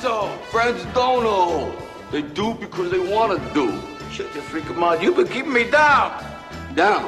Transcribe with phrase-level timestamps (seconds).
[0.00, 1.74] Friends don't know.
[2.12, 3.82] They do because they want to do.
[4.12, 5.02] Shut your freaking mouth.
[5.02, 6.24] You've been keeping me down.
[6.76, 7.04] Down.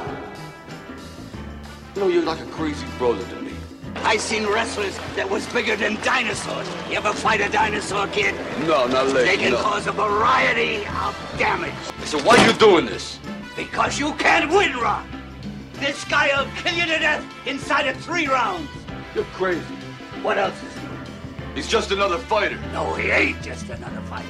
[1.95, 3.53] You know, you're like a crazy brother to me.
[4.03, 6.67] I seen wrestlers that was bigger than dinosaurs.
[6.89, 8.35] You ever fight a dinosaur, kid?
[8.67, 9.23] No, not lately.
[9.23, 9.59] They can No.
[9.59, 11.73] cause a variety of damage.
[12.03, 13.19] So why are you doing this?
[13.55, 15.05] Because you can't win, Rock.
[15.75, 18.69] This guy will kill you to death inside of three rounds.
[19.15, 19.61] You're crazy.
[20.21, 20.55] What else?
[21.55, 22.57] He's just another fighter.
[22.71, 24.27] No, he ain't just another fighter.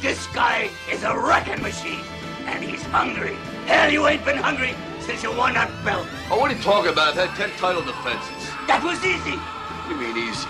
[0.00, 2.04] This guy is a wrecking machine,
[2.44, 3.34] and he's hungry.
[3.66, 6.06] Hell, you ain't been hungry since you won that belt.
[6.30, 7.16] Oh, what are you talking about?
[7.16, 8.52] I've had ten title defenses.
[8.66, 9.36] That was easy.
[9.36, 10.46] What do you mean easy?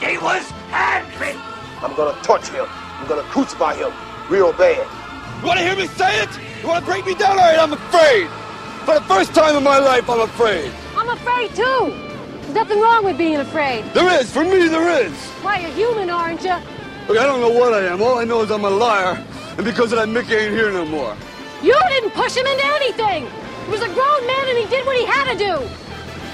[0.00, 1.38] He was handpicked.
[1.84, 2.66] I'm gonna torture him.
[2.68, 3.92] I'm gonna crucify him
[4.30, 4.86] real bad.
[5.40, 6.30] You want to hear me say it?
[6.62, 7.32] You want to break me down?
[7.32, 8.28] All right, I'm afraid.
[8.86, 10.72] For the first time in my life, I'm afraid.
[10.96, 12.09] I'm afraid too.
[12.50, 13.84] There's nothing wrong with being afraid.
[13.94, 14.28] There is.
[14.32, 15.12] For me, there is.
[15.40, 16.56] Why, you're human, aren't you?
[17.06, 18.02] Look, I don't know what I am.
[18.02, 19.24] All I know is I'm a liar.
[19.56, 21.16] And because of that, Mickey ain't here no more.
[21.62, 23.28] You didn't push him into anything.
[23.66, 25.62] He was a grown man and he did what he had to do.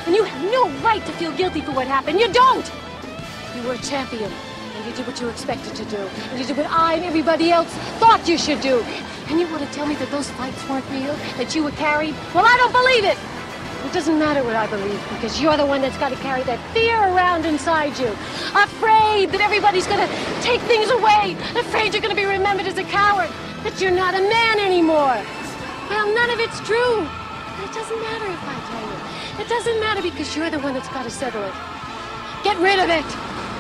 [0.07, 2.19] And you have no right to feel guilty for what happened.
[2.19, 2.73] You don't.
[3.55, 4.33] You were a champion.
[4.33, 5.99] And you did what you were expected to do.
[5.99, 7.69] And you did what I and everybody else
[8.01, 8.81] thought you should do.
[9.29, 11.15] And you want to tell me that those fights weren't real?
[11.37, 12.15] That you were carried?
[12.33, 13.19] Well, I don't believe it.
[13.87, 16.59] It doesn't matter what I believe because you're the one that's got to carry that
[16.75, 18.11] fear around inside you.
[18.51, 20.11] Afraid that everybody's going to
[20.43, 21.39] take things away.
[21.55, 23.31] Afraid you're going to be remembered as a coward.
[23.63, 25.15] That you're not a man anymore.
[25.87, 27.07] Well, none of it's true.
[27.07, 28.99] But it doesn't matter if I tell you.
[29.39, 31.55] It doesn't matter because you're the one that's got to settle it.
[32.43, 33.07] Get rid of it.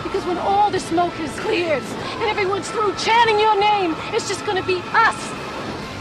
[0.03, 1.87] Because when all the smoke has cleared
[2.19, 5.19] and everyone's through chanting your name, it's just going to be us.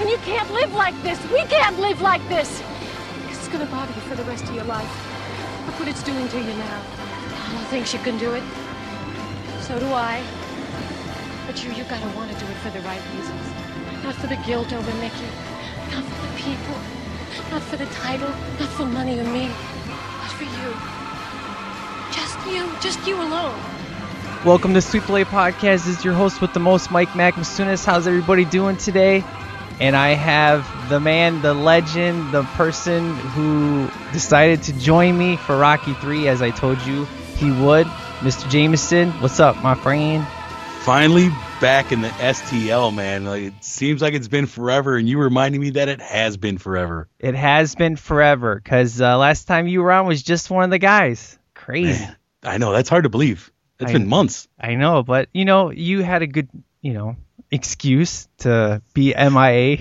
[0.02, 1.22] And you can't live like this.
[1.30, 2.66] We can't live like this.
[3.56, 5.66] Going to bother you for the rest of your life.
[5.66, 6.82] Look what it's doing to you now.
[7.48, 8.44] Paula thinks you can do it.
[9.62, 10.22] So do I.
[11.48, 14.04] But you, you gotta want to do it for the right reasons.
[14.04, 15.24] Not for the guilt over Mickey.
[15.90, 16.76] Not for the people.
[17.50, 18.28] Not for the title.
[18.60, 19.48] Not for money or me.
[19.48, 20.76] But for you.
[22.12, 22.70] Just you.
[22.82, 23.58] Just you alone.
[24.44, 25.86] Welcome to Sweet Play Podcast.
[25.86, 27.36] This is your host with the most, Mike Mac.
[27.36, 29.24] How's everybody doing today?
[29.80, 35.58] And I have the man, the legend, the person who decided to join me for
[35.58, 37.06] Rocky 3 as I told you
[37.38, 37.88] he would,
[38.22, 38.50] Mr.
[38.50, 39.12] Jameson.
[39.22, 40.26] What's up, my friend?
[40.86, 41.30] finally
[41.62, 43.26] back in the STL, man.
[43.26, 46.60] Like, it seems like it's been forever, and you reminding me that it has been
[46.60, 47.10] forever.
[47.20, 50.70] It has been forever because uh, last time you were on was just one of
[50.70, 51.40] the guys.
[51.56, 52.04] Crazy.
[52.04, 53.52] Man, I know that's hard to believe.
[53.80, 54.48] It's I- been months.
[54.60, 56.50] I know, but you know, you had a good,
[56.82, 57.16] you know,
[57.52, 59.78] excuse to be MIA.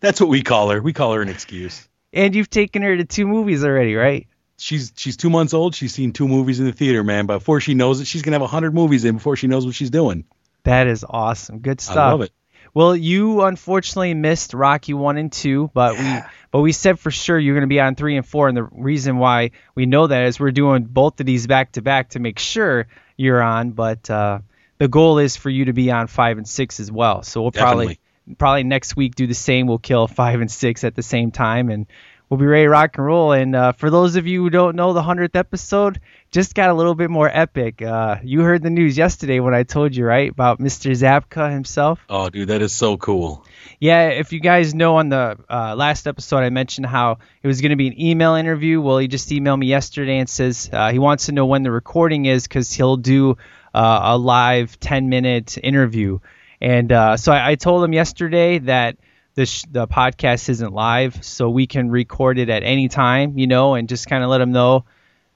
[0.00, 0.80] That's what we call her.
[0.80, 1.88] We call her an excuse.
[2.12, 4.26] And you've taken her to two movies already, right?
[4.58, 5.74] She's she's two months old.
[5.74, 7.26] She's seen two movies in the theater, man.
[7.26, 9.74] Before she knows it, she's gonna have a hundred movies in before she knows what
[9.74, 10.24] she's doing.
[10.64, 11.58] That is awesome.
[11.58, 11.96] Good stuff.
[11.96, 12.32] I love it.
[12.76, 16.18] Well, you unfortunately missed Rocky one and two, but we
[16.50, 18.64] but we said for sure you're going to be on three and four, and the
[18.64, 22.18] reason why we know that is we're doing both of these back to back to
[22.18, 23.70] make sure you're on.
[23.70, 24.40] But uh,
[24.78, 27.22] the goal is for you to be on five and six as well.
[27.22, 27.98] So we'll probably
[28.38, 29.66] probably next week do the same.
[29.66, 31.86] We'll kill five and six at the same time, and
[32.28, 33.32] we'll be ready to rock and roll.
[33.32, 36.00] And uh, for those of you who don't know, the hundredth episode
[36.30, 37.80] just got a little bit more epic.
[37.80, 40.90] Uh, you heard the news yesterday when I told you right about Mr.
[40.90, 42.00] Zabka himself.
[42.08, 43.44] Oh, dude, that is so cool.
[43.78, 47.60] Yeah, if you guys know on the uh, last episode, I mentioned how it was
[47.60, 48.80] going to be an email interview.
[48.80, 51.70] Well, he just emailed me yesterday and says uh, he wants to know when the
[51.70, 53.36] recording is because he'll do
[53.76, 56.18] uh, a live 10 minute interview.
[56.60, 58.96] And uh, so I, I told him yesterday that
[59.34, 63.46] the, sh- the podcast isn't live, so we can record it at any time, you
[63.46, 64.86] know, and just kind of let him know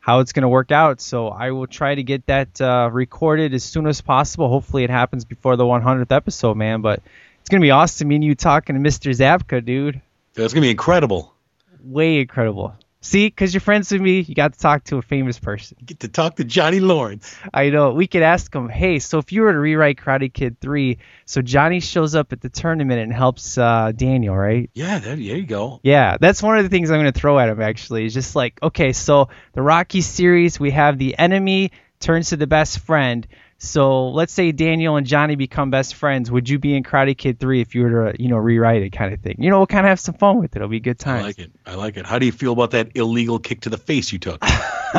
[0.00, 1.02] how it's going to work out.
[1.02, 4.48] So I will try to get that uh, recorded as soon as possible.
[4.48, 6.80] Hopefully, it happens before the 100th episode, man.
[6.80, 7.02] But
[7.40, 8.08] it's gonna be awesome.
[8.08, 9.10] Me and you talking to Mr.
[9.12, 10.00] Zabka, dude.
[10.34, 11.34] That's gonna be incredible.
[11.84, 12.74] Way incredible.
[13.02, 15.78] See, because you're friends with me, you got to talk to a famous person.
[15.84, 17.34] Get to talk to Johnny Lawrence.
[17.52, 17.92] I know.
[17.92, 21.40] We could ask him, hey, so if you were to rewrite Karate Kid 3, so
[21.40, 24.68] Johnny shows up at the tournament and helps uh, Daniel, right?
[24.74, 25.80] Yeah, there, there you go.
[25.82, 28.04] Yeah, that's one of the things I'm going to throw at him, actually.
[28.04, 32.46] Is just like, okay, so the Rocky series, we have the enemy turns to the
[32.46, 33.26] best friend.
[33.62, 36.30] So let's say Daniel and Johnny become best friends.
[36.30, 38.90] Would you be in Karate Kid 3 if you were to, you know, rewrite it
[38.90, 39.36] kind of thing?
[39.38, 40.56] You know, we'll kind of have some fun with it.
[40.56, 41.22] It'll be a good I time.
[41.24, 41.52] like it.
[41.66, 42.06] I like it.
[42.06, 44.42] How do you feel about that illegal kick to the face you took?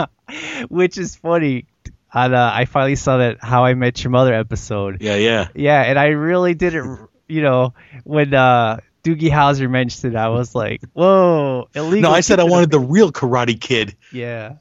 [0.69, 1.65] Which is funny.
[2.13, 5.01] On, uh, I finally saw that How I Met Your Mother episode.
[5.01, 5.47] yeah, yeah.
[5.55, 7.73] Yeah, and I really didn't, you know,
[8.03, 12.11] when uh, Doogie Howser mentioned it, I was like, whoa, illegal.
[12.11, 13.95] No, I said I wanted the real Karate Kid.
[14.11, 14.57] Yeah.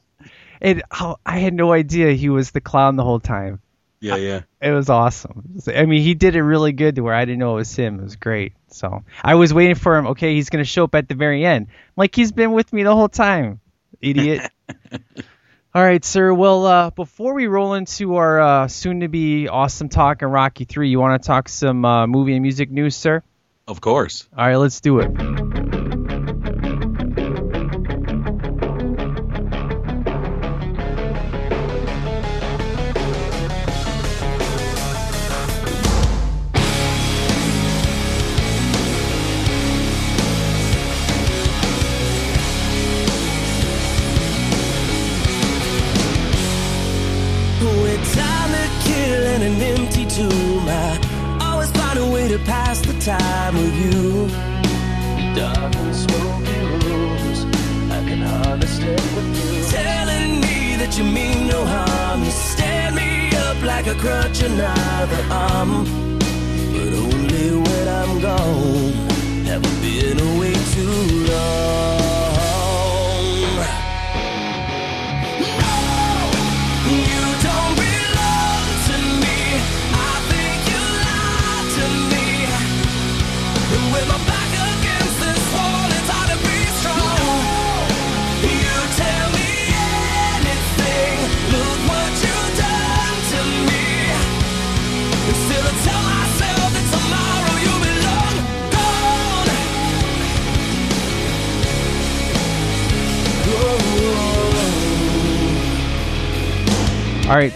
[0.59, 3.59] And how, I had no idea he was the clown the whole time.
[4.01, 4.41] Yeah, yeah.
[4.61, 5.61] It was awesome.
[5.67, 7.99] I mean, he did it really good to where I didn't know it was him.
[7.99, 8.53] It was great.
[8.67, 10.07] So I was waiting for him.
[10.07, 11.67] Okay, he's gonna show up at the very end.
[11.95, 13.59] Like he's been with me the whole time.
[14.01, 14.51] Idiot.
[15.73, 16.33] All right, sir.
[16.33, 20.99] Well, uh, before we roll into our uh, soon-to-be awesome talk on Rocky Three, you
[20.99, 23.23] want to talk some uh, movie and music news, sir?
[23.67, 24.27] Of course.
[24.37, 25.80] All right, let's do it.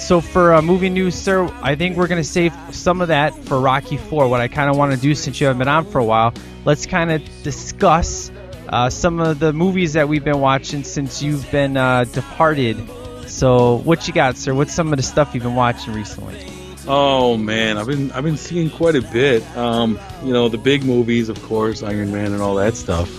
[0.05, 3.59] So for uh, movie news, sir, I think we're gonna save some of that for
[3.59, 4.27] Rocky Four.
[4.27, 6.31] What I kind of want to do, since you haven't been on for a while,
[6.63, 8.31] let's kind of discuss
[8.69, 12.77] uh, some of the movies that we've been watching since you've been uh, departed.
[13.25, 14.53] So, what you got, sir?
[14.53, 16.45] What's some of the stuff you've been watching recently?
[16.87, 19.43] Oh man, I've been I've been seeing quite a bit.
[19.57, 23.09] Um, you know, the big movies, of course, Iron Man and all that stuff.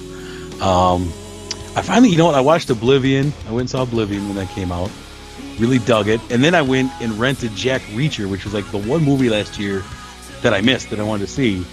[0.63, 1.09] Um,
[1.75, 2.37] I finally, you know what?
[2.37, 3.33] I watched Oblivion.
[3.49, 4.89] I went and saw Oblivion when that came out.
[5.59, 8.79] Really dug it, and then I went and rented Jack Reacher, which was like the
[8.79, 9.83] one movie last year
[10.43, 11.65] that I missed that I wanted to see,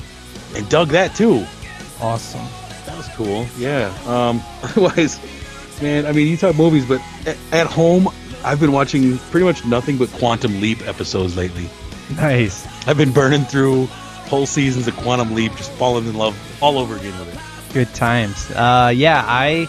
[0.56, 1.46] and dug that too.
[2.00, 2.46] Awesome.
[2.86, 3.46] That was cool.
[3.58, 3.94] Yeah.
[4.06, 5.20] Um, otherwise,
[5.82, 8.08] man, I mean, you talk movies, but at, at home,
[8.46, 11.70] I've been watching pretty much nothing but Quantum Leap episodes lately.
[12.16, 12.66] Nice.
[12.88, 13.88] I've been burning through
[14.28, 17.74] whole seasons of Quantum Leap, just falling in love all over again with it.
[17.74, 18.50] Good times.
[18.52, 19.68] Uh, yeah, I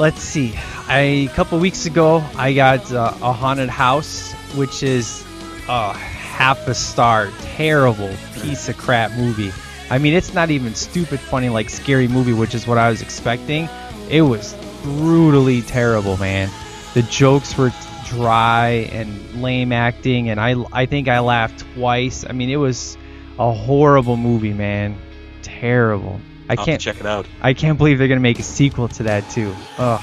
[0.00, 0.54] let's see.
[0.88, 5.22] I, a couple weeks ago, I got uh, a haunted house, which is
[5.68, 9.52] a half a star, terrible piece of crap movie.
[9.90, 13.02] I mean, it's not even stupid funny like Scary Movie, which is what I was
[13.02, 13.68] expecting.
[14.08, 16.48] It was brutally terrible, man.
[16.94, 17.70] The jokes were
[18.06, 22.24] dry and lame acting, and I I think I laughed twice.
[22.26, 22.96] I mean, it was
[23.38, 24.96] a horrible movie, man.
[25.42, 26.20] Terrible.
[26.50, 27.26] I I'll can't check it out.
[27.40, 29.54] I can't believe they're gonna make a sequel to that too.
[29.78, 30.02] Ugh.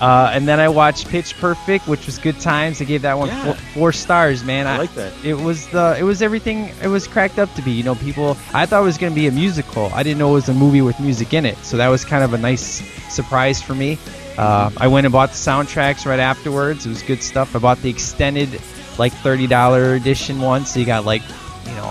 [0.00, 2.80] Uh, and then I watched Pitch Perfect, which was good times.
[2.82, 3.44] I gave that one Yeah.
[3.44, 4.66] four, four stars, man.
[4.66, 5.12] I like that.
[5.24, 7.72] It was the it was everything it was cracked up to be.
[7.72, 8.36] You know, people.
[8.54, 9.90] I thought it was gonna be a musical.
[9.94, 11.56] I didn't know it was a movie with music in it.
[11.64, 13.98] So that was kind of a nice surprise for me.
[14.36, 16.86] Uh, I went and bought the soundtracks right afterwards.
[16.86, 17.56] It was good stuff.
[17.56, 18.60] I bought the extended,
[18.98, 21.22] like thirty dollar edition one, so you got like,
[21.66, 21.88] you know,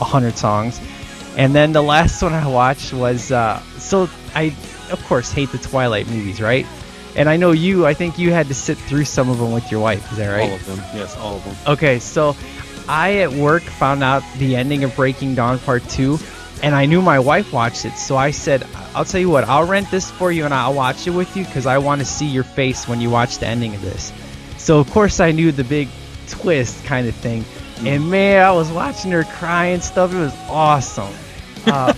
[0.00, 0.80] a hundred songs.
[1.36, 4.54] And then the last one I watched was uh, so I
[4.90, 6.66] of course hate the Twilight movies, right?
[7.16, 7.86] And I know you.
[7.86, 10.10] I think you had to sit through some of them with your wife.
[10.12, 10.50] Is that right?
[10.50, 10.78] All of them.
[10.94, 11.56] Yes, all of them.
[11.74, 12.36] Okay, so
[12.88, 16.18] I at work found out the ending of Breaking Dawn Part 2,
[16.62, 17.92] and I knew my wife watched it.
[17.92, 21.06] So I said, I'll tell you what, I'll rent this for you and I'll watch
[21.06, 23.74] it with you because I want to see your face when you watch the ending
[23.74, 24.12] of this.
[24.58, 25.88] So, of course, I knew the big
[26.28, 27.44] twist kind of thing.
[27.78, 30.12] And man, I was watching her cry and stuff.
[30.12, 31.12] It was awesome.
[31.66, 31.94] Uh,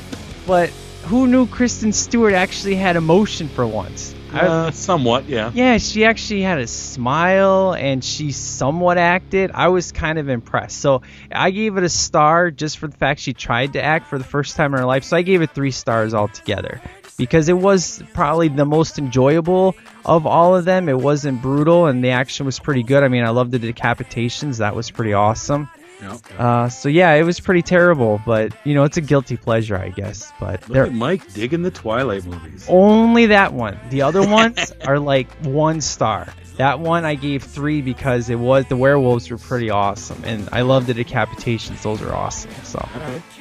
[0.47, 0.71] but
[1.07, 4.15] who knew Kristen Stewart actually had emotion for once?
[4.33, 5.51] I- Uh, somewhat, yeah.
[5.55, 9.51] yeah, she actually had a smile and she somewhat acted.
[9.55, 10.79] I was kind of impressed.
[10.79, 11.03] So
[11.33, 14.25] I gave it a star just for the fact she tried to act for the
[14.25, 15.03] first time in her life.
[15.03, 16.81] So I gave it three stars altogether
[17.17, 20.89] because it was probably the most enjoyable of all of them.
[20.89, 23.03] It wasn't brutal and the action was pretty good.
[23.03, 24.59] I mean, I loved the decapitations.
[24.59, 25.69] That was pretty awesome.
[26.01, 26.19] Yeah.
[26.39, 29.89] Uh, so yeah, it was pretty terrible, but you know, it's a guilty pleasure, I
[29.89, 30.31] guess.
[30.39, 32.67] But Look at Mike digging the Twilight movies.
[32.69, 33.79] only that one.
[33.89, 36.29] The other ones are like one star.
[36.59, 40.63] That one I gave three because it was the werewolves were pretty awesome, and I
[40.63, 41.83] love the decapitations.
[41.83, 42.51] Those are awesome.
[42.65, 42.79] So,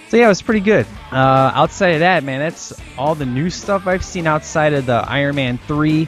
[0.10, 0.86] so yeah, it was pretty good.
[1.12, 5.04] Uh, outside of that, man, that's all the new stuff I've seen outside of the
[5.08, 6.06] Iron Man three,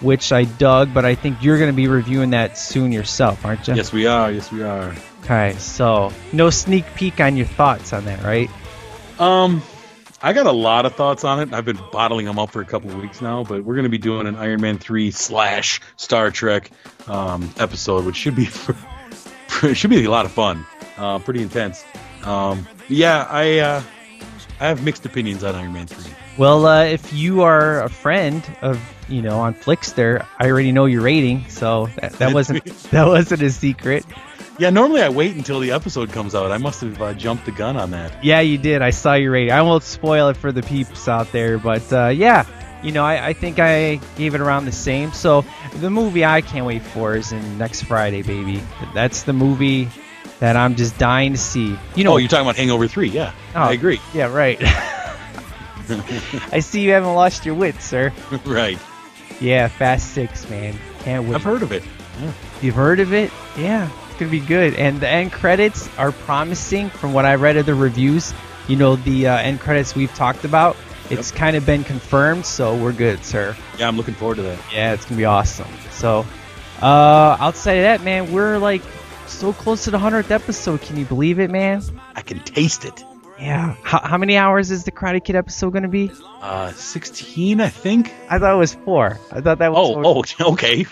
[0.00, 0.92] which I dug.
[0.92, 3.74] But I think you're gonna be reviewing that soon yourself, aren't you?
[3.74, 4.30] Yes, we are.
[4.30, 4.94] Yes, we are.
[5.24, 8.48] Okay, so no sneak peek on your thoughts on that, right?
[9.18, 9.62] Um,
[10.22, 11.52] I got a lot of thoughts on it.
[11.52, 13.90] I've been bottling them up for a couple of weeks now, but we're going to
[13.90, 16.70] be doing an Iron Man three slash Star Trek
[17.06, 20.64] um, episode, which should be for, should be a lot of fun,
[20.96, 21.84] uh, pretty intense.
[22.26, 23.82] Um, yeah, I uh,
[24.60, 26.12] I have mixed opinions on Iron Man three.
[26.36, 30.86] Well, uh, if you are a friend of you know on Flixster, I already know
[30.86, 34.04] your rating, so that, that wasn't that wasn't a secret.
[34.58, 36.50] Yeah, normally I wait until the episode comes out.
[36.50, 38.24] I must have uh, jumped the gun on that.
[38.24, 38.80] Yeah, you did.
[38.80, 39.52] I saw your rating.
[39.52, 42.46] I won't spoil it for the peeps out there, but uh, yeah,
[42.82, 45.12] you know, I, I think I gave it around the same.
[45.12, 48.62] So the movie I can't wait for is in next Friday, baby.
[48.94, 49.90] That's the movie
[50.40, 51.76] that I'm just dying to see.
[51.94, 53.08] You know, Oh, you're talking about Hangover three?
[53.08, 54.00] Yeah, Oh, I agree.
[54.14, 54.58] Yeah, right.
[56.52, 58.12] I see you haven't lost your wits, sir.
[58.44, 58.78] right.
[59.40, 60.74] Yeah, Fast Six, man.
[61.00, 61.34] Can't wait.
[61.36, 61.82] I've heard of it.
[62.62, 63.30] You've heard of it?
[63.56, 64.74] Yeah, it's gonna be good.
[64.74, 68.32] And the end credits are promising, from what I read of the reviews.
[68.66, 70.76] You know, the uh, end credits we've talked about.
[71.08, 73.54] It's kind of been confirmed, so we're good, sir.
[73.78, 74.58] Yeah, I'm looking forward to that.
[74.72, 75.68] Yeah, it's gonna be awesome.
[75.92, 76.26] So,
[76.82, 78.82] uh, outside of that, man, we're like
[79.28, 80.80] so close to the hundredth episode.
[80.82, 81.82] Can you believe it, man?
[82.14, 83.04] I can taste it.
[83.38, 83.74] Yeah.
[83.82, 86.10] How, how many hours is the Karate Kid episode gonna be?
[86.40, 88.12] Uh, 16, I think.
[88.30, 89.18] I thought it was four.
[89.30, 89.96] I thought that was.
[89.96, 90.86] Oh, oh, okay.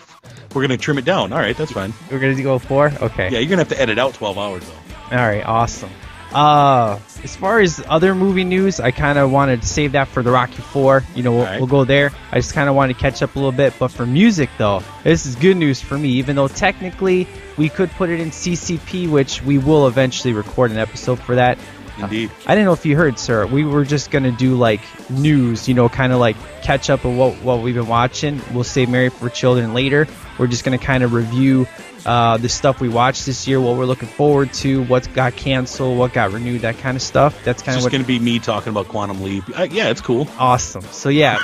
[0.55, 1.33] We're gonna trim it down.
[1.33, 1.93] All right, that's fine.
[2.11, 2.93] We're gonna go four.
[3.01, 3.31] Okay.
[3.31, 5.17] Yeah, you're gonna have to edit out 12 hours though.
[5.17, 5.91] All right, awesome.
[6.35, 10.23] Uh, as far as other movie news, I kind of wanted to save that for
[10.23, 11.05] the Rocky Four.
[11.15, 11.61] You know, we'll, Alright.
[11.61, 12.11] we'll go there.
[12.33, 13.75] I just kind of wanted to catch up a little bit.
[13.79, 16.11] But for music, though, this is good news for me.
[16.11, 17.27] Even though technically
[17.57, 21.59] we could put it in CCP, which we will eventually record an episode for that.
[21.99, 22.31] Indeed.
[22.45, 23.47] I didn't know if you heard, sir.
[23.47, 27.17] We were just gonna do like news, you know, kind of like catch up of
[27.17, 28.41] what what we've been watching.
[28.53, 30.09] We'll save Married for Children later.
[30.37, 31.69] We're just gonna kind of review
[32.07, 35.99] uh, the stuff we watched this year, what we're looking forward to, what got canceled,
[35.99, 37.43] what got renewed, that kind of stuff.
[37.45, 37.93] That's It's kind of just what.
[37.93, 39.45] gonna be me talking about Quantum Leap.
[39.59, 40.29] Uh, yeah, it's cool.
[40.39, 40.83] Awesome.
[40.83, 41.39] So yeah,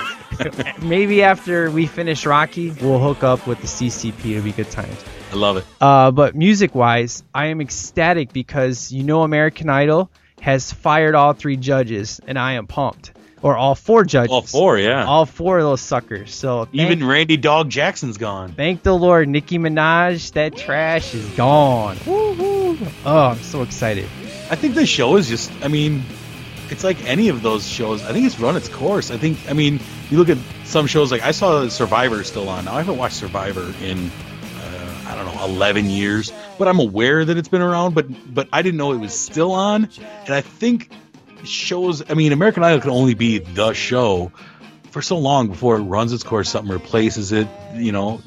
[0.82, 4.32] maybe after we finish Rocky, we'll hook up with the CCP.
[4.32, 5.02] It'll be good times.
[5.32, 5.64] I love it.
[5.80, 11.32] Uh, but music wise, I am ecstatic because you know American Idol has fired all
[11.34, 13.12] three judges, and I am pumped.
[13.42, 14.30] Or all four judges.
[14.30, 15.06] All four, yeah.
[15.06, 16.34] All four of those suckers.
[16.34, 18.52] So thank, Even Randy Dawg Jackson's gone.
[18.52, 21.96] thank the Lord, Nicki Minaj, that trash is gone.
[22.06, 22.76] Woo-hoo.
[23.06, 24.04] Oh, I'm so excited.
[24.50, 25.50] I think this show is just.
[25.62, 26.02] I mean,
[26.68, 28.02] it's like any of those shows.
[28.04, 29.10] I think it's run its course.
[29.10, 29.38] I think.
[29.48, 29.80] I mean,
[30.10, 32.64] you look at some shows like I saw Survivor still on.
[32.66, 34.08] Now I haven't watched Survivor in.
[34.08, 37.94] Uh, I don't know, 11 years, but I'm aware that it's been around.
[37.94, 39.88] But but I didn't know it was still on,
[40.26, 40.90] and I think
[41.44, 42.08] shows.
[42.10, 44.32] I mean, American Idol can only be the show
[44.90, 46.48] for so long before it runs its course.
[46.50, 47.48] Something replaces it.
[47.74, 48.20] You know,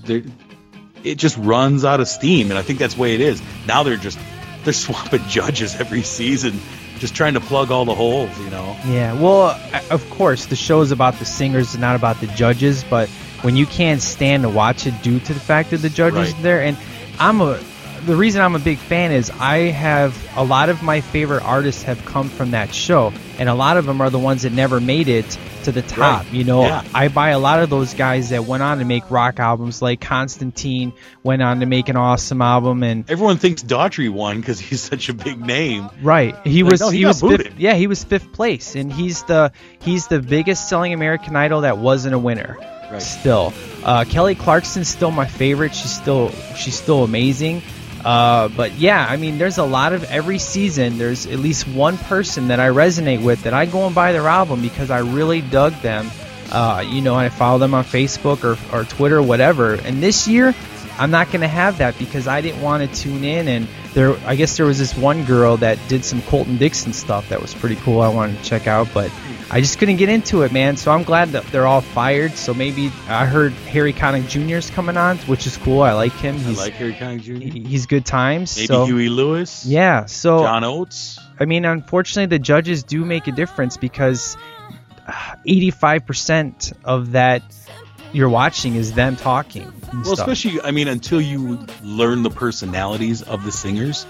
[1.03, 3.41] it just runs out of steam, and I think that's the way it is.
[3.67, 4.17] Now they're just
[4.63, 6.59] they're swapping judges every season,
[6.99, 8.37] just trying to plug all the holes.
[8.39, 8.77] You know.
[8.87, 9.59] Yeah, well,
[9.91, 12.83] of course, the show is about the singers not about the judges.
[12.83, 13.09] But
[13.41, 16.39] when you can't stand to watch it due to the fact that the judges Right.
[16.39, 16.77] are there, and
[17.19, 17.59] I'm a,
[18.05, 21.83] the reason I'm a big fan is I have a lot of my favorite artists
[21.83, 24.79] have come from that show, and a lot of them are the ones that never
[24.79, 26.23] made it to the top.
[26.25, 26.33] Right.
[26.33, 26.83] You know, Yeah.
[26.93, 30.01] I buy a lot of those guys that went on to make rock albums, like
[30.01, 30.91] Constantine
[31.23, 35.09] went on to make an awesome album, and Everyone thinks Daughtry won because he's such
[35.09, 35.89] a big name.
[36.01, 36.35] Right.
[36.45, 39.23] He Like, was no, he he, was fifth, yeah, he was fifth place and he's
[39.23, 42.57] the he's the biggest selling American Idol that wasn't a winner.
[42.91, 43.01] Right.
[43.01, 43.53] Still.
[43.83, 45.73] Uh, Kelly Clarkson's still my favorite.
[45.73, 47.61] She's still she's still amazing.
[48.03, 50.97] Uh, but yeah, I mean, there's a lot of every season.
[50.97, 54.27] There's at least one person that I resonate with that I go and buy their
[54.27, 56.11] album because I really dug them.
[56.51, 59.73] Uh, you know, I follow them on Facebook or, or Twitter, whatever.
[59.73, 60.53] And this year,
[60.99, 63.47] I'm not going to have that because I didn't want to tune in.
[63.47, 67.29] And there, I guess there was this one girl that did some Colton Dixon stuff
[67.29, 68.01] that was pretty cool.
[68.01, 69.11] I wanted to check out, but
[69.53, 70.77] I just couldn't get into it, man.
[70.77, 72.31] So I'm glad that they're all fired.
[72.31, 74.55] So maybe I heard Harry Connick Jr.
[74.55, 75.83] is coming on, which is cool.
[75.83, 76.35] I like him.
[76.35, 77.33] I He's like Harry Connick Jr.
[77.33, 78.57] he- he's good times.
[78.57, 79.63] Maybe so Huey Lewis.
[79.63, 80.05] yeah.
[80.05, 81.19] So John Oates.
[81.39, 84.37] I mean, unfortunately, the judges do make a difference because
[85.07, 87.43] uh, 85% of that
[88.11, 89.71] you're watching is them talking.
[89.93, 90.27] Well, stuff.
[90.27, 94.07] especially, I mean, until you learn the personalities of the singers,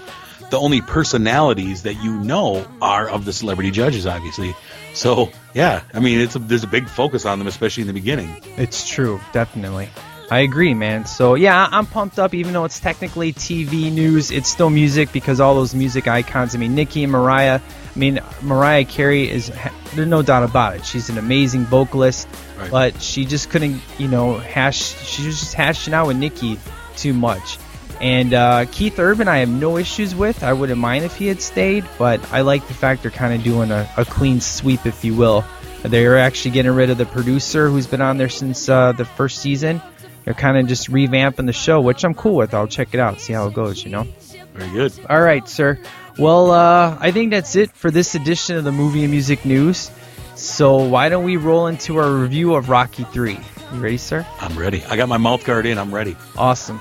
[0.50, 4.54] the only personalities that you know are of the celebrity judges, obviously.
[4.94, 7.92] So, yeah, I mean, it's a, there's a big focus on them, especially in the
[7.92, 8.36] beginning.
[8.56, 9.88] It's true, definitely.
[10.30, 11.04] I agree, man.
[11.04, 12.32] So yeah, I'm pumped up.
[12.32, 16.54] Even though it's technically TV news, it's still music because all those music icons.
[16.54, 17.60] I mean, Nicki and Mariah.
[17.94, 19.52] I mean, Mariah Carey is.
[19.94, 20.86] There's no doubt about it.
[20.86, 22.26] She's an amazing vocalist,
[22.58, 22.70] Right.
[22.70, 24.78] but she just couldn't, you know, hash.
[25.04, 26.58] She was just hashing out with Nicki
[26.96, 27.58] too much.
[28.00, 30.42] And uh, Keith Urban, I have no issues with.
[30.42, 33.42] I wouldn't mind if he had stayed, but I like the fact they're kind of
[33.42, 35.44] doing a, a clean sweep, if you will.
[35.82, 39.38] They're actually getting rid of the producer who's been on there since uh, the first
[39.38, 39.82] season.
[40.24, 42.54] They're kind of just revamping the show, which I'm cool with.
[42.54, 44.06] I'll check it out, see how it goes, you know?
[44.54, 44.92] Very good.
[45.08, 45.78] All right, sir.
[46.18, 49.90] Well, uh, I think that's it for this edition of the Movie and Music News.
[50.36, 53.32] So why don't we roll into our review of Rocky 3?
[53.72, 54.26] You ready, sir?
[54.40, 54.84] I'm ready.
[54.84, 55.76] I got my mouth guard in.
[55.78, 56.16] I'm ready.
[56.36, 56.80] Awesome.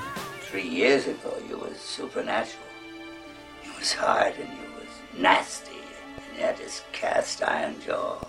[0.54, 2.62] Three years ago, you was supernatural.
[3.66, 5.82] You was hard and you was nasty,
[6.16, 8.24] and you had this cast iron jaw.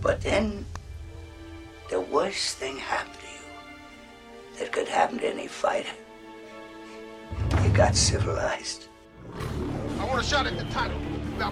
[0.00, 0.66] But then,
[1.90, 5.96] the worst thing happened to you that could happen to any fighter.
[7.64, 8.86] You got civilized.
[9.98, 10.96] I want a shot at the title.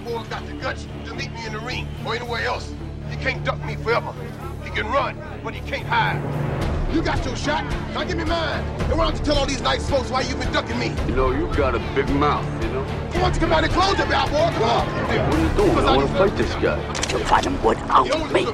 [0.05, 2.73] Boy got the guts to meet me in the ring or anywhere else.
[3.13, 4.13] He can't duck me forever.
[4.65, 6.19] He can run, but he can't hide.
[6.95, 7.63] You got your shot.
[7.93, 8.65] Now give me mine.
[8.89, 10.95] And why don't you tell all these nice folks why you've been ducking me?
[11.07, 12.83] You know, you got a big mouth, you know?
[12.85, 14.51] Why don't you come out and close your mouth, boy?
[14.55, 14.87] Come on.
[14.89, 15.87] What are you doing?
[15.87, 16.79] I want to fight this guy.
[17.11, 18.45] You'll fight him without me.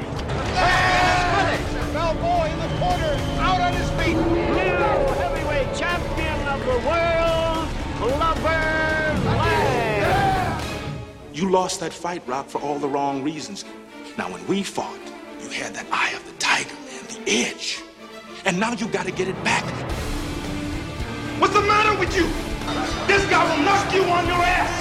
[1.95, 4.17] Balboa in the corner, out on his feet.
[4.17, 4.77] New
[5.23, 8.61] heavyweight champion of the world, Clubber
[9.25, 10.63] Lang.
[11.33, 13.65] You lost that fight, Rock, for all the wrong reasons.
[14.19, 14.99] Now, when we fought,
[15.41, 17.81] you had that eye of the tiger, man, the edge.
[18.45, 19.63] And now you gotta get it back.
[21.39, 22.27] What's the matter with you?
[23.07, 24.75] This guy will knock you on your ass.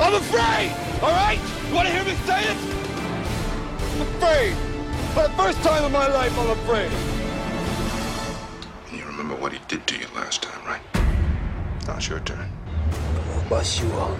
[0.00, 1.38] I'm afraid, all right?
[1.68, 2.56] You wanna hear me say it?
[3.94, 4.56] I'm afraid.
[5.14, 6.90] For the first time in my life, I'm afraid.
[8.90, 10.82] You remember what he did to you last time, right?
[11.86, 12.50] Now it's your turn.
[13.30, 14.18] I'll bust you up.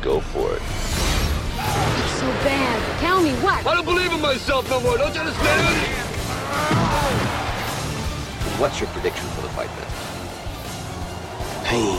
[0.00, 1.13] Go for it.
[1.64, 3.00] It's so bad.
[3.00, 3.66] Tell me what?
[3.66, 5.76] I don't believe in myself no more, don't you understand?
[8.60, 9.88] What's your prediction for the fight then?
[11.64, 11.98] Pain.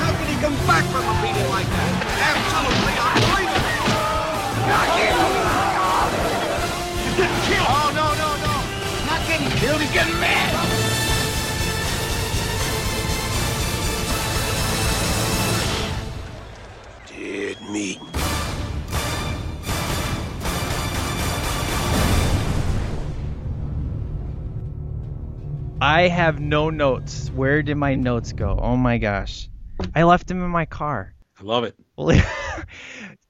[0.00, 1.92] How can he come back from a beating like that?
[2.32, 3.52] Absolutely unbelievable.
[7.02, 7.68] He's getting killed.
[7.68, 8.54] Oh, no, no, no.
[9.06, 9.80] Not getting killed.
[9.82, 10.71] He's getting mad.
[17.72, 17.98] Meat.
[25.80, 27.30] I have no notes.
[27.30, 28.58] Where did my notes go?
[28.60, 29.48] Oh my gosh.
[29.94, 31.14] I left them in my car.
[31.40, 31.74] I love it.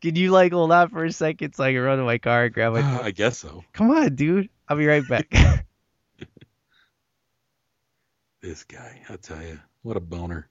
[0.00, 2.44] Can you like hold on for a second so I can run to my car
[2.44, 3.64] and grab my I guess so.
[3.72, 4.48] Come on, dude.
[4.68, 5.32] I'll be right back.
[8.42, 10.48] This guy, I tell you, what a boner,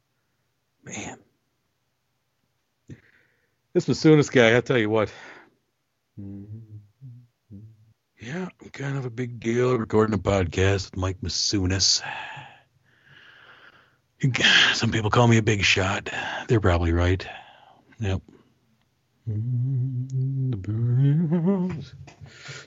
[0.81, 1.19] man.
[3.73, 5.09] This Masunas guy, I'll tell you what.
[6.19, 7.57] Mm-hmm.
[8.19, 12.01] Yeah, I'm kind of a big deal recording a podcast with Mike Masunas.
[14.73, 16.09] Some people call me a big shot.
[16.49, 17.25] They're probably right.
[17.99, 18.21] Yep.
[19.25, 19.37] The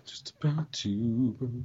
[0.06, 1.64] just about to.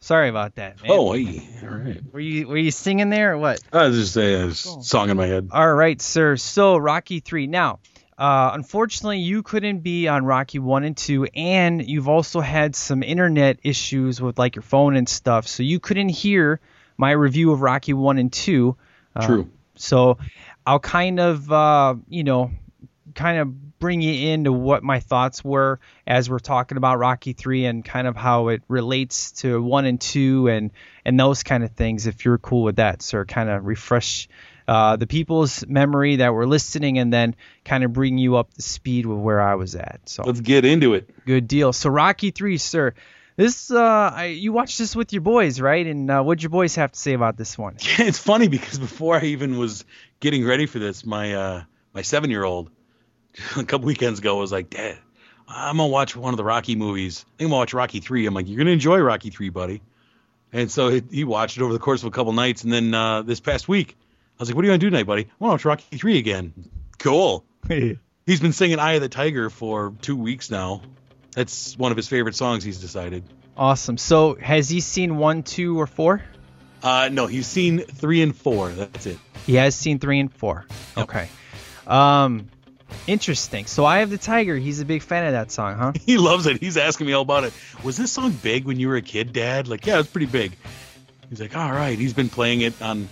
[0.00, 0.90] Sorry about that, man.
[0.90, 2.00] Oh, hey, all right.
[2.12, 3.60] Were you were you singing there or what?
[3.72, 5.48] I was just saying, a song in my head.
[5.52, 6.36] All right, sir.
[6.36, 7.46] So Rocky three.
[7.46, 7.78] Now,
[8.18, 13.02] uh, unfortunately, you couldn't be on Rocky one and two, and you've also had some
[13.02, 16.60] internet issues with like your phone and stuff, so you couldn't hear
[16.96, 18.76] my review of Rocky one and two.
[19.14, 19.50] Uh, True.
[19.76, 20.18] So
[20.66, 22.50] I'll kind of, uh, you know,
[23.14, 27.66] kind of bring you into what my thoughts were as we're talking about Rocky 3
[27.66, 30.70] and kind of how it relates to 1 and 2 and
[31.04, 33.26] and those kind of things if you're cool with that sir.
[33.26, 34.26] Kind of refresh
[34.66, 38.62] uh, the people's memory that were listening and then kind of bring you up to
[38.62, 40.00] speed with where I was at.
[40.06, 41.10] So Let's get into it.
[41.26, 41.74] good deal.
[41.74, 42.94] So Rocky 3 sir
[43.36, 45.86] this uh I, you watched this with your boys right?
[45.86, 47.76] And uh, what'd your boys have to say about this one?
[47.80, 49.84] Yeah, it's funny because before I even was
[50.20, 52.70] getting ready for this, my uh, my seven year old
[53.56, 54.98] a couple weekends ago I was like, Dad,
[55.48, 57.24] I'm gonna watch one of the Rocky movies.
[57.26, 58.26] I think I'm gonna watch Rocky three.
[58.26, 59.82] I'm like, You're gonna enjoy Rocky three, buddy.
[60.52, 62.94] And so he, he watched it over the course of a couple nights, and then
[62.94, 65.22] uh, this past week, I was like, What are you gonna do tonight, buddy?
[65.22, 66.52] I want to watch Rocky three again.
[66.98, 67.44] Cool.
[68.26, 70.82] He's been singing "Eye of the Tiger" for two weeks now.
[71.32, 72.62] That's one of his favorite songs.
[72.64, 73.24] He's decided.
[73.56, 76.22] awesome so has he seen 1 2 or 4
[76.82, 78.70] Uh, no, he's seen three and four.
[78.70, 79.18] That's it.
[79.44, 80.64] He has seen three and four.
[80.96, 81.08] Yep.
[81.08, 81.28] Okay.
[81.86, 82.48] Um,
[83.06, 83.66] interesting.
[83.66, 84.56] So I have the tiger.
[84.56, 85.92] He's a big fan of that song, huh?
[86.06, 86.60] He loves it.
[86.60, 87.52] He's asking me all about it.
[87.82, 89.68] Was this song big when you were a kid, Dad?
[89.68, 90.52] Like, yeah, it's pretty big.
[91.28, 91.98] He's like, all right.
[91.98, 93.08] He's been playing it on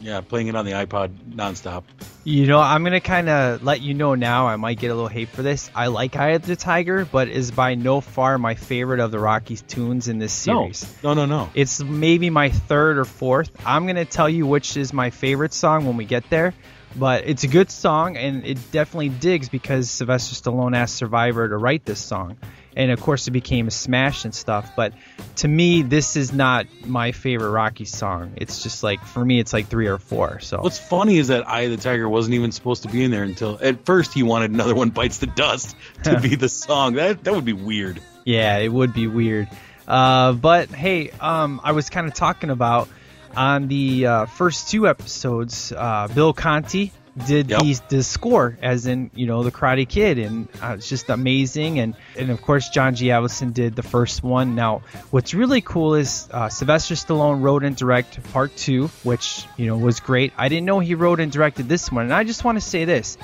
[0.00, 1.84] Yeah, playing it on the iPod nonstop.
[2.24, 4.46] You know, I'm gonna kind of let you know now.
[4.48, 5.70] I might get a little hate for this.
[5.74, 9.18] I like Eye of the Tiger, but is by no far my favorite of the
[9.18, 10.84] Rockies tunes in this series.
[11.02, 11.50] No, no, no, no.
[11.54, 13.50] It's maybe my third or fourth.
[13.64, 16.54] I'm gonna tell you which is my favorite song when we get there.
[16.96, 21.56] But it's a good song, and it definitely digs because Sylvester Stallone asked Survivor to
[21.56, 22.36] write this song
[22.76, 24.72] and of course it became a smash and stuff.
[24.76, 24.92] But
[25.36, 28.32] to me, this is not my favorite Rocky song.
[28.36, 30.40] It's just like for me, it's like three or four.
[30.40, 33.10] So what's funny is that Eye of the Tiger wasn't even supposed to be in
[33.10, 36.94] there until at first he wanted another one bites the dust to be the song.
[36.94, 38.00] That that would be weird.
[38.24, 39.48] Yeah, it would be weird.
[39.86, 42.88] Uh, but hey, um, I was kind of talking about
[43.36, 46.92] on the uh, first two episodes, uh, Bill Conti
[47.26, 47.60] did yep.
[47.60, 51.78] the, the score, as in you know the Karate Kid, and uh, it's just amazing.
[51.78, 53.06] And and of course John G.
[53.08, 54.54] Avildsen did the first one.
[54.54, 59.66] Now what's really cool is uh, Sylvester Stallone wrote and directed part two, which you
[59.66, 60.32] know was great.
[60.36, 62.84] I didn't know he wrote and directed this one, and I just want to say
[62.84, 63.18] this: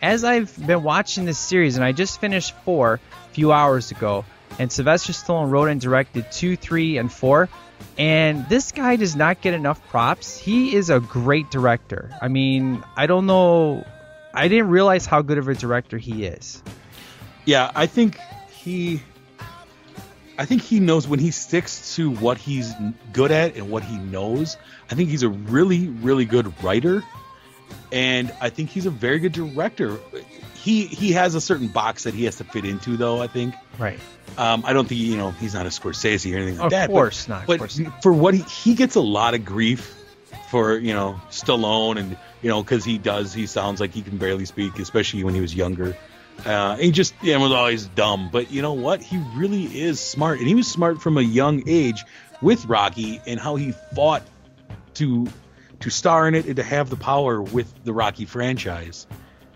[0.00, 4.24] as I've been watching this series, and I just finished four a few hours ago,
[4.58, 7.48] and Sylvester Stallone wrote and directed two, three, and four.
[7.96, 10.36] And this guy does not get enough props.
[10.36, 12.10] He is a great director.
[12.20, 13.86] I mean, I don't know.
[14.32, 16.62] I didn't realize how good of a director he is.
[17.44, 18.18] Yeah, I think
[18.50, 19.02] he.
[20.36, 22.72] I think he knows when he sticks to what he's
[23.12, 24.56] good at and what he knows.
[24.90, 27.04] I think he's a really, really good writer,
[27.92, 29.96] and I think he's a very good director.
[30.64, 33.20] He he has a certain box that he has to fit into, though.
[33.20, 33.54] I think.
[33.78, 34.00] Right.
[34.38, 36.88] Um, I don't think you know he's not a Scorsese or anything like of that.
[36.88, 37.46] Of course but, not.
[37.46, 38.02] But course not.
[38.02, 39.94] for what he he gets a lot of grief
[40.50, 44.16] for you know Stallone and you know because he does he sounds like he can
[44.16, 45.94] barely speak, especially when he was younger.
[46.46, 49.02] Uh, he just yeah, was always dumb, but you know what?
[49.02, 52.02] He really is smart, and he was smart from a young age
[52.40, 54.22] with Rocky and how he fought
[54.94, 55.26] to
[55.80, 59.06] to star in it and to have the power with the Rocky franchise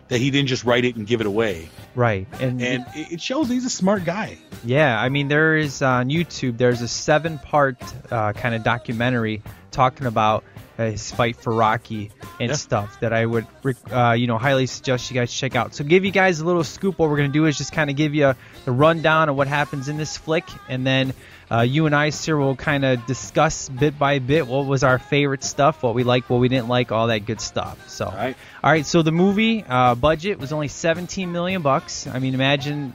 [0.09, 1.69] that he didn't just write it and give it away.
[1.95, 4.39] Right, and and it shows he's a smart guy.
[4.65, 9.43] Yeah, I mean there is on YouTube there's a seven part uh, kind of documentary
[9.71, 10.45] talking about
[10.77, 12.57] his fight for Rocky and yeah.
[12.57, 13.47] stuff that I would
[13.91, 15.75] uh, you know highly suggest you guys check out.
[15.75, 16.99] So give you guys a little scoop.
[16.99, 19.89] What we're gonna do is just kind of give you the rundown of what happens
[19.89, 21.13] in this flick, and then
[21.51, 24.99] uh, you and I, sir, will kind of discuss bit by bit what was our
[24.99, 27.89] favorite stuff, what we liked, what we didn't like, all that good stuff.
[27.89, 28.37] So, all right.
[28.63, 28.85] All right.
[28.85, 32.07] So the movie uh, budget was only 17 million bucks.
[32.07, 32.95] I mean, imagine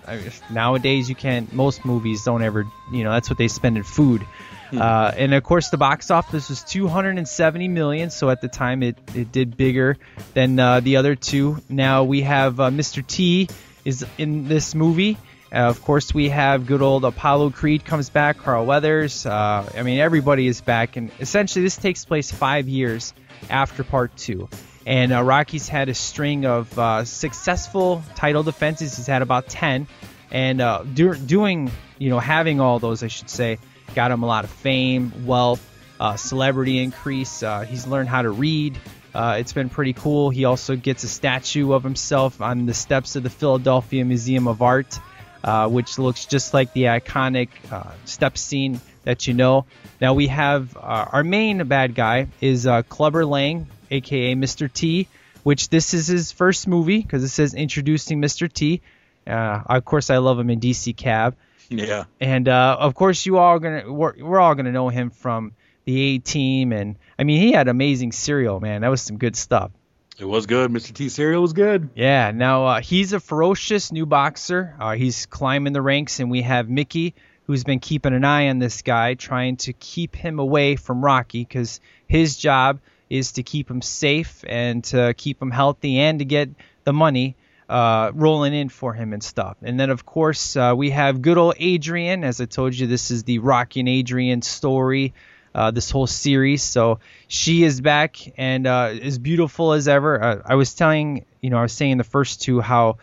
[0.52, 1.52] nowadays you can't.
[1.52, 2.66] Most movies don't ever.
[2.92, 4.22] You know, that's what they spend in food.
[4.70, 4.82] Hmm.
[4.82, 8.10] Uh, and of course, the box office was 270 million.
[8.10, 9.98] So at the time, it it did bigger
[10.34, 11.58] than uh, the other two.
[11.70, 13.06] Now we have uh, Mr.
[13.06, 13.50] T
[13.86, 15.18] is in this movie.
[15.54, 19.24] Uh, of course, we have good old Apollo Creed comes back, Carl Weathers.
[19.24, 23.14] Uh, I mean, everybody is back, and essentially this takes place five years
[23.52, 24.50] after Part Two.
[24.88, 28.98] And uh, Rocky's had a string of uh, successful title defenses.
[28.98, 29.88] He's had about ten,
[30.32, 33.60] and uh, do- doing, you know, having all those, I should say,
[33.94, 35.64] got him a lot of fame, wealth,
[36.00, 37.44] uh, celebrity increase.
[37.68, 38.80] he's learned how to read.
[39.14, 40.32] it's been pretty cool.
[40.32, 44.64] He also gets a statue of himself on the steps of the Philadelphia Museum of
[44.64, 45.00] Art
[45.44, 49.66] uh, which looks just like the iconic uh, step scene that you know.
[50.00, 50.80] Now we have uh,
[51.12, 54.72] our main bad guy is uh, Clubber Lang, aka Mr.
[54.72, 55.08] T,
[55.44, 58.52] which this is his first movie because it says introducing Mr.
[58.52, 58.82] T.
[59.26, 61.36] Uh, of course, I love him in DC Cab.
[61.70, 62.06] Yeah.
[62.20, 65.54] And uh, of course, you all gonna we're, we're all gonna know him from
[65.86, 68.82] the A Team, and I mean he had amazing Cereal, man.
[68.82, 69.72] That was some good stuff.
[70.20, 70.72] It was good.
[70.72, 70.94] Mr.
[70.94, 71.90] T Cereal was good.
[71.96, 72.32] Yeah.
[72.32, 74.76] Now uh, he's a ferocious new boxer.
[74.80, 78.60] Uh, he's climbing the ranks, and we have Mickey, who's been keeping an eye on
[78.60, 83.70] this guy, trying to keep him away from Rocky, because his job is to keep
[83.70, 86.50] him safe and to keep him healthy and to get
[86.84, 87.36] the money
[87.70, 89.58] uh, rolling in for him and stuff.
[89.62, 92.24] And then, of course, uh, we have good old Adrian.
[92.24, 95.14] As I told you, this is the Rocky and Adrian story
[95.56, 96.64] uh, this whole series.
[96.64, 100.24] So she is back and uh, as beautiful as ever.
[100.24, 102.98] Uh, I was telling, you know, I was saying the first two how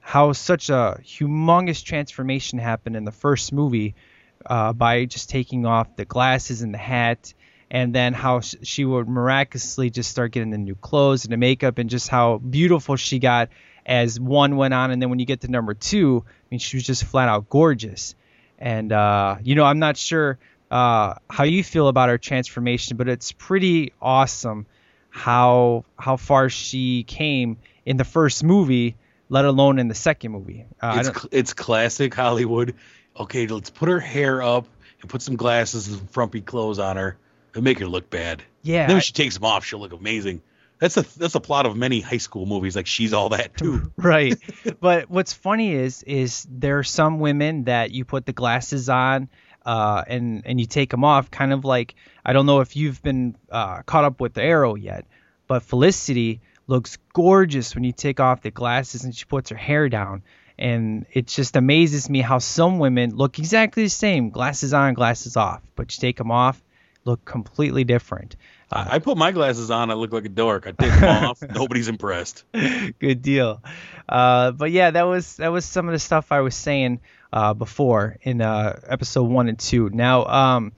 [0.00, 3.96] how such a humongous transformation happened in the first movie
[4.44, 7.34] uh, by just taking off the glasses and the hat.
[7.68, 11.78] And then how she would miraculously just start getting the new clothes and the makeup,
[11.78, 13.48] and just how beautiful she got
[13.84, 14.92] as one went on.
[14.92, 17.48] And then when you get to number two, I mean, she was just flat out
[17.48, 18.14] gorgeous.
[18.56, 20.38] And uh, you know, I'm not sure
[20.70, 24.66] uh, how you feel about her transformation, but it's pretty awesome
[25.10, 28.96] how how far she came in the first movie,
[29.28, 30.66] let alone in the second movie.
[30.80, 32.74] Uh, it's it's classic Hollywood.
[33.18, 34.66] Okay, let's put her hair up
[35.00, 37.16] and put some glasses and frumpy clothes on her,
[37.54, 38.42] and make her look bad.
[38.62, 40.42] Yeah, then when I- she takes them off, she'll look amazing.
[40.78, 42.76] That's a that's a plot of many high school movies.
[42.76, 43.90] Like she's all that too.
[43.96, 44.36] right.
[44.78, 49.30] But what's funny is is there are some women that you put the glasses on
[49.66, 53.02] uh, and and you take them off, kind of like I don't know if you've
[53.02, 55.04] been uh, caught up with the Arrow yet,
[55.48, 59.88] but Felicity looks gorgeous when you take off the glasses and she puts her hair
[59.88, 60.22] down.
[60.58, 65.36] And it just amazes me how some women look exactly the same, glasses on, glasses
[65.36, 66.62] off, but you take them off,
[67.04, 68.36] look completely different.
[68.72, 69.90] I, I put my glasses on.
[69.90, 70.66] I look like a dork.
[70.66, 71.42] I take them off.
[71.42, 72.44] Nobody's impressed.
[72.52, 73.62] Good deal.
[74.08, 77.00] Uh, but yeah, that was that was some of the stuff I was saying
[77.32, 79.90] uh, before in uh, episode one and two.
[79.90, 80.72] Now, um,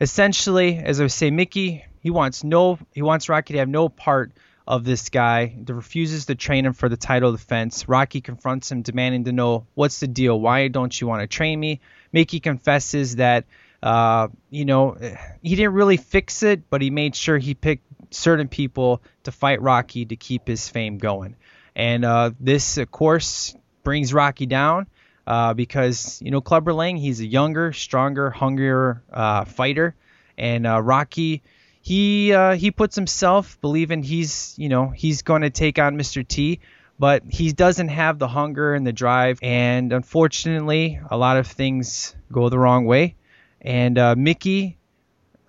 [0.00, 4.32] essentially, as I say, Mickey he wants no he wants Rocky to have no part
[4.66, 5.46] of this guy.
[5.46, 7.88] He refuses to train him for the title defense.
[7.88, 10.38] Rocky confronts him, demanding to know what's the deal.
[10.38, 11.80] Why don't you want to train me?
[12.12, 13.44] Mickey confesses that
[13.82, 14.96] uh, you know
[15.42, 19.60] he didn't really fix it, but he made sure he picked certain people to fight
[19.60, 21.36] Rocky to keep his fame going.
[21.74, 24.86] And uh, this, of course, brings Rocky down
[25.26, 29.94] uh, because you know Clubber Lang, he's a younger, stronger, hungrier uh, fighter,
[30.36, 31.42] and uh, Rocky,
[31.80, 36.26] he uh, he puts himself believing he's you know he's going to take on Mr.
[36.26, 36.60] T,
[36.98, 42.14] but he doesn't have the hunger and the drive, and unfortunately, a lot of things
[42.30, 43.16] go the wrong way,
[43.60, 44.78] and uh, Mickey,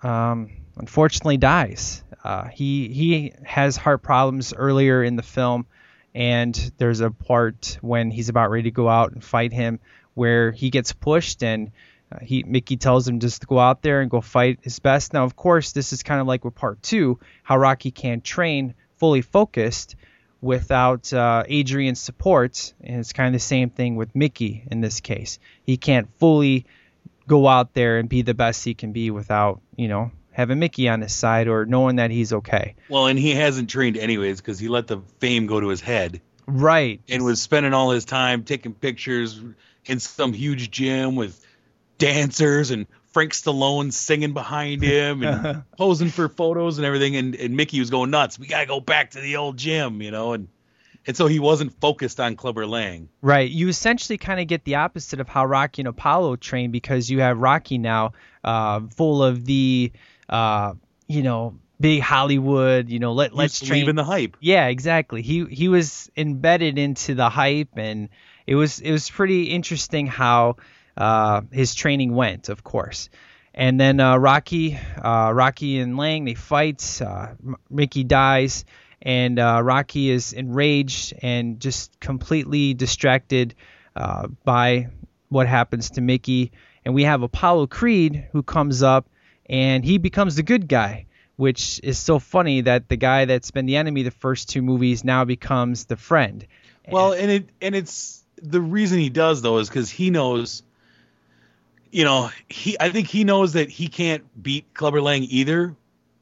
[0.02, 2.02] um, unfortunately, dies.
[2.24, 5.66] Uh, he he has heart problems earlier in the film
[6.16, 9.78] and there's a part when he's about ready to go out and fight him
[10.14, 11.70] where he gets pushed and
[12.10, 15.12] uh, he Mickey tells him just to go out there and go fight his best.
[15.12, 18.74] Now, of course, this is kind of like with part two, how Rocky can't train
[18.96, 19.94] fully focused
[20.40, 25.00] without uh, Adrian's support, and it's kind of the same thing with Mickey in this
[25.00, 25.38] case.
[25.64, 26.64] He can't fully
[27.26, 30.86] go out there and be the best he can be without, you know, having Mickey
[30.88, 32.74] on his side or knowing that he's okay.
[32.90, 36.20] Well, and he hasn't trained anyways because he let the fame go to his head
[36.46, 37.00] Right.
[37.08, 39.40] and was spending all his time taking pictures
[39.86, 41.42] in some huge gym with
[41.98, 47.16] dancers and Frank Stallone singing behind him and posing for photos and everything.
[47.16, 48.38] And, and Mickey was going nuts.
[48.38, 50.34] We gotta go back to the old gym, you know.
[50.34, 50.48] And
[51.06, 53.08] and so he wasn't focused on Clubber Lang.
[53.22, 53.48] Right.
[53.48, 57.20] You essentially kind of get the opposite of how Rocky and Apollo train because you
[57.20, 59.92] have Rocky now uh, full of the,
[60.28, 60.74] uh,
[61.06, 63.80] you know, big Hollywood, you know, let, He let's train.
[63.80, 64.36] believing the hype.
[64.40, 65.22] Yeah, exactly.
[65.22, 68.08] He he was embedded into the hype, and
[68.46, 70.56] it was it was pretty interesting how
[70.96, 73.08] uh, his training went, of course.
[73.54, 77.00] And then uh, Rocky, uh, Rocky and Lang they fight.
[77.00, 77.34] Uh,
[77.70, 78.64] Mickey dies,
[79.00, 83.54] and uh, Rocky is enraged and just completely distracted
[83.94, 84.88] uh, by
[85.28, 86.52] what happens to Mickey.
[86.84, 89.08] And we have Apollo Creed who comes up,
[89.48, 91.06] and he becomes the good guy
[91.36, 95.04] which is so funny that the guy that's been the enemy the first two movies
[95.04, 96.46] now becomes the friend.
[96.90, 100.62] Well, and it and it's the reason he does though is because he knows,
[101.90, 105.74] you know, he I think he knows that he can't beat Clubber Lang either,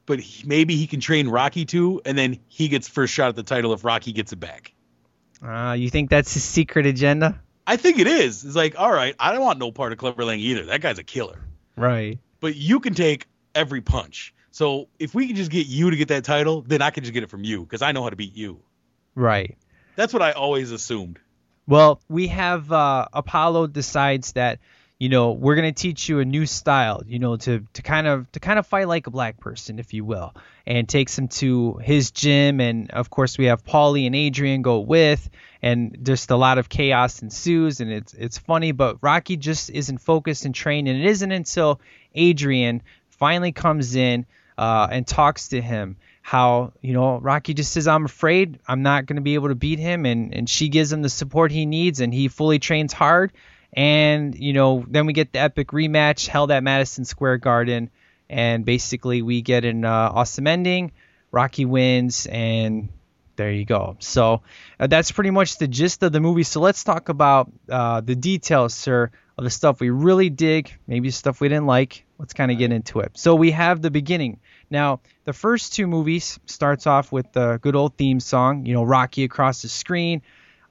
[0.07, 3.37] but he, maybe he can train Rocky to, and then he gets first shot at
[3.37, 4.73] the title if Rocky gets it back.
[5.43, 7.41] Uh, you think that's his secret agenda?
[7.67, 8.45] I think it is.
[8.45, 10.67] It's like, all right, I don't want no part of Clubber Lang either.
[10.67, 11.41] That guy's a killer,
[11.77, 12.19] Right.
[12.40, 14.35] But you can take every punch.
[14.51, 17.12] So if we can just get you to get that title, then I can just
[17.12, 18.61] get it from you because I know how to beat you.
[19.14, 19.57] Right.
[19.97, 21.18] That's what I always assumed.
[21.66, 24.59] Well, we have uh, Apollo decides that
[25.05, 28.33] you know we're gonna teach you a new style, you know, to to kind of
[28.33, 30.35] to kind of fight like a black person, if you will,
[30.67, 34.79] and takes him to his gym, and of course we have Paulie and Adrian go
[34.81, 35.29] with,
[35.61, 39.99] and just a lot of chaos ensues, and it's it's funny, but Rocky just isn't
[39.99, 41.83] focused and trained, and it isn't until
[42.14, 44.25] Adrian finally comes in
[44.57, 49.05] uh, and talks to him how you know Rocky just says I'm afraid I'm not
[49.05, 51.67] going to be able to beat him and and she gives him the support he
[51.67, 53.31] needs and he fully trains hard
[53.75, 57.91] and you know then we get the epic rematch held at Madison Square Garden.
[58.31, 60.93] And basically we get an uh, awesome ending.
[61.31, 62.89] Rocky wins and
[63.37, 63.97] there you go.
[63.99, 64.43] So
[64.79, 66.45] uh, that's pretty much the gist of the movie.
[66.45, 71.11] So let's talk about uh, the details sir of the stuff we really dig maybe
[71.11, 72.05] stuff we didn't like.
[72.19, 73.13] Let's kind of get into it.
[73.15, 74.41] So we have the beginning.
[74.71, 78.85] Now, the first two movies starts off with the good old theme song, you know,
[78.85, 80.23] Rocky across the screen.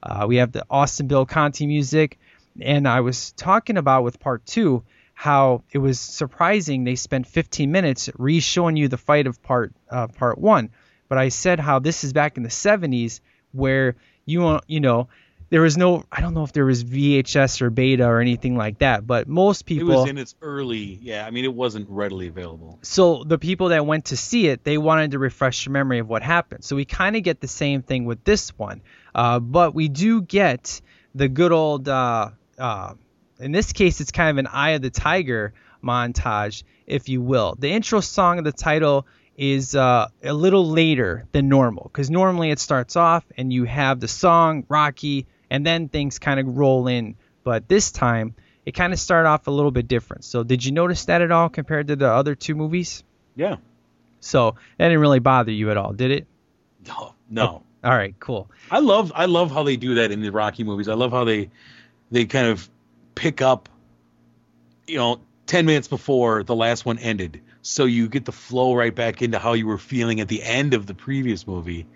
[0.02, 2.18] Uh, we have the Austin Bill Conti music,
[2.60, 7.70] and I was talking about with part two how it was surprising they spent 15
[7.70, 10.70] minutes re-showing you the fight of part uh, part one.
[11.08, 13.20] But I said how this is back in the 70s
[13.52, 15.08] where you you know
[15.50, 18.78] there was no I don't know if there was VHS or beta or anything like
[18.78, 20.98] that, but most people It was in its early.
[21.00, 22.80] Yeah, I mean, it wasn't readily available.
[22.82, 26.08] so the people that went to see it, they wanted to refresh your memory of
[26.08, 26.64] what happened.
[26.64, 28.82] So we kind of get the same thing with this one,
[29.14, 30.80] uh, but we do get
[31.14, 31.88] the good old.
[31.88, 32.94] Uh, uh,
[33.38, 37.56] in this case, it's kind of an Eye of the Tiger montage, if you will.
[37.58, 42.50] The intro song of the title is uh, a little later than normal because normally
[42.50, 46.86] it starts off and you have the song Rocky, and then things kind of roll
[46.86, 47.16] in.
[47.42, 50.24] But this time, it kind of started off a little bit different.
[50.24, 53.02] So did you notice that at all compared to the other two movies?
[53.36, 53.56] Yeah.
[54.20, 56.26] So that didn't really bother you at all, did it?
[56.86, 57.14] No.
[57.28, 57.62] No.
[57.82, 58.50] All right, cool.
[58.70, 60.88] I love I love how they do that in the Rocky movies.
[60.88, 61.50] I love how they
[62.14, 62.68] they kind of
[63.14, 63.68] pick up
[64.86, 68.94] you know 10 minutes before the last one ended so you get the flow right
[68.94, 71.86] back into how you were feeling at the end of the previous movie.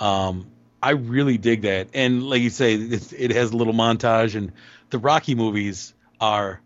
[0.00, 0.50] Um
[0.82, 1.88] I really dig that.
[1.94, 4.52] And like you say it's, it has a little montage and
[4.90, 6.60] the Rocky movies are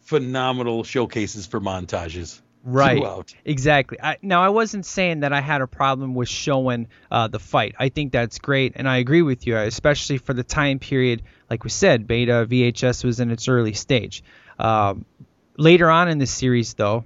[0.00, 2.40] phenomenal showcases for montages.
[2.62, 2.98] Right.
[2.98, 3.34] throughout.
[3.44, 3.98] Exactly.
[4.02, 7.74] I, now, I wasn't saying that I had a problem with showing uh, the fight.
[7.78, 11.22] I think that's great, and I agree with you, especially for the time period.
[11.50, 14.22] Like we said, beta VHS was in its early stage.
[14.58, 15.04] Um,
[15.56, 17.04] later on in the series, though,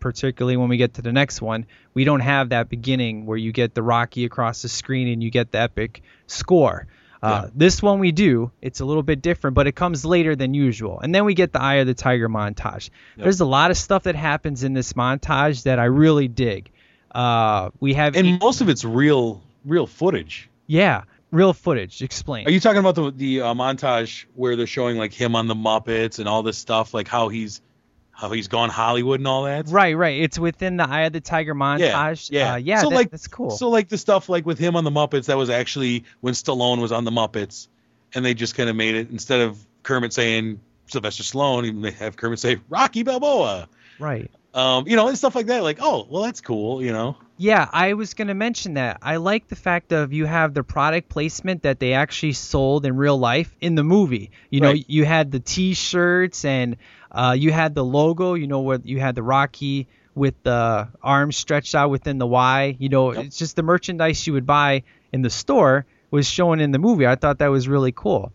[0.00, 3.52] particularly when we get to the next one, we don't have that beginning where you
[3.52, 6.86] get the Rocky across the screen and you get the epic score.
[7.22, 8.50] Uh, This one we do.
[8.60, 11.00] It's a little bit different, but it comes later than usual.
[11.00, 12.90] And then we get the Eye of the Tiger montage.
[13.16, 16.70] There's a lot of stuff that happens in this montage that I really dig.
[17.14, 20.50] Uh, we have And most of it's real real footage.
[20.66, 22.00] yeah, real footage.
[22.02, 22.46] Explain.
[22.46, 25.54] Are you talking about the the uh, montage where they're showing like him on the
[25.54, 27.60] Muppets and all this stuff, like how he's
[28.12, 29.68] how he's gone Hollywood and all that?
[29.68, 30.20] right, right.
[30.22, 32.30] It's within the Eye of the Tiger montage.
[32.30, 32.80] Yeah, uh, yeah.
[32.80, 33.50] So that- like that's cool.
[33.50, 36.80] So like the stuff like with him on the Muppets, that was actually when Stallone
[36.80, 37.68] was on the Muppets,
[38.14, 42.16] and they just kind of made it instead of Kermit saying Sylvester Stallone, they have
[42.16, 43.68] Kermit say Rocky Balboa.
[43.98, 44.30] right.
[44.54, 45.62] Um, you know, and stuff like that.
[45.62, 46.82] Like, oh, well, that's cool.
[46.82, 47.16] You know.
[47.36, 48.98] Yeah, I was going to mention that.
[49.02, 52.96] I like the fact of you have the product placement that they actually sold in
[52.96, 54.30] real life in the movie.
[54.50, 54.84] You know, Right.
[54.86, 56.76] you had the T-shirts and
[57.10, 58.34] uh, you had the logo.
[58.34, 62.76] You know, where you had the Rocky with the arms stretched out within the Y.
[62.78, 66.70] You know, it's just the merchandise you would buy in the store was shown in
[66.70, 67.04] the movie.
[67.08, 68.30] I thought that was really cool.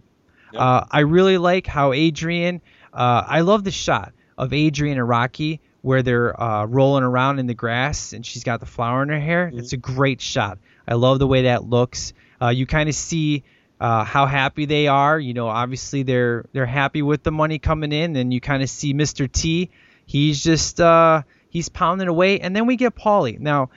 [0.53, 2.59] Uh, I really like how Adrian.
[2.93, 7.47] Uh, I love the shot of Adrian and Rocky where they're uh, rolling around in
[7.47, 9.49] the grass and she's got the flower in her hair.
[9.53, 10.57] It's a great shot.
[10.87, 12.13] I love the way that looks.
[12.41, 13.43] Uh, you kind of see
[13.79, 15.19] uh, how happy they are.
[15.19, 18.69] You know, obviously they're they're happy with the money coming in, and you kind of
[18.69, 19.31] see Mr.
[19.31, 19.69] T.
[20.05, 23.39] He's just uh, he's pounding away, and then we get Paulie.
[23.39, 23.69] Now,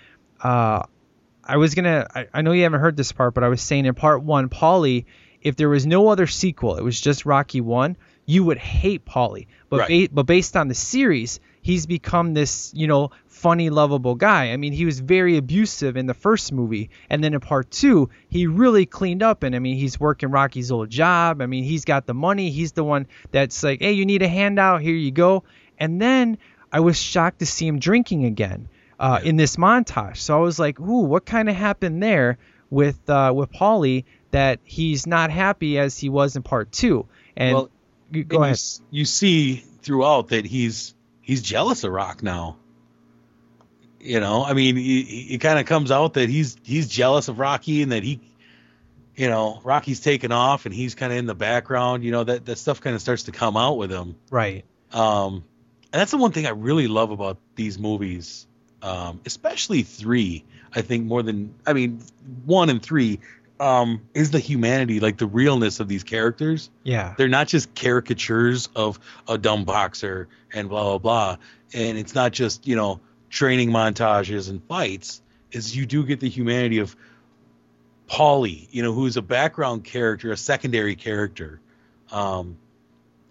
[0.42, 0.82] uh,
[1.44, 2.06] I was gonna.
[2.14, 4.48] I, I know you haven't heard this part, but I was saying in part one,
[4.48, 5.04] Paulie.
[5.40, 9.48] If there was no other sequel, it was just Rocky One, you would hate Paulie.
[9.68, 10.08] But Right.
[10.08, 14.52] ba- but based on the series, he's become this you know funny, lovable guy.
[14.52, 18.10] I mean, he was very abusive in the first movie, and then in part two,
[18.28, 19.42] he really cleaned up.
[19.42, 21.40] And I mean, he's working Rocky's old job.
[21.42, 22.50] I mean, he's got the money.
[22.50, 24.80] He's the one that's like, hey, you need a handout?
[24.82, 25.42] Here you go.
[25.78, 26.38] And then
[26.70, 28.68] I was shocked to see him drinking again
[29.00, 30.18] uh, in this montage.
[30.18, 32.38] So I was like, ooh, what kind of happened there
[32.70, 37.06] with uh, with Paulie that he's not happy as he was in part two?
[37.36, 37.70] And well,
[38.12, 38.52] go and you ahead.
[38.52, 42.56] s- You, see throughout that he's he's jealous of Rock now.
[44.00, 44.80] You know, I mean, it,
[45.34, 48.20] it kind of comes out that he's he's jealous of Rocky and that he,
[49.14, 52.02] you know, Rocky's taken off and he's kind of in the background.
[52.02, 54.16] You know, that that stuff kind of starts to come out with him.
[54.28, 54.64] Right.
[54.92, 55.44] Um,
[55.92, 58.46] and that's the one thing I really love about these movies,
[58.82, 60.44] um, especially three.
[60.74, 62.02] I think more than I mean,
[62.44, 63.20] one and three
[63.62, 66.68] um, is the humanity, like the realness of these characters.
[66.82, 67.14] Yeah.
[67.16, 68.98] They're not just caricatures of
[69.28, 71.36] a dumb boxer and blah blah blah.
[71.72, 75.22] And it's not just you know training montages and fights.
[75.52, 76.96] Is you do get the humanity of
[78.08, 81.60] Paulie, you know, who's a background character, a secondary character.
[82.10, 82.56] Um,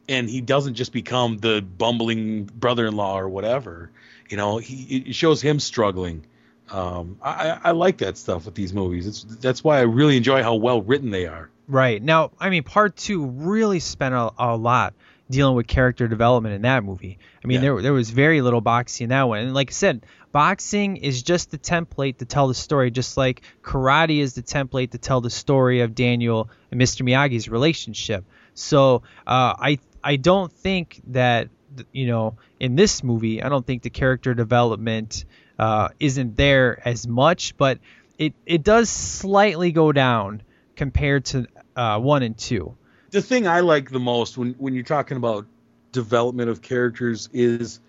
[0.08, 3.92] and he doesn't just become the bumbling brother-in-law or whatever.
[4.30, 6.26] You know, he it shows him struggling.
[6.72, 9.08] Um, I, I like that stuff with these movies.
[9.08, 11.50] It's that's why I really enjoy how well written they are.
[11.68, 12.02] Right.
[12.02, 14.94] Now, I mean, part two really spent a, a lot
[15.30, 17.18] dealing with character development in that movie.
[17.44, 17.62] I mean, Yeah.
[17.62, 19.40] there there was very little boxing in that one.
[19.40, 23.42] And like I said, boxing is just the template to tell the story, just like
[23.64, 27.04] karate is the template to tell the story of Daniel and Mr.
[27.04, 28.26] Miyagi's relationship.
[28.54, 31.48] So uh, I I don't think that
[31.94, 35.24] you know in this movie I don't think the character development
[35.62, 37.78] uh, isn't there as much, but
[38.18, 40.42] it it does slightly go down
[40.76, 42.76] compared to uh, one and two.
[43.12, 45.46] The thing I like the most when when you're talking about
[45.92, 47.80] development of characters is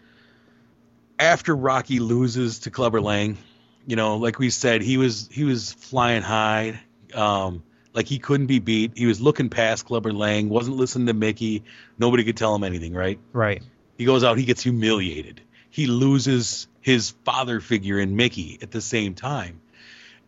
[1.18, 3.38] after Rocky loses to Clubber Lang,
[3.86, 6.78] you know, like we said, he was he was flying high,
[7.14, 7.62] um,
[7.94, 8.98] like he couldn't be beat.
[8.98, 11.64] He was looking past Clubber Lang, wasn't listening to Mickey.
[11.98, 13.18] Nobody could tell him anything, right?
[13.32, 13.62] Right.
[13.96, 15.40] He goes out, he gets humiliated.
[15.70, 19.60] He loses his father figure in Mickey at the same time.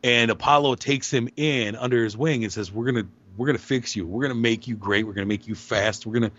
[0.03, 3.59] And Apollo takes him in under his wing and says, "We're going to we're to
[3.59, 4.07] fix you.
[4.07, 5.07] We're going to make you great.
[5.07, 6.07] We're going to make you fast.
[6.07, 6.31] We're to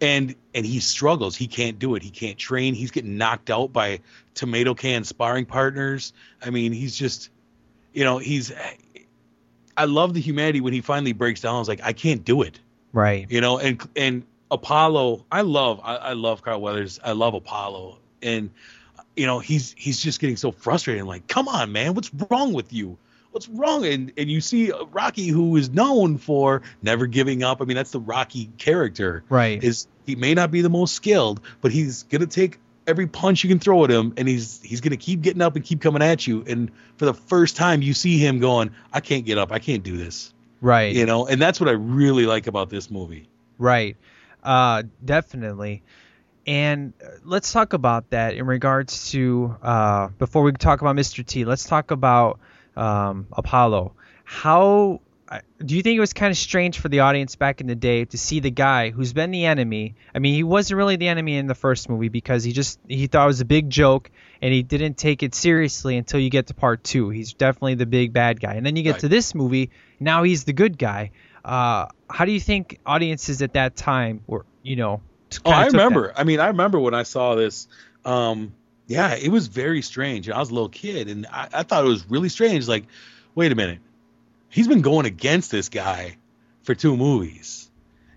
[0.00, 1.36] and and he struggles.
[1.36, 2.02] He can't do it.
[2.02, 2.74] He can't train.
[2.74, 4.00] He's getting knocked out by
[4.34, 6.12] tomato can sparring partners.
[6.44, 7.30] I mean, he's just
[7.92, 8.52] you know, he's
[9.76, 11.56] I love the humanity when he finally breaks down.
[11.56, 12.60] I was like, I can't do it.
[12.92, 13.30] Right.
[13.30, 17.00] You know, and and Apollo, I love I, I love Carl Weathers.
[17.02, 17.98] I love Apollo.
[18.22, 18.50] And
[19.16, 21.04] you know, he's he's just getting so frustrated.
[21.04, 22.98] Like, come on, man, what's wrong with you?
[23.30, 23.84] What's wrong?
[23.84, 27.60] And and you see Rocky, who is known for never giving up.
[27.60, 29.24] I mean, that's the Rocky character.
[29.28, 29.62] Right.
[29.62, 33.48] Is he may not be the most skilled, but he's gonna take every punch you
[33.48, 36.26] can throw at him, and he's he's gonna keep getting up and keep coming at
[36.26, 36.44] you.
[36.46, 39.50] And for the first time, you see him going, I can't get up.
[39.50, 40.32] I can't do this.
[40.60, 40.94] Right.
[40.94, 43.28] You know, and that's what I really like about this movie.
[43.58, 43.96] Right.
[44.42, 45.82] Uh, definitely.
[46.46, 51.24] And uh, let's talk about that in regards to uh, before we talk about Mr.
[51.26, 51.44] T.
[51.44, 52.38] Let's talk about
[52.76, 53.94] um, Apollo.
[54.24, 55.00] How
[55.64, 58.04] do you think it was kind of strange for the audience back in the day
[58.04, 59.96] to see the guy who's been the enemy?
[60.14, 63.08] I mean, he wasn't really the enemy in the first movie because he just he
[63.08, 66.46] thought it was a big joke and he didn't take it seriously until you get
[66.48, 67.10] to part two.
[67.10, 69.00] He's definitely the big bad guy, and then you get Right.
[69.00, 69.70] to this movie.
[69.98, 71.10] Now he's the good guy.
[71.44, 75.00] Uh, how do you think audiences at that time were, you know?
[75.44, 75.78] Oh, I took that?
[75.78, 76.12] remember.
[76.16, 77.68] I mean, I remember when I saw this.
[78.04, 78.52] Um,
[78.86, 80.30] yeah, it was very strange.
[80.30, 82.68] I was a little kid, and I, I thought it was really strange.
[82.68, 82.84] Like,
[83.34, 83.80] wait a minute,
[84.48, 86.16] he's been going against this guy
[86.62, 87.70] for two movies,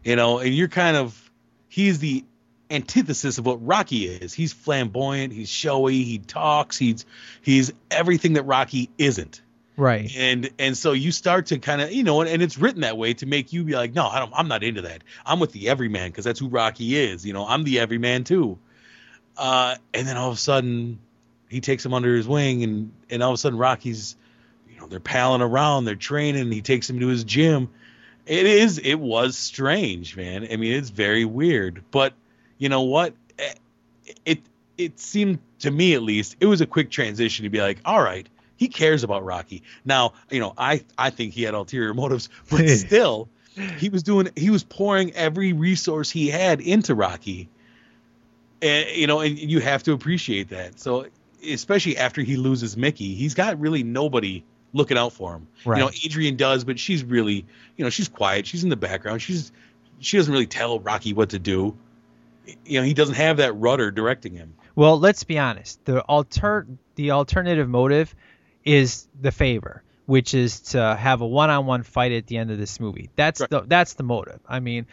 [0.04, 1.32] you know, and you're kind of
[1.68, 2.24] he's the
[2.70, 4.34] antithesis of what Rocky is.
[4.34, 7.06] He's flamboyant, he's showy, he talks, he's
[7.42, 9.42] he's everything that Rocky isn't
[9.80, 10.14] Right.
[10.18, 12.98] and and so you start to kind of you know and, and it's written that
[12.98, 15.06] way to make you be like no I don't, i'm not into that.
[15.26, 18.60] I'm with the everyman because that's who rocky is you know i'm the everyman too.
[19.38, 21.00] Uh, and then all of a sudden
[21.48, 24.18] he takes him under his wing and and all of a sudden rocky's
[24.70, 27.70] you know they're palling around they're training he takes him to his gym.
[28.26, 30.46] It is it was strange man.
[30.52, 31.84] I mean it's very weird.
[31.90, 32.14] But
[32.58, 33.14] you know what?
[33.40, 33.54] Eh,
[34.26, 34.42] it
[34.78, 38.02] it seemed to me at least it was a quick transition to be like all
[38.02, 38.28] right
[38.60, 39.64] he cares about rocky.
[39.86, 43.30] Now you know i i think he had ulterior motives but still
[43.78, 47.50] he was doing he was pouring every resource he had into rocky.
[48.62, 50.80] And you know and you have to appreciate that.
[50.80, 51.08] So
[51.50, 54.44] especially after he loses mickey he's got really nobody
[54.74, 55.48] looking out for him.
[55.66, 55.78] Right.
[55.78, 57.46] you know adrian does but she's really
[57.78, 58.46] you know she's quiet.
[58.46, 59.22] She's in the background.
[59.22, 59.54] She's
[60.00, 61.78] she doesn't really tell rocky what to do.
[62.66, 64.56] You know he doesn't have that rudder directing him.
[64.76, 65.84] Well, let's be honest.
[65.86, 68.16] The alter the alternative motive
[68.74, 72.80] is the favor, which is to have a one-on-one fight at the end of this
[72.80, 73.10] movie.
[73.16, 73.50] That's Right.
[73.50, 74.40] the that's the motive.
[74.48, 74.86] I mean,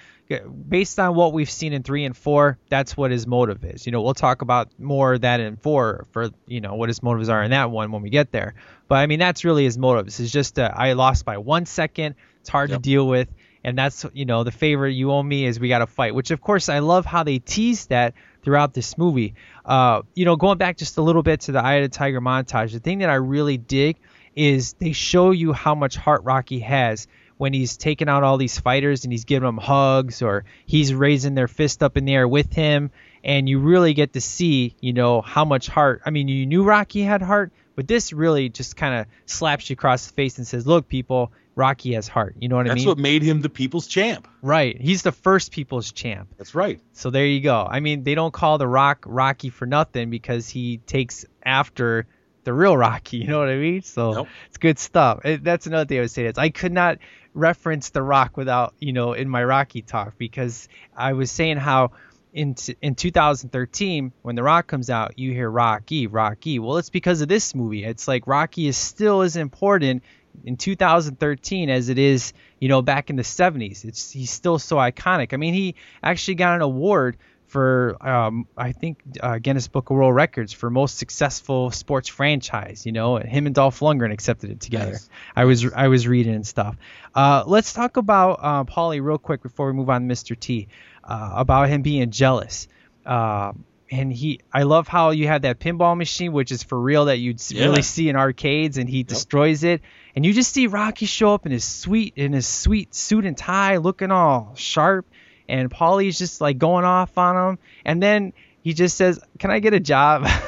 [0.68, 3.86] based on what we've seen in 3 and 4, that's what his motive is.
[3.86, 7.02] You know, we'll talk about more of that in 4 for, you know, what his
[7.02, 8.54] motives are in that one when we get there.
[8.88, 10.18] But I mean, that's really his motives.
[10.20, 12.14] It's just uh, I lost by 1 second.
[12.40, 13.28] It's hard to deal with
[13.66, 16.30] and that's you know the favor you owe me is we got to fight which
[16.30, 19.34] of course i love how they tease that throughout this movie.
[19.64, 22.20] Uh, you know going back just a little bit to the eye of the tiger
[22.20, 23.96] montage the thing that i really dig
[24.36, 27.08] is they show you how much heart rocky has
[27.38, 31.34] when he's taking out all these fighters and he's giving them hugs or he's raising
[31.34, 32.90] their fist up in the air with him.
[33.22, 36.62] And you really get to see you know how much heart i mean you knew
[36.62, 40.46] rocky had heart but this really just kind of slaps you across the face and
[40.46, 42.76] says look people rocky has heart you know what i mean?
[42.76, 44.80] that's what made him the people's champ Right.
[44.80, 46.28] He's the first people's champ.
[46.38, 47.66] that's right So there you go.
[47.68, 52.06] I mean, they don't call the Rock Rocky for nothing because he takes after
[52.44, 53.16] the real Rocky.
[53.22, 53.82] You know what I mean?
[53.82, 54.28] So Nope.
[54.48, 55.24] it's good stuff.
[55.24, 56.26] It, that's another thing I would say.
[56.26, 56.98] Is I could not
[57.34, 61.90] reference the Rock without you know in my Rocky talk because I was saying how
[62.32, 66.60] in t- in 2013 when the Rock comes out, you hear Rocky, Rocky.
[66.60, 67.82] Well, it's because of this movie.
[67.84, 70.04] It's like Rocky is still as important
[70.44, 73.84] in 2013 as it is, you know, back in the 70s.
[73.84, 75.32] It's he's still so iconic.
[75.32, 77.16] I mean, he actually got an award
[77.46, 82.84] for um, I think uh, Guinness Book of World Records for most successful sports franchise.
[82.84, 84.92] You know, him and Dolph Lundgren accepted it together.
[84.92, 85.08] Nice.
[85.36, 86.76] I was I was reading and stuff.
[87.14, 90.38] Uh, let's talk about uh, Paulie real quick before we move on to Mr.
[90.38, 90.68] T.
[91.04, 92.66] Uh, about him being jealous.
[93.04, 93.52] Uh,
[93.88, 97.18] and he, I love how you have that pinball machine, which is for real that
[97.18, 97.66] you'd Yeah.
[97.66, 99.80] really see in arcades, and he destroys it.
[100.16, 103.36] And you just see Rocky show up in his sweet in his sweet suit and
[103.36, 105.06] tie, looking all sharp,
[105.48, 109.60] and Paulie's just like going off on him, and then he just says, "Can I
[109.60, 110.26] get a job?"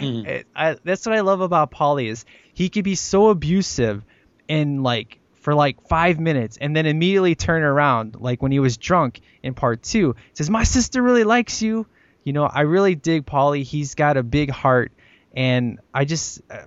[0.00, 4.04] It- I, that's what I love about Paulie is he could be so abusive
[4.48, 8.76] and like for like five minutes and then immediately turn around like when he was
[8.76, 10.14] drunk in part two.
[10.34, 11.86] Says my sister really likes you.
[12.24, 13.64] You know i really dig Paulie.
[13.64, 14.92] he's got a big heart.
[15.34, 16.58] And i just uh,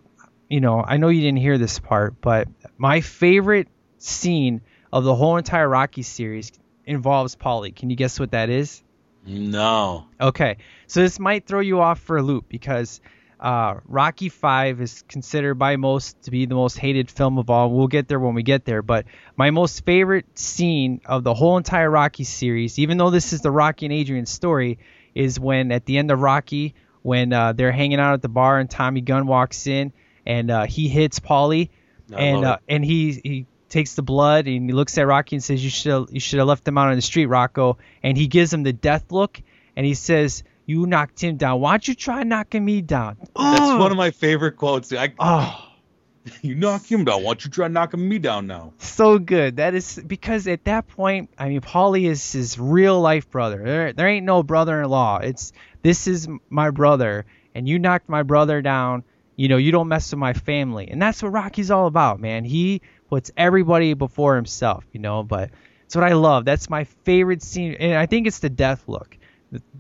[0.50, 3.68] you know i know you didn't hear this part but my favorite
[3.98, 6.52] scene of the whole entire rocky series
[6.86, 7.76] involves Paulie.
[7.76, 8.84] can you guess what that is
[9.26, 10.06] No.
[10.22, 13.02] Okay, so this might throw you off for a loop because
[13.40, 17.70] uh, Rocky Five is considered by most to be the most hated film of all.
[17.72, 21.58] We'll get there when we get there, but my most favorite scene of the whole
[21.58, 24.80] entire Rocky series, even though this is the Rocky and Adrian story,
[25.14, 28.60] is when at the end of Rocky, when uh, they're hanging out at the bar
[28.60, 29.92] and Tommy Gunn walks in
[30.26, 31.70] and uh, he hits Paulie,
[32.14, 35.44] I and uh, and he he takes the blood and he looks at Rocky and
[35.44, 38.28] says, "You should you should have left him out on the street, Rocco." And he
[38.28, 39.42] gives him the death look,
[39.76, 41.60] and he says, "You knocked him down.
[41.62, 43.80] Why don't you try knocking me down?" That's Ugh.
[43.80, 44.94] one of my favorite quotes.
[44.94, 45.62] I, Oh,
[46.42, 47.24] you knock him down.
[47.24, 48.74] Why don't you try knocking me down now?
[48.80, 49.58] so good.
[49.58, 53.62] That is because at that point, I mean, Paulie is his real life brother.
[53.64, 55.20] There, there ain't no brother-in-law.
[55.20, 59.04] It's this is my brother, and you knocked my brother down.
[59.36, 62.46] You know, you don't mess with my family, and that's what Rocky's all about, man.
[62.46, 64.86] He puts everybody before himself.
[64.94, 65.52] You know, but
[65.86, 66.46] it's what I love.
[66.46, 69.18] That's my favorite scene, and I think it's the death look.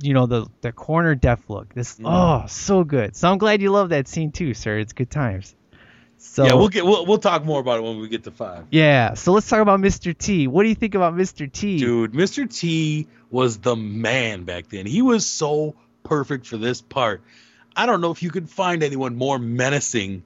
[0.01, 1.73] You know, the the corner death look.
[1.73, 2.03] This mm.
[2.05, 3.15] oh, so good.
[3.15, 4.77] So I'm glad you love that scene too, sir.
[4.77, 5.55] It's good times.
[6.17, 8.65] So yeah, we'll get we'll, we'll talk more about it when we get to five.
[8.71, 10.17] yeah, so let's talk about Mr.
[10.17, 10.47] T.
[10.47, 11.51] What do you think about Mr.
[11.51, 11.77] T?
[11.77, 12.51] Dude, Mr.
[12.51, 14.85] T was the man back then.
[14.85, 17.21] He was so perfect for this part.
[17.75, 20.23] I don't know if you could find anyone more menacing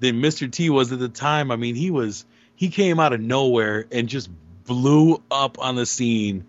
[0.00, 0.50] than Mr.
[0.50, 1.50] T was at the time.
[1.50, 2.24] I mean, he was
[2.56, 4.30] he came out of nowhere and just
[4.64, 6.44] blew up on the scene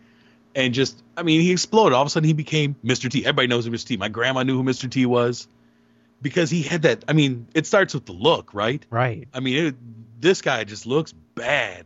[0.55, 1.93] and just I mean, he exploded.
[1.93, 3.09] All of a sudden he became Mr.
[3.09, 3.21] T.
[3.21, 3.87] Everybody knows who Mr.
[3.87, 3.97] T.
[3.97, 4.89] My grandma knew who Mr.
[4.89, 5.47] T was
[6.21, 8.85] because he had that I mean, it starts with the look, right?
[8.89, 9.27] Right.
[9.33, 9.75] I mean, it,
[10.21, 11.85] this guy just looks bad.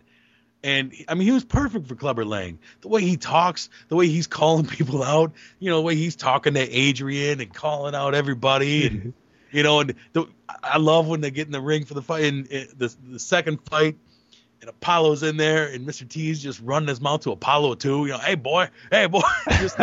[0.64, 2.60] And I mean, he was perfect for Clubber Lang.
[2.82, 6.16] The way he talks, the way he's calling people out, you know, the way he's
[6.16, 9.14] talking to Adrian and calling out everybody, and
[9.52, 10.28] you know, and the,
[10.64, 12.26] I love when they get in the ring for the fight.
[12.26, 13.98] And the the second fight,
[14.62, 16.08] and Apollo's in there, and Mr.
[16.08, 18.06] T's just running his mouth to Apollo too.
[18.06, 19.22] You know, hey boy, hey boy.
[19.60, 19.80] Just,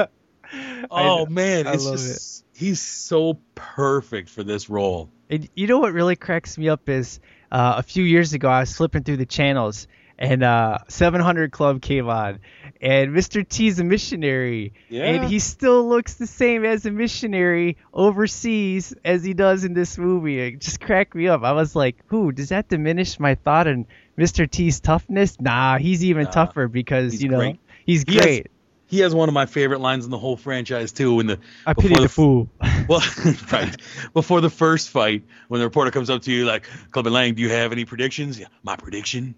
[0.91, 5.11] oh man, I it's love just he's so perfect for this role.
[5.31, 7.19] And you know what really cracks me up is
[7.51, 9.89] uh, a few years ago I was flipping through the channels
[10.19, 12.39] and uh, 700 Club came on,
[12.81, 13.47] and Mr.
[13.49, 15.05] T's a missionary, Yeah.
[15.05, 19.99] and he still looks the same as a missionary overseas as he does in this
[19.99, 20.41] movie.
[20.41, 21.43] It just cracked me up.
[21.43, 23.87] I was like, "Who does that diminish my thought on
[24.19, 24.49] Mr.
[24.51, 27.59] T's toughness?" Nah, he's even Nah, tougher because he's you know great.
[27.85, 28.47] he's He has- great.
[28.87, 31.19] He has one of my favorite lines in the whole franchise too.
[31.19, 32.49] In the I pity the fool.
[32.87, 33.01] Well,
[33.53, 33.75] right
[34.13, 37.41] before the first fight, when the reporter comes up to you like, "Clubber Lang, do
[37.43, 39.35] you have any predictions?" Yeah, my prediction,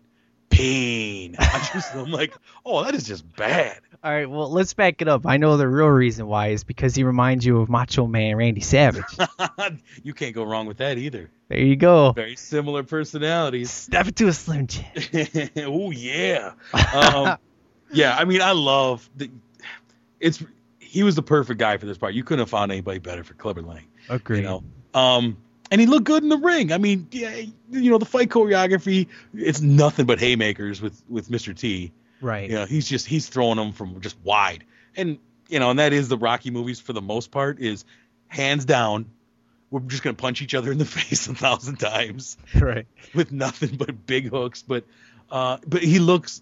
[0.51, 1.36] pain.
[1.38, 2.34] I just, I'm like,
[2.64, 3.80] oh, that is just bad.
[4.03, 5.26] All right, well, let's back it up.
[5.26, 8.61] I know the real reason why is because he reminds you of Macho Man Randy
[8.61, 9.05] Savage.
[10.03, 11.30] you can't go wrong with that either.
[11.49, 12.12] there you go.
[12.12, 13.70] Very similar personalities.
[13.70, 14.84] Step it to a Slim Jim.
[15.59, 16.53] oh yeah,
[16.94, 17.38] um,
[17.92, 18.16] yeah.
[18.16, 19.30] I mean, I love the.
[20.20, 20.42] It's
[20.78, 22.14] he was the perfect guy for this part.
[22.14, 23.86] You couldn't have found anybody better for Clubber Lang.
[24.09, 24.38] Agreed.
[24.38, 25.36] You know, um,
[25.70, 26.72] and he looked good in the ring.
[26.72, 27.34] I mean, yeah,
[27.70, 31.56] you know, the fight choreography, it's nothing but haymakers with with Mr.
[31.56, 31.92] T.
[32.20, 32.48] Right.
[32.48, 34.64] You know, he's just he's throwing them from just wide,
[34.96, 37.84] and you know, and that is the Rocky movies for the most part is
[38.28, 39.06] hands down.
[39.70, 42.86] We're just gonna punch each other in the face a thousand times Right.
[43.14, 44.62] with nothing but big hooks.
[44.62, 44.84] But
[45.30, 46.40] uh, but he looks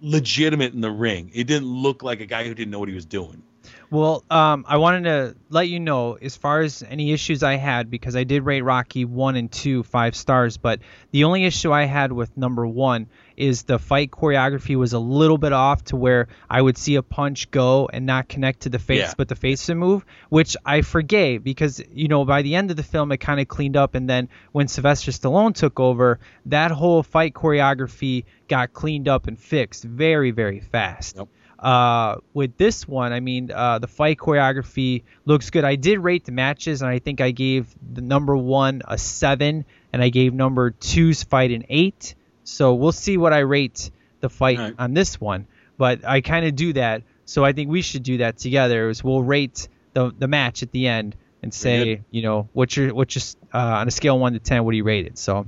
[0.00, 1.30] legitimate in the ring.
[1.34, 3.42] It didn't look like a guy who didn't know what he was doing.
[3.90, 7.90] Well, um, I wanted to let you know as far as any issues I had
[7.90, 11.84] because I did rate Rocky one and two five stars, but the only issue I
[11.84, 13.06] had with number one
[13.36, 17.02] is the fight choreography was a little bit off to where I would see a
[17.02, 19.12] punch go and not connect to the face, Yeah.
[19.16, 22.76] but the face would move, which I forgave because you know by the end of
[22.76, 26.72] the film it kind of cleaned up, and then when Sylvester Stallone took over, that
[26.72, 31.16] whole fight choreography got cleaned up and fixed very very fast.
[31.16, 31.28] Yep.
[31.58, 35.64] Uh, with this one, I mean, uh, the fight choreography looks good.
[35.64, 39.64] I did rate the matches, and I think I gave the number one a seven,
[39.92, 42.14] and I gave number two's fight an eight.
[42.44, 43.90] So we'll see what I rate
[44.20, 44.74] the fight Alright.
[44.78, 45.46] on this one.
[45.76, 48.88] But I kind of do that, so I think we should do that together.
[48.88, 52.94] Is we'll rate the the match at the end and say, you know, what's your
[52.94, 53.22] what's your
[53.54, 55.18] uh, on a scale of one to ten, what do you rate it?
[55.18, 55.46] So All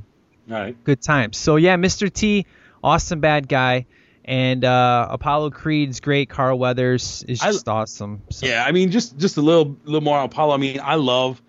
[0.49, 0.85] right.
[0.85, 1.37] Good times.
[1.37, 2.13] So yeah, Mr.
[2.13, 2.47] T,
[2.83, 3.87] awesome bad guy,
[4.31, 6.31] and uh, Apollo Creed's great.
[6.31, 8.23] Carl Weathers is I- just awesome.
[8.31, 10.55] So, Yeah, I mean, just just a little little more Apollo.
[10.55, 11.43] I mean, I love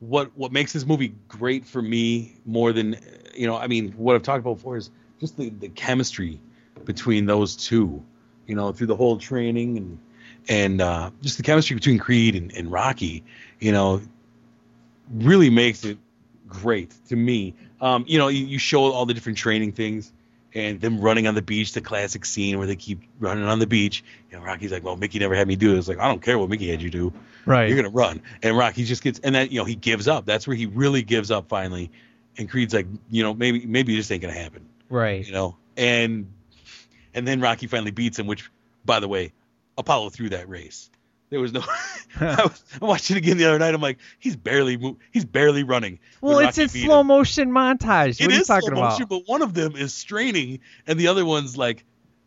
[0.00, 2.98] what what makes this movie great for me more than
[3.36, 3.56] you know.
[3.56, 6.40] I mean, what I've talked about before is just the, the chemistry
[6.84, 8.04] between those two.
[8.48, 9.98] You know, through the whole training and
[10.48, 13.22] and uh, just the chemistry between Creed and, and Rocky.
[13.60, 14.02] You know,
[15.12, 15.98] really makes it
[16.48, 17.54] great to me.
[17.80, 20.12] Um, you know, you, you show all the different training things
[20.54, 23.66] and them running on the beach, the classic scene where they keep running on the
[23.66, 24.04] beach.
[24.30, 26.22] You know, Rocky's like, "Well, Mickey never had me do it." It's like, I don't
[26.22, 27.12] care what Mickey had you do.
[27.44, 27.68] Right.
[27.68, 30.26] You're gonna run, and Rocky just gets, and then you know he gives up.
[30.26, 31.90] That's where he really gives up finally.
[32.36, 34.66] And Creed's like, you know, maybe maybe this ain't gonna happen.
[34.88, 35.26] Right.
[35.26, 36.32] You know, and
[37.12, 38.26] and then Rocky finally beats him.
[38.26, 38.50] Which,
[38.84, 39.32] by the way,
[39.76, 40.90] Apollo threw that race.
[41.30, 41.62] There was no.
[42.20, 43.74] I, was, I watched it again the other night.
[43.74, 45.98] I'm like, he's barely mo- he's barely running.
[46.20, 47.08] Well, it's in slow him.
[47.08, 48.20] motion montage.
[48.20, 49.08] It what are you is slow talking motion, about?
[49.08, 51.84] but one of them is straining, and the other one's like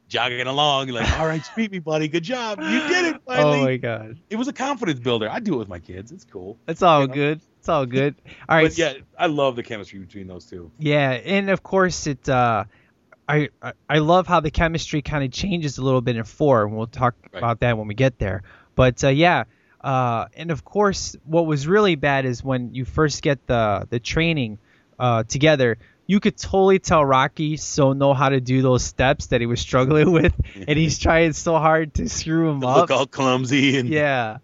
[0.10, 0.90] jogging along.
[0.90, 2.10] Like, all right, beat me, buddy.
[2.10, 2.60] Good job.
[2.60, 3.22] You did it.
[3.26, 3.60] Finally.
[3.60, 5.30] Oh my god, It was a confidence builder.
[5.30, 6.12] I do it with my kids.
[6.12, 6.58] It's cool.
[6.68, 7.14] it's all You know?
[7.14, 7.42] good.
[7.60, 8.16] It's all good.
[8.50, 8.64] All right.
[8.70, 10.70] But yeah, I love the chemistry between those two.
[10.80, 12.28] Yeah, and of course it.
[12.28, 12.66] Uh,
[13.30, 16.66] I I- I love how the chemistry kind of changes a little bit in four,
[16.66, 17.40] and we'll talk Right.
[17.40, 18.44] about that when we get there.
[18.78, 19.44] But uh, yeah,
[19.82, 24.00] uh, and of course, what was really bad is when you first get the the
[24.00, 24.60] training
[24.98, 25.78] uh, together.
[26.10, 29.60] You could totally tell Rocky so know how to do those steps that he was
[29.60, 32.78] struggling with, and he's trying so hard to screw him up.
[32.78, 34.38] Look all clumsy and Yeah.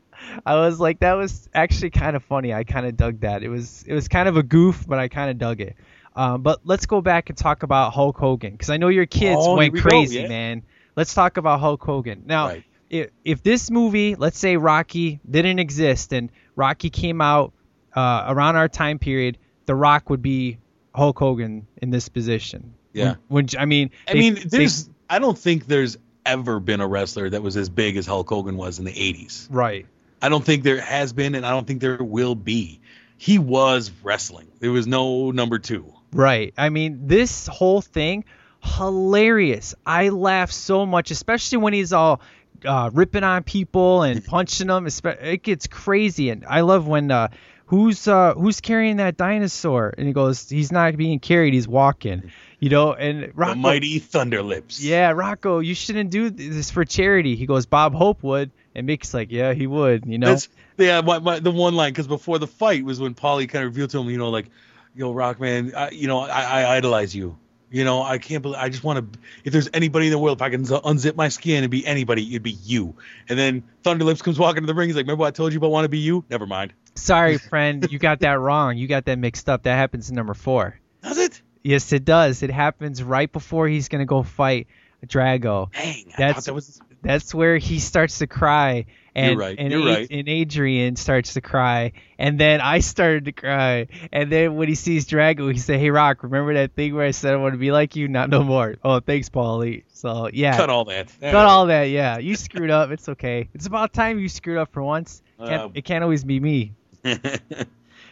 [0.46, 2.54] I was like that was actually kind of funny.
[2.54, 3.44] I kind of dug that.
[3.44, 5.78] It was it was kind of a goof, but I kind of dug it.
[6.18, 9.40] Um, but let's go back and talk about Hulk Hogan because I know your kids
[9.40, 10.28] Oh, went we go, crazy, yeah.
[10.28, 10.64] man.
[10.98, 12.24] Let's talk about Hulk Hogan.
[12.26, 12.64] Now, Right.
[12.94, 17.52] If, if this movie, let's say Rocky didn't exist and Rocky came out
[17.96, 20.60] uh, around our time period, The Rock would be
[20.94, 22.76] Hulk Hogan in this position.
[22.94, 23.16] Yeah.
[23.28, 24.90] When, I mean, I they- mean, they- there's.
[25.10, 28.56] I don't think there's ever been a wrestler that was as big as Hulk Hogan
[28.58, 29.48] was in the '80s.
[29.50, 29.86] right.
[30.22, 32.80] I don't think there has been, and I don't think there will be.
[33.18, 34.48] He was wrestling.
[34.60, 35.92] There was no number two.
[36.14, 36.54] Right.
[36.58, 38.24] I mean, this whole thing,
[38.64, 39.76] hilarious.
[39.86, 42.22] I laugh so much, especially when he's all
[42.66, 44.88] uh, ripping on people and punching them.
[44.88, 47.30] It gets crazy, and I love when uh,
[47.66, 52.32] who's uh, who's carrying that dinosaur, and he goes, he's not being carried, he's walking.
[52.60, 54.78] You know, and The Rocco, mighty Thunderlips.
[54.82, 57.36] yeah, Rocco, you shouldn't do this for charity.
[57.36, 60.06] He goes, Bob Hope would, and Mick's like, yeah, he would.
[60.06, 60.48] You know, That's
[60.78, 61.02] yeah.
[61.02, 63.90] My, my, the one line because before the fight was when Paulie kind of revealed
[63.90, 64.50] to him, you know, like,
[64.96, 67.38] yo, Rock man, I, you know, I, I idolize you.
[67.74, 68.60] You know, I can't believe.
[68.60, 69.20] I just want to.
[69.44, 71.84] If there's anybody in the world, if I can z- unzip my skin and be
[71.86, 72.96] anybody, it'd be you.
[73.28, 74.90] And then Thunderlips comes walking to the ring.
[74.90, 76.24] He's like, "Remember what I told you about want to be you?
[76.30, 78.78] Never mind." sorry, friend, you got that wrong.
[78.78, 79.64] You got that mixed up.
[79.64, 80.80] That happens in number four.
[81.02, 81.42] Does it?
[81.64, 82.44] Yes, it does.
[82.44, 84.68] It happens right before he's gonna go fight
[85.08, 85.72] Drago.
[85.74, 86.80] Dang, I That's thought that was.
[87.02, 88.86] that's where he starts to cry,
[89.16, 90.08] and You're right, and, you're A- right.
[90.10, 94.76] and Adrian starts to cry, and then I started to cry, and then when he
[94.76, 97.60] sees Drago, he said, "Hey, Rock, remember that thing where I said I want to
[97.60, 98.08] be like you?
[98.08, 99.84] Not no more." Oh, thanks, Paulie.
[99.94, 101.12] So yeah, Cut all that.
[101.22, 101.86] cut all that.
[101.86, 102.90] Yeah, you screwed up.
[102.92, 103.50] It's okay.
[103.54, 105.22] It's about time you screwed up for once.
[105.40, 106.74] Can't, Uh, it can't always be me.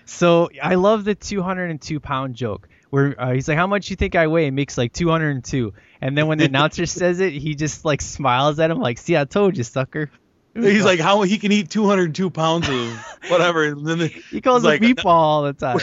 [0.06, 4.16] So I love the 202 pound joke where uh, he's like, "How much you think
[4.16, 7.86] I weigh?" And makes like 202, and then when the announcer says it, he just
[7.86, 10.10] like smiles at him like, "See, I told you, sucker."
[10.54, 14.64] He's like, how he can eat 202 pounds of whatever, and then the, he calls
[14.64, 15.80] him like, meatball all the time.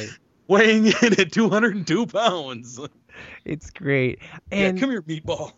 [0.46, 2.78] weighing in at 202 pounds.
[3.44, 4.18] It's great,
[4.50, 5.52] yeah, and come here, meatball.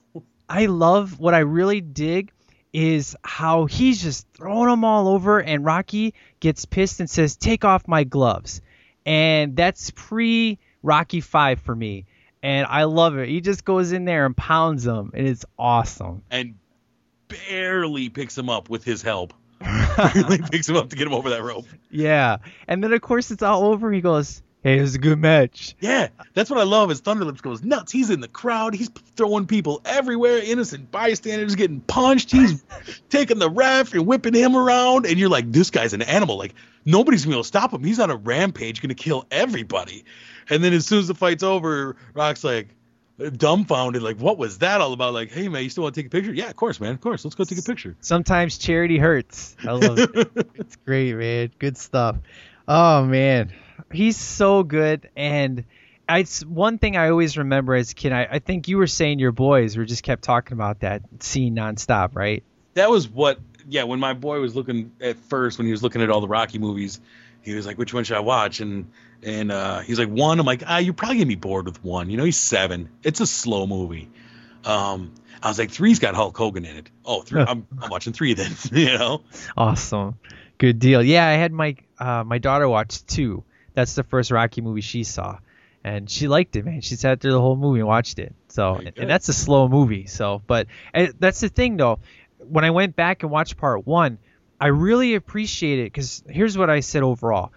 [0.49, 2.33] I love what I really dig
[2.73, 7.65] is how he's just throwing them all over, and Rocky gets pissed and says, "Take
[7.65, 8.61] off my gloves,"
[9.05, 12.07] and that's pre Rocky Five for me,
[12.43, 13.29] and I love it.
[13.29, 16.23] He just goes in there and pounds them, and it's awesome.
[16.31, 16.55] and
[17.49, 19.35] barely picks him up with his help.
[19.61, 21.67] barely picks him up to get him over that rope.
[21.91, 23.93] Yeah, and then of course it's all over.
[23.93, 26.91] He goes, "Hey, it was a good match." Yeah, that's what I love.
[26.91, 27.93] Is Thunderlips goes nuts.
[27.93, 28.75] He's in the crowd.
[28.75, 30.39] He's throwing people everywhere.
[30.39, 32.31] Innocent bystanders getting punched.
[32.31, 32.65] He's
[33.11, 35.05] taking the ref and whipping him around.
[35.05, 36.39] And you're like, this guy's an animal.
[36.39, 36.55] Like
[36.85, 37.85] nobody's gonna be able to stop him.
[37.85, 40.05] He's on a rampage, gonna kill everybody.
[40.49, 42.69] And then as soon as the fight's over, Rock's like
[43.37, 45.13] dumbfounded, like, what was that all about?
[45.13, 46.33] Like, hey man, you still want to take a picture?
[46.33, 47.25] Yeah, of course, man, of course.
[47.25, 47.97] Let's go take a picture.
[48.01, 49.57] Sometimes charity hurts.
[49.67, 50.11] I love it.
[50.55, 51.53] it's great, man.
[51.59, 52.17] Good stuff.
[52.67, 53.53] Oh man,
[53.93, 55.09] he's so good.
[55.17, 55.65] And
[56.09, 58.13] it's one thing I always remember as a kid.
[58.13, 61.57] I, I think you were saying your boys were just kept talking about that scene
[61.57, 62.43] nonstop, right?
[62.75, 66.03] that was what yeah when my boy was looking at first when he was looking
[66.03, 67.01] at all the rocky movies
[67.43, 68.91] he was like, "Which one should I watch?" And
[69.23, 72.11] and uh, he's like, "One." I'm like, "Ah, you're probably gonna be bored with one.
[72.11, 72.91] You know, he's seven.
[73.03, 74.11] It's a slow movie."
[74.65, 76.91] Um, I was like, three's got Hulk Hogan in it.
[77.05, 78.53] Oh, three, I'm, I'm watching three then.
[78.73, 79.23] you know.
[79.57, 80.19] Awesome.
[80.59, 81.03] Good deal.
[81.03, 83.45] Yeah, I had my uh, my daughter watch two.
[83.73, 85.39] That's the first Rocky movie she saw,
[85.83, 86.83] and she liked it, man.
[86.83, 88.35] She sat through the whole movie and watched it.
[88.49, 90.07] So, and, and that's a slow movie.
[90.07, 92.01] So, but and that's the thing though.
[92.39, 94.19] When I went back and watched part one,
[94.61, 97.53] I really appreciate it because here's what I said overall.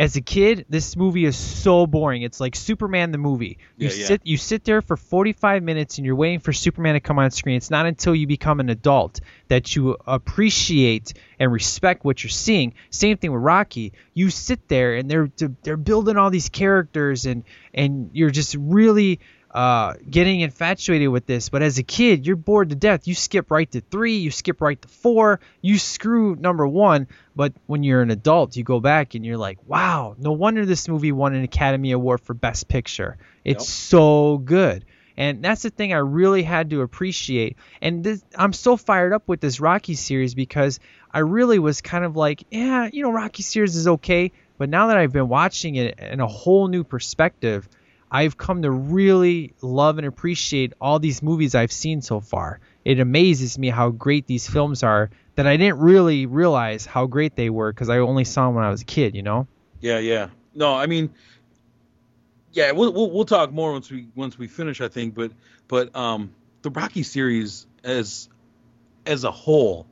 [0.00, 2.22] As a kid, this movie is so boring.
[2.22, 3.58] It's like Superman the movie.
[3.76, 4.06] You Yeah, yeah.
[4.06, 7.30] sit you sit there for 45 minutes and you're waiting for Superman to come on
[7.30, 7.56] screen.
[7.56, 12.72] It's not until you become an adult that you appreciate and respect what you're seeing.
[12.88, 13.92] Same thing with Rocky.
[14.14, 15.30] You sit there and they're
[15.62, 17.44] they're building all these characters and
[17.74, 19.20] and you're just really
[19.50, 21.48] uh, getting infatuated with this.
[21.48, 23.08] But as a kid, you're bored to death.
[23.08, 27.08] You skip right to three, you skip right to four, you screw number one.
[27.34, 30.88] But when you're an adult, you go back and you're like, wow, no wonder this
[30.88, 33.18] movie won an Academy Award for Best Picture.
[33.44, 34.84] It's so good.
[35.16, 37.56] And that's the thing I really had to appreciate.
[37.82, 40.80] And this, I'm so fired up with this Rocky series because
[41.12, 44.32] I really was kind of like, yeah, you know, Rocky series is okay.
[44.56, 47.68] But now that I've been watching it in a whole new perspective,
[48.10, 52.60] I've come to really love and appreciate all these movies I've seen so far.
[52.84, 57.36] It amazes me how great these films are that I didn't really realize how great
[57.36, 59.46] they were because I only saw them when I was a kid, you know?
[59.80, 60.28] Yeah, yeah.
[60.54, 61.10] No, I mean,
[62.52, 65.14] yeah, we'll, we'll we'll talk more once we once we finish, I think.
[65.14, 65.32] But
[65.68, 66.32] but um,
[66.62, 68.28] the Rocky series as
[69.06, 69.86] as a whole,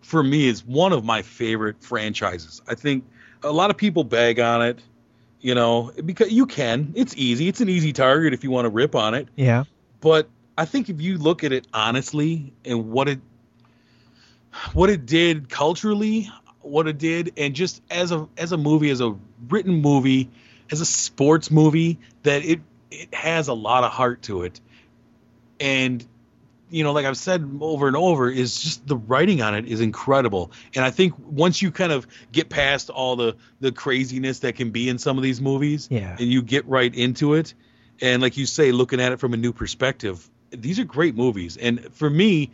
[0.00, 2.62] for me, is one of my favorite franchises.
[2.66, 3.04] I think
[3.42, 4.80] a lot of people bag on it,
[5.40, 6.92] you know, because you can.
[6.96, 7.48] It's easy.
[7.48, 9.28] It's an easy target if you want to rip on it.
[9.36, 9.64] Yeah.
[10.00, 13.20] But I think if you look at it honestly and what it
[14.72, 16.30] what it did culturally,
[16.60, 19.16] what it did, and just as a as a movie, as a
[19.48, 20.30] written movie,
[20.70, 22.60] as a sports movie, that it
[22.90, 24.60] it has a lot of heart to it.
[25.60, 26.04] And
[26.70, 29.80] you know, like I've said over and over, is just the writing on it is
[29.80, 30.52] incredible.
[30.74, 34.70] And I think once you kind of get past all the the craziness that can
[34.70, 36.16] be in some of these movies, Yeah.
[36.18, 37.54] and you get right into it,
[38.00, 41.56] and like you say, looking at it from a new perspective, these are great movies.
[41.56, 42.50] And for me,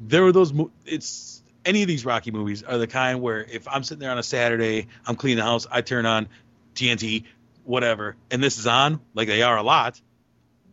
[0.00, 0.52] there are those.
[0.52, 4.10] Mo- it's any of these Rocky movies are the kind where if I'm sitting there
[4.10, 6.28] on a Saturday, I'm cleaning the house, I turn on
[6.74, 7.24] TNT,
[7.64, 10.00] whatever, and this is on, like they are a lot.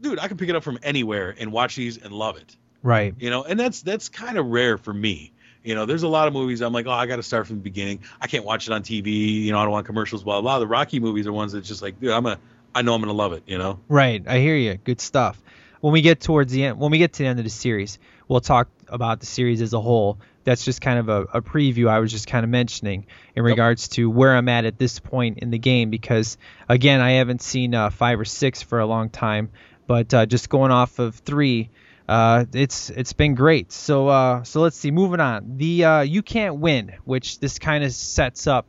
[0.01, 2.55] Dude, I can pick it up from anywhere and watch these and love it.
[2.81, 3.13] Right.
[3.19, 5.33] You know, and that's that's kind of rare for me.
[5.63, 7.57] You know, there's a lot of movies I'm like, oh, I got to start from
[7.57, 7.99] the beginning.
[8.21, 9.43] I can't watch it on TV.
[9.43, 10.23] You know, I don't want commercials.
[10.23, 10.59] Blah blah.
[10.59, 12.39] The Rocky movies are ones that's just like, dude, I'm a,
[12.73, 13.43] I know I'm gonna love it.
[13.45, 13.79] You know.
[13.87, 14.23] Right.
[14.25, 14.75] I hear you.
[14.75, 15.41] Good stuff.
[15.81, 17.99] When we get towards the end, when we get to the end of the series,
[18.27, 20.19] we'll talk about the series as a whole.
[20.43, 23.05] That's just kind of a, a preview I was just kind of mentioning
[23.35, 27.11] in regards to where I'm at at this point in the game because again, I
[27.11, 29.51] haven't seen uh, five or six for a long time,
[29.85, 31.69] but uh, just going off of three,
[32.09, 33.71] uh, it's it's been great.
[33.71, 34.89] So uh, so let's see.
[34.89, 38.65] Moving on, the uh, you can't win, which this kind of sets up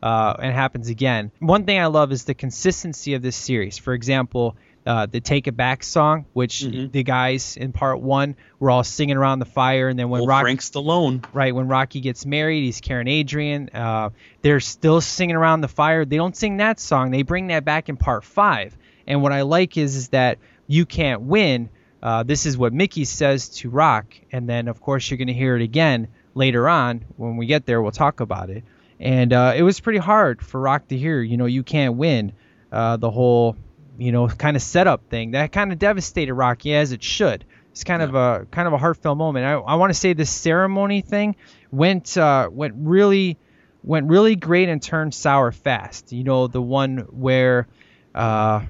[0.00, 1.32] uh, and happens again.
[1.40, 3.78] One thing I love is the consistency of this series.
[3.78, 6.60] For example, uh, the "Take It Back" song, which
[6.92, 10.28] the guys in part one were all singing around the fire, and then when Old
[10.28, 11.24] Rocky, Frank Stallone.
[11.32, 13.70] right when Rocky gets married, he's Karen Adrian.
[13.74, 14.10] Uh,
[14.42, 16.04] they're still singing around the fire.
[16.04, 17.10] They don't sing that song.
[17.10, 18.78] They bring that back in part five.
[19.04, 20.38] And what I like is is that
[20.68, 21.70] you can't win.
[22.04, 25.32] Uh, this is what Mickey says to Rock, and then of course you're going to
[25.32, 27.80] hear it again later on when we get there.
[27.80, 28.62] We'll talk about it.
[29.00, 31.22] And uh, it was pretty hard for Rock to hear.
[31.22, 32.32] You know, you can't win.
[32.70, 33.56] Uh, the whole,
[33.98, 37.44] you know, kind of setup thing that kind of devastated Rocky as it should.
[37.70, 39.46] It's kind of a kind of a heartfelt moment.
[39.46, 41.36] I, I want to say this ceremony thing
[41.72, 43.38] went uh, went really
[43.82, 46.12] went really great and turned sour fast.
[46.12, 47.66] You know, the one where
[48.14, 48.64] uh,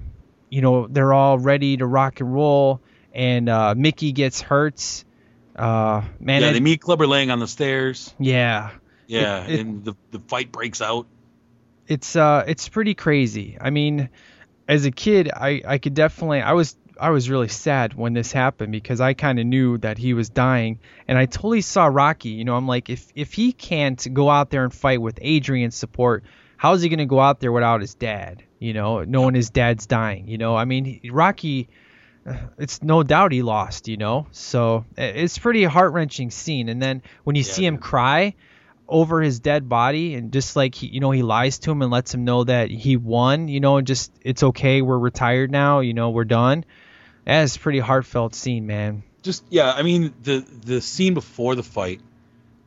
[0.51, 2.80] you know they're all ready to rock and roll,
[3.14, 5.04] and uh, Mickey gets hurt.
[5.56, 8.12] Uh, man, yeah, it- they meet Clubber Lang on the stairs.
[8.18, 8.70] yeah,
[9.06, 11.06] Yeah, It- it- and the the fight breaks out.
[11.86, 13.56] it's uh it's pretty crazy.
[13.60, 14.08] I mean,
[14.66, 18.32] as a kid, I I could definitely I was I was really sad when this
[18.32, 22.30] happened because I kind of knew that he was dying and I totally saw Rocky,
[22.30, 25.74] you know, I'm like if if he can't go out there and fight with Adrian's
[25.76, 26.24] support,
[26.56, 29.86] how's he going to go out there without his dad, you know, knowing his dad's
[29.86, 30.56] dying, you know?
[30.56, 31.68] I mean, Rocky
[32.59, 34.27] it's no doubt he lost, you know.
[34.31, 38.35] So it's pretty heart-wrenching scene and then when you see him cry,
[38.87, 41.91] over his dead body and just like he, you know he lies to him and
[41.91, 45.81] lets him know that he won you know and just it's okay we're retired now
[45.81, 46.62] you know we're done
[47.25, 51.55] that is a pretty heartfelt scene man Just yeah, I mean the the scene before
[51.55, 52.03] the fight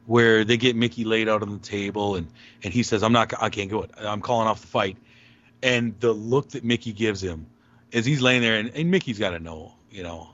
[0.08, 2.28] where they get Mickey laid out on the table and
[2.64, 3.91] and he says, "I'm not, I can't go it.
[3.95, 4.97] I'm calling off the fight."
[5.62, 7.45] And the look that Mickey gives him
[7.93, 10.29] as he's laying there, and, and Mickey's got to know, you know,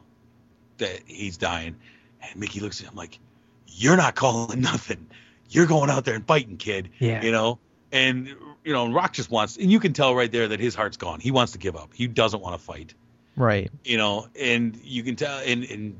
[0.77, 1.75] that he's dying.
[2.21, 3.19] And Mickey looks at him like,
[3.67, 5.07] "You're not calling nothing.
[5.49, 7.23] You're going out there and fighting, kid." Yeah.
[7.23, 7.59] You know,
[7.91, 8.27] and
[8.63, 11.19] you know, Rock just wants, and you can tell right there that his heart's gone.
[11.19, 11.89] He wants to give up.
[11.93, 12.93] He doesn't want to fight.
[13.35, 13.71] Right.
[13.83, 15.99] You know, and you can tell, and and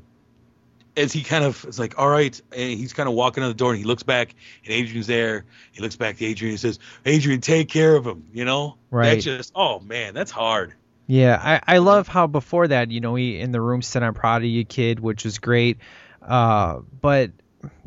[0.96, 3.54] as he kind of is like, all right, and he's kind of walking out the
[3.54, 4.34] door, and he looks back,
[4.64, 5.44] and Adrian's there.
[5.72, 9.14] He looks back to Adrian and says, "Adrian, take care of him." You know, Right.
[9.14, 10.74] That's just, oh man, that's hard.
[11.06, 14.14] Yeah, I, I love how before that, you know, he in the room said, "I'm
[14.14, 15.78] proud of you, kid," which was great.
[16.22, 17.32] Uh, but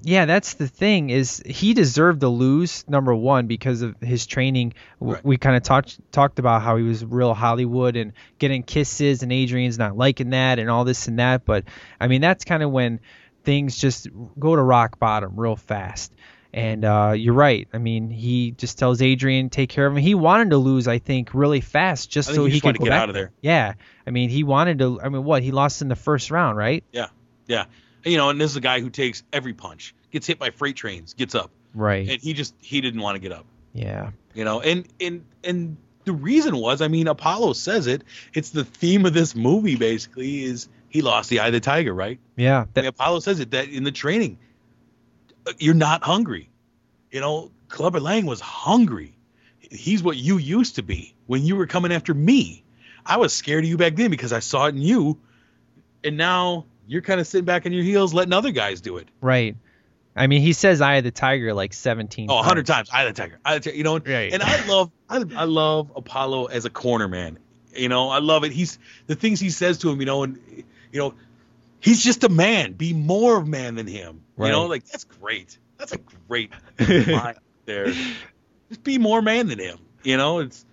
[0.02, 4.74] yeah, that's the thing is he deserved to lose number one because of his training.
[5.00, 5.24] Right.
[5.24, 9.32] We kind of talked talked about how he was real Hollywood and getting kisses, and
[9.32, 11.46] Adrian's not liking that and all this and that.
[11.46, 11.66] But
[12.00, 13.00] I mean, that's kind of when
[13.44, 14.08] things just
[14.38, 16.14] go to rock bottom real fast.
[16.54, 17.68] And uh, you're right.
[17.74, 20.02] I mean, he just tells Adrian take care of him.
[20.02, 22.84] He wanted to lose, I think, really fast just I so he he just could
[22.84, 23.32] get out of there.
[23.42, 23.74] Yeah,
[24.06, 25.00] I mean, he wanted to.
[25.02, 26.84] I mean, what he lost in the first round, right?
[26.92, 27.08] Yeah,
[27.48, 27.66] yeah.
[28.06, 30.78] You know, and this is a guy who takes every punch, gets hit by freight
[30.78, 32.08] trains, gets up, Right.
[32.10, 33.46] and he just he didn't want to get up.
[33.74, 34.12] yeah.
[34.34, 38.04] You know, and and and the reason was, I mean, Apollo says it.
[38.34, 41.94] It's the theme of this movie basically is he lost the eye of the tiger,
[41.94, 42.20] right?
[42.38, 42.62] Yeah.
[42.62, 44.38] I That, mean, Apollo says it that in the training,
[45.60, 46.50] you're not hungry.
[47.12, 49.16] You know, Clubber Lang was hungry.
[49.60, 52.64] He's what you used to be when you were coming after me.
[53.06, 55.18] I was scared of you back then because I saw it in you,
[56.04, 59.08] and now you're kind of sitting back on your heels, letting other guys do it.
[59.22, 59.56] right.
[60.20, 62.26] I mean, he says "Eye of the Tiger" like 17.
[62.32, 62.90] Oh, a hundred times.
[62.90, 63.02] times.
[63.02, 63.40] I the tiger.
[63.46, 63.78] I the tiger.
[63.78, 64.34] You know, Right.
[64.34, 67.38] and I love, I, I love Apollo as a corner man.
[67.76, 68.52] You know, I love it.
[68.52, 70.00] He's the things he says to him.
[70.00, 70.40] You know, and
[70.92, 71.14] you know,
[71.80, 72.74] he's just a man.
[72.74, 74.24] Be more of man than him.
[74.40, 75.58] You know, like that's great.
[75.78, 77.36] That's a great line
[77.66, 77.88] there.
[77.88, 79.80] Just be more man than him.
[80.04, 80.66] You know, it's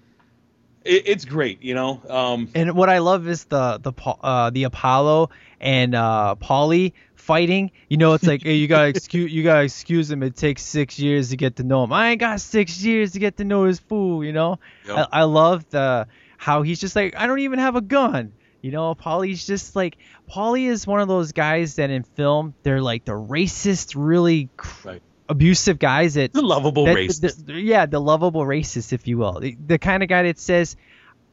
[0.85, 1.63] it, it's great.
[1.63, 3.93] You know, um, And what I love is the the
[4.23, 7.71] uh, the Apollo and uh, Paulie fighting.
[7.89, 10.23] You know, it's like hey, you gotta excuse you gotta excuse him.
[10.23, 11.93] It takes six years to get to know him.
[11.93, 14.25] I ain't got six years to get to know his fool.
[14.25, 15.09] You know, Yep.
[15.13, 16.07] I, I love the
[16.37, 18.33] how he's just like I don't even have a gun.
[18.65, 19.99] You know, Paulie's just like
[20.31, 24.89] Paulie is one of those guys that in film they're like the racist, really cr-
[24.89, 25.03] Right.
[25.29, 27.19] abusive guys that the lovable that- race.
[27.19, 30.39] the- the- yeah, the lovable racist, if you will, the, the kind of guy that
[30.39, 30.77] says,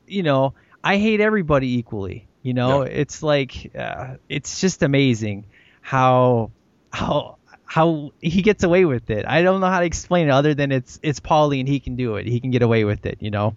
[0.08, 2.28] you know, I hate everybody equally.
[2.44, 2.90] You know, Yeah.
[2.92, 5.46] it's like uh, it's just amazing
[5.80, 6.52] how
[6.92, 9.26] how how he gets away with it.
[9.26, 11.96] I don't know how to explain it other than it's it's Paulie and he can
[11.96, 12.28] do it.
[12.28, 13.20] He can get away with it.
[13.22, 13.56] You know,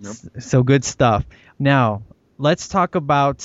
[0.00, 0.14] Yep.
[0.44, 1.24] So good stuff.
[1.58, 2.02] Now
[2.38, 3.38] let's talk about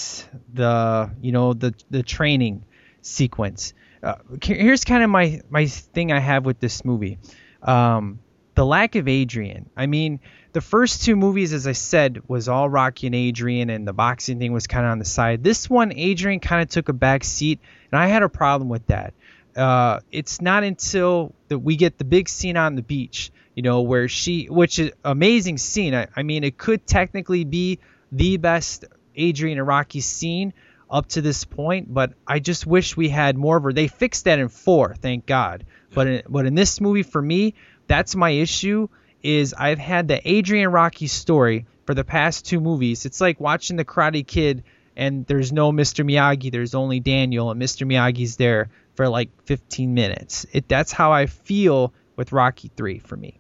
[0.54, 2.66] the you know the the training
[3.02, 3.74] sequence.
[4.04, 7.20] Uh, here's kind of my my thing I have with this movie.
[7.62, 8.20] Um,
[8.56, 9.70] the lack of Adrian.
[9.78, 10.20] I mean,
[10.54, 14.40] the first two movies, as I said, was all Rocky and Adrian, and the boxing
[14.40, 15.44] thing was kind of on the side.
[15.44, 17.60] This one, Adrian kind of took a back seat,
[17.92, 19.14] and I had a problem with that.
[19.56, 23.82] Uh, it's not until that we get the big scene on the beach, you know,
[23.82, 25.94] where she, which is amazing scene.
[25.94, 27.80] I, I mean, it could technically be
[28.12, 28.86] the best
[29.16, 30.54] Adrian and Rocky scene
[30.90, 33.74] up to this point, but I just wish we had more of her.
[33.74, 35.66] They fixed that in four, thank God.
[35.94, 37.56] But in, but in this movie, for me,
[37.88, 38.88] that's my issue.
[39.24, 43.06] Is I've had the Adrian Rocky story for the past two movies.
[43.06, 44.64] It's like watching the Karate Kid,
[44.96, 46.04] and there's no Mr.
[46.04, 46.52] Miyagi.
[46.52, 47.88] There's only Daniel, and Mr.
[47.88, 50.46] Miyagi's there for like 15 minutes.
[50.52, 53.40] It that's how I feel with Rocky Three for me.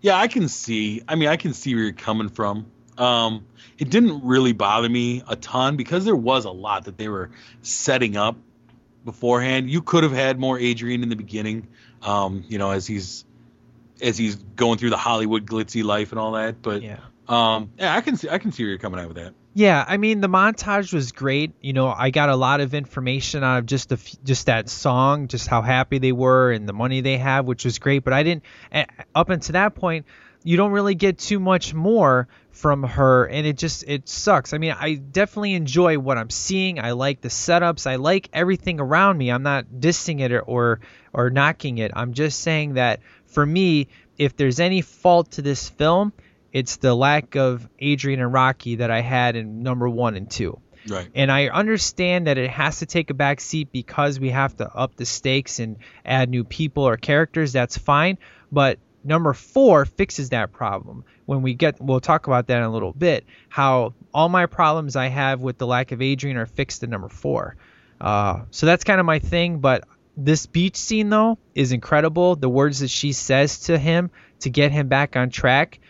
[0.00, 1.02] Yeah, I can see.
[1.06, 2.66] I mean, I can see where you're coming from.
[3.00, 3.46] Um,
[3.78, 7.30] it didn't really bother me a ton because there was a lot that they were
[7.62, 8.36] setting up
[9.04, 9.70] beforehand.
[9.70, 11.68] You could have had more Adrian in the beginning,
[12.02, 13.24] um, you know, as he's
[14.02, 16.62] as he's going through the Hollywood glitzy life and all that.
[16.62, 16.98] But Yeah.
[17.28, 19.34] um, yeah, I can see I can see where you're coming out with that.
[19.52, 21.52] Yeah, I mean the montage was great.
[21.60, 25.26] You know, I got a lot of information out of just the just that song,
[25.28, 28.04] just how happy they were and the money they have, which was great.
[28.04, 28.44] But I didn't
[29.14, 30.06] up until that point,
[30.42, 34.52] you don't really get too much more from her, and it just it sucks.
[34.52, 36.78] I mean, I definitely enjoy what I'm seeing.
[36.80, 37.86] I like the setups.
[37.86, 39.30] I like everything around me.
[39.30, 40.80] I'm not dissing it or or,
[41.12, 41.92] or knocking it.
[41.94, 43.88] I'm just saying that for me,
[44.18, 46.12] if there's any fault to this film,
[46.52, 50.60] it's the lack of Adrian and Rocky that I had in number one and two.
[50.88, 51.08] Right.
[51.14, 54.74] And I understand that it has to take a back seat because we have to
[54.74, 57.52] up the stakes and add new people or characters.
[57.52, 58.18] That's fine.
[58.50, 61.04] But number four fixes that problem.
[61.26, 64.96] When we get, we'll talk about that in a little bit, how all my problems
[64.96, 67.56] I have with the lack of Adrian are fixed in number four.
[68.00, 69.58] Uh, so that's kind of my thing.
[69.60, 69.84] But
[70.16, 72.36] this beach scene though is incredible.
[72.36, 75.80] The words that she says to him to get him back on track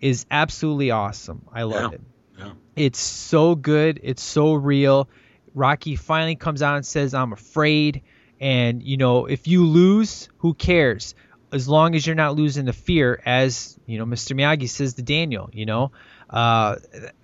[0.00, 1.46] is absolutely awesome.
[1.52, 1.96] I love Yeah.
[1.96, 2.00] it.
[2.38, 2.52] Yeah.
[2.76, 4.00] It's so good.
[4.02, 5.08] It's so real.
[5.54, 8.02] Rocky finally comes out and says, "I'm afraid."
[8.40, 11.14] And you know, if you lose, who cares?
[11.52, 14.36] As long as you're not losing the fear, as you know, Mr.
[14.36, 15.50] Miyagi says to Daniel.
[15.52, 15.92] You know,
[16.30, 16.76] uh,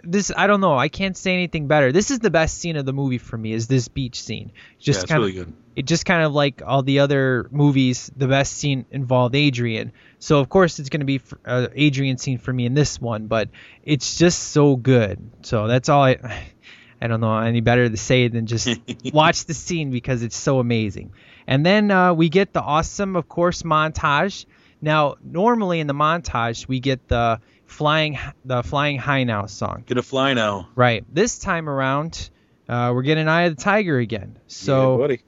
[0.02, 0.76] this I don't know.
[0.76, 1.92] I can't say anything better.
[1.92, 3.52] This is the best scene of the movie for me.
[3.52, 4.50] Is this beach scene?
[4.80, 5.54] Just Yeah, it's kind really of, good.
[5.76, 8.10] It just kind of like all the other movies.
[8.16, 9.92] The best scene involved Adrian.
[10.18, 13.28] So of course it's going to be uh, Adrian scene for me in this one.
[13.28, 13.50] But
[13.84, 15.30] it's just so good.
[15.42, 16.16] So that's all I.
[16.98, 18.70] I don't know any better to say than just
[19.12, 21.12] watch the scene because it's so amazing.
[21.46, 24.46] And then uh, we get the awesome, of course, montage.
[24.80, 29.84] Now, normally in the montage, we get the flying, the flying high now song.
[29.86, 30.68] Get a fly now.
[30.74, 31.04] Right.
[31.12, 32.30] This time around,
[32.68, 34.38] uh, we're getting Eye of the Tiger again.
[34.48, 35.22] So, yeah, buddy.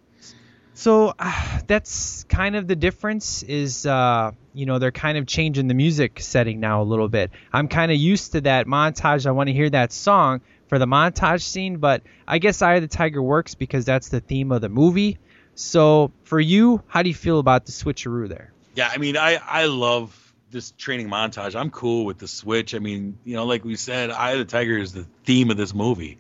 [0.75, 3.43] so uh, that's kind of the difference.
[3.43, 7.31] Is uh, you know they're kind of changing the music setting now a little bit.
[7.53, 9.27] I'm kind of used to that montage.
[9.27, 12.83] I want to hear that song for the montage scene, but I guess Eye of
[12.83, 15.19] the Tiger works because that's the theme of the movie.
[15.59, 18.53] So for you, how do you feel about the switcheroo there?
[18.77, 21.57] Yeah, I mean, I I love this training montage.
[21.59, 22.77] I'm cool with the switch.
[22.77, 25.57] I mean, you know, like we said, Eye of the Tiger is the theme of
[25.57, 26.19] this movie.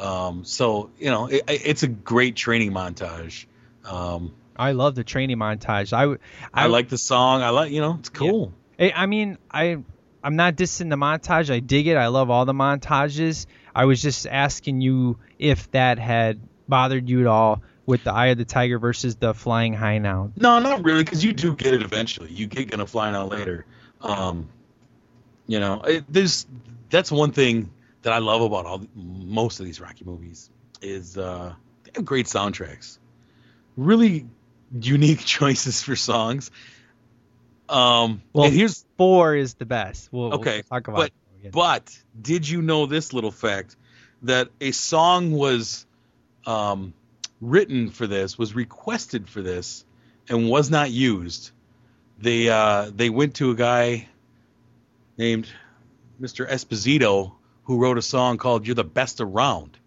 [0.00, 3.44] Um, so you know, it, it's a great training montage.
[3.84, 5.92] Um, I love the training montage.
[5.92, 6.20] I would.
[6.54, 7.42] I, like the song.
[7.42, 8.54] I like, you know, it's cool.
[8.80, 9.76] I I mean, I
[10.24, 11.52] I'm not dissing the montage.
[11.52, 11.98] I dig it.
[11.98, 13.44] I love all the montages.
[13.74, 18.26] I was just asking you if that had bothered you at all with the Eye
[18.26, 20.30] of the Tiger versus the Flying High now.
[20.36, 22.30] No, not really, because you do get it eventually.
[22.30, 23.64] You get gonna fly now later.
[24.02, 24.50] Um,
[25.46, 26.46] you know, it, there's
[26.90, 27.70] that's one thing
[28.02, 30.50] that I love about all most of these Rocky movies
[30.82, 32.98] is uh, they have great soundtracks,
[33.74, 34.26] really
[34.78, 36.50] unique choices for songs.
[37.70, 40.10] Um, Well, here's four is the best.
[40.12, 40.96] We'll, we'll okay, talk about.
[40.96, 43.76] but it when we get but did you know this little fact
[44.22, 45.86] that a song was
[46.46, 46.92] um,
[47.40, 49.84] written for this, was requested for this,
[50.28, 51.50] and was not used?
[52.18, 54.08] They uh, they went to a guy
[55.16, 55.48] named
[56.20, 56.48] Mr.
[56.48, 57.32] Esposito
[57.64, 59.78] who wrote a song called "You're the Best Around."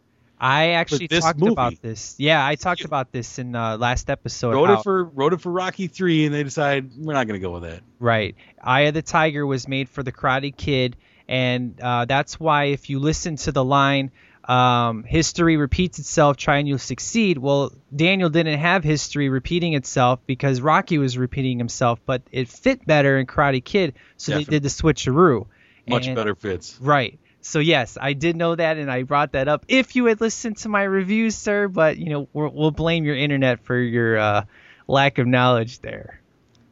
[0.42, 1.52] I actually talked movie.
[1.52, 2.16] about this.
[2.18, 4.56] Yeah, I talked about this in uh, last episode.
[4.56, 7.46] wrote it for wrote it for Rocky Three, and they decided we're not going to
[7.46, 7.82] go with that.
[8.00, 8.36] Right.
[8.60, 10.98] Eye of the Tiger was made for the Karate Kid,
[11.28, 14.12] and uh, that's why if you listen to the line,
[14.46, 17.38] um, history repeats itself, try and you'll succeed.
[17.38, 22.86] Well, Daniel didn't have history repeating itself because Rocky was repeating himself, but it fit
[22.86, 24.46] better in Karate Kid, so Definitely.
[24.46, 25.48] they did the switcheroo.
[25.88, 26.78] Much And- better fits.
[26.80, 27.20] Right.
[27.44, 29.66] So yes, I did know that, and I brought that up.
[29.68, 33.16] If you had listened to my reviews, sir, but you know we're, we'll blame your
[33.16, 34.46] internet for your uh,
[34.88, 36.22] lack of knowledge there.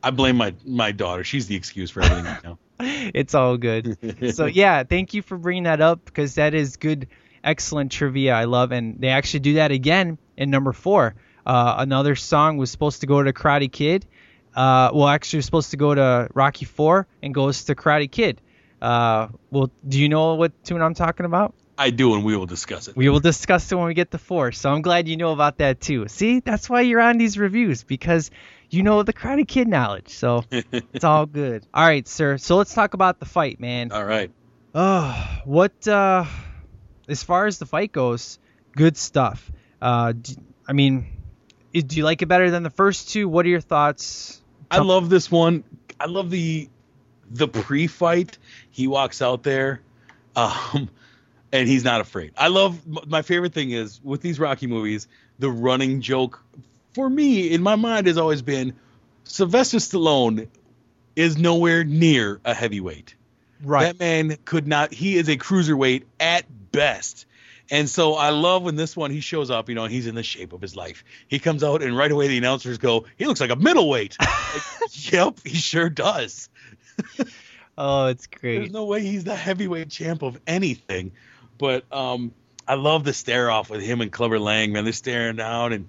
[0.03, 1.23] I blame my my daughter.
[1.23, 2.57] She's the excuse for everything right now.
[2.79, 3.97] it's all good.
[4.35, 7.07] so yeah, thank you for bringing that up because that is good,
[7.43, 8.33] excellent trivia.
[8.33, 11.15] I love, and they actually do that again in number four.
[11.45, 14.05] Uh, another song was supposed to go to Karate Kid.
[14.55, 18.09] Uh, well, actually, it was supposed to go to Rocky Four and goes to Karate
[18.09, 18.41] Kid.
[18.81, 21.53] Uh, well, do you know what tune I'm talking about?
[21.77, 22.97] I do, and we will discuss it.
[22.97, 24.51] We will discuss it when we get to four.
[24.51, 26.09] So I'm glad you know about that too.
[26.09, 28.31] See, that's why you're on these reviews because
[28.69, 30.09] you know the Karate Kid knowledge.
[30.09, 31.65] So it's all good.
[31.73, 32.37] All right, sir.
[32.37, 33.93] So let's talk about the fight, man.
[33.93, 34.29] All right.
[34.75, 35.87] Oh, what?
[35.87, 36.25] Uh,
[37.09, 38.39] as far as the fight goes,
[38.73, 39.51] good stuff.
[39.81, 40.37] Uh, d-
[40.67, 41.07] I mean,
[41.73, 43.27] do you like it better than the first two?
[43.27, 44.41] What are your thoughts?
[44.71, 45.63] I love this one.
[45.99, 46.69] I love the
[47.31, 48.37] the pre-fight.
[48.71, 49.81] He walks out there,
[50.35, 50.89] um,
[51.51, 52.31] and he's not afraid.
[52.37, 55.07] I love my favorite thing is with these Rocky movies,
[55.39, 56.43] the running joke
[56.93, 58.73] for me in my mind has always been
[59.23, 60.47] Sylvester Stallone
[61.15, 63.15] is nowhere near a heavyweight.
[63.63, 63.97] Right.
[63.97, 64.93] That man could not.
[64.93, 67.25] He is a cruiserweight at best.
[67.71, 70.15] And so I love when this one he shows up, you know, and he's in
[70.15, 71.03] the shape of his life.
[71.27, 74.17] He comes out and right away the announcers go, "He looks like a middleweight."
[74.49, 76.49] Like, yep, he sure does.
[77.81, 78.57] Oh, it's great.
[78.57, 81.13] There's no way he's the heavyweight champ of anything.
[81.57, 82.33] But um,
[82.67, 84.83] I love the stare off with him and Clubber Lang, man.
[84.83, 85.87] They're staring down, and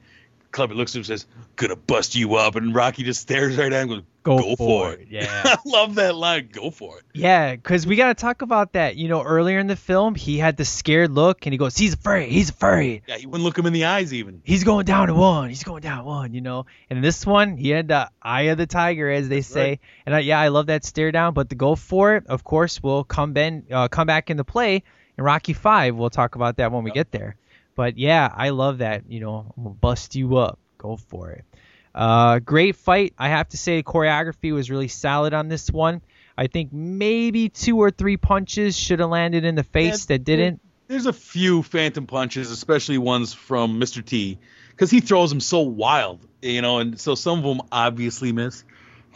[0.52, 1.26] Clubber looks at him and says,
[1.56, 4.56] "Gonna bust you up," and Rocky just stares right at him, and goes, Go "Go,
[4.56, 5.42] for for it." it." Yeah.
[5.44, 6.48] I love that line.
[6.52, 7.04] Go for it.
[7.14, 8.96] Yeah, because we got to talk about that.
[8.96, 11.94] You know, earlier in the film, he had the scared look, and he goes, "He's
[11.94, 12.30] afraid.
[12.30, 13.02] He's afraid.
[13.06, 14.42] Yeah, he wouldn't look him in the eyes even.
[14.44, 15.48] He's going down to one.
[15.48, 16.66] He's going down one." You know.
[16.90, 19.68] And this one, he had the eye of the tiger, as they say.
[19.68, 19.80] right.
[20.06, 21.32] And I, yeah, I love that stare down.
[21.34, 24.82] But the go for it, of course, will come ben, uh, come back into play
[25.16, 25.94] in Rocky Five.
[25.96, 27.36] We'll talk about that when we get there.
[27.80, 29.10] But yeah, I love that.
[29.10, 30.58] You know, I'm gonna bust you up.
[30.76, 31.46] Go for it.
[31.94, 33.14] Uh, great fight.
[33.16, 36.02] I have to say, choreography was really solid on this one.
[36.36, 40.24] I think maybe two or three punches should have landed in the face Yeah, that
[40.24, 40.60] didn't.
[40.88, 44.04] There's a few phantom punches, especially ones from Mr.
[44.04, 48.30] T, because he throws them so wild, you know, and so some of them obviously
[48.32, 48.62] miss.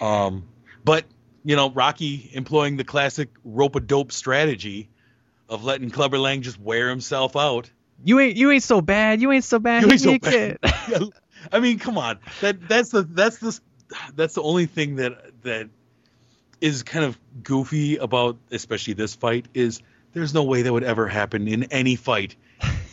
[0.01, 0.49] Um,
[0.87, 1.05] but
[1.45, 4.89] you know, Rocky employing the classic rope a dope strategy
[5.51, 7.69] of letting Clubber Lang just wear himself out.
[8.03, 9.21] You ain't you ain't so bad.
[9.21, 9.83] You ain't so bad.
[9.83, 10.11] You ain't so.
[10.89, 10.99] Yeah,
[11.53, 12.19] I mean, come on.
[12.41, 13.59] That that's the that's the
[14.15, 15.69] that's the only thing that that
[16.61, 19.83] is kind of goofy about especially this fight is
[20.13, 22.37] there's no way that would ever happen in any fight.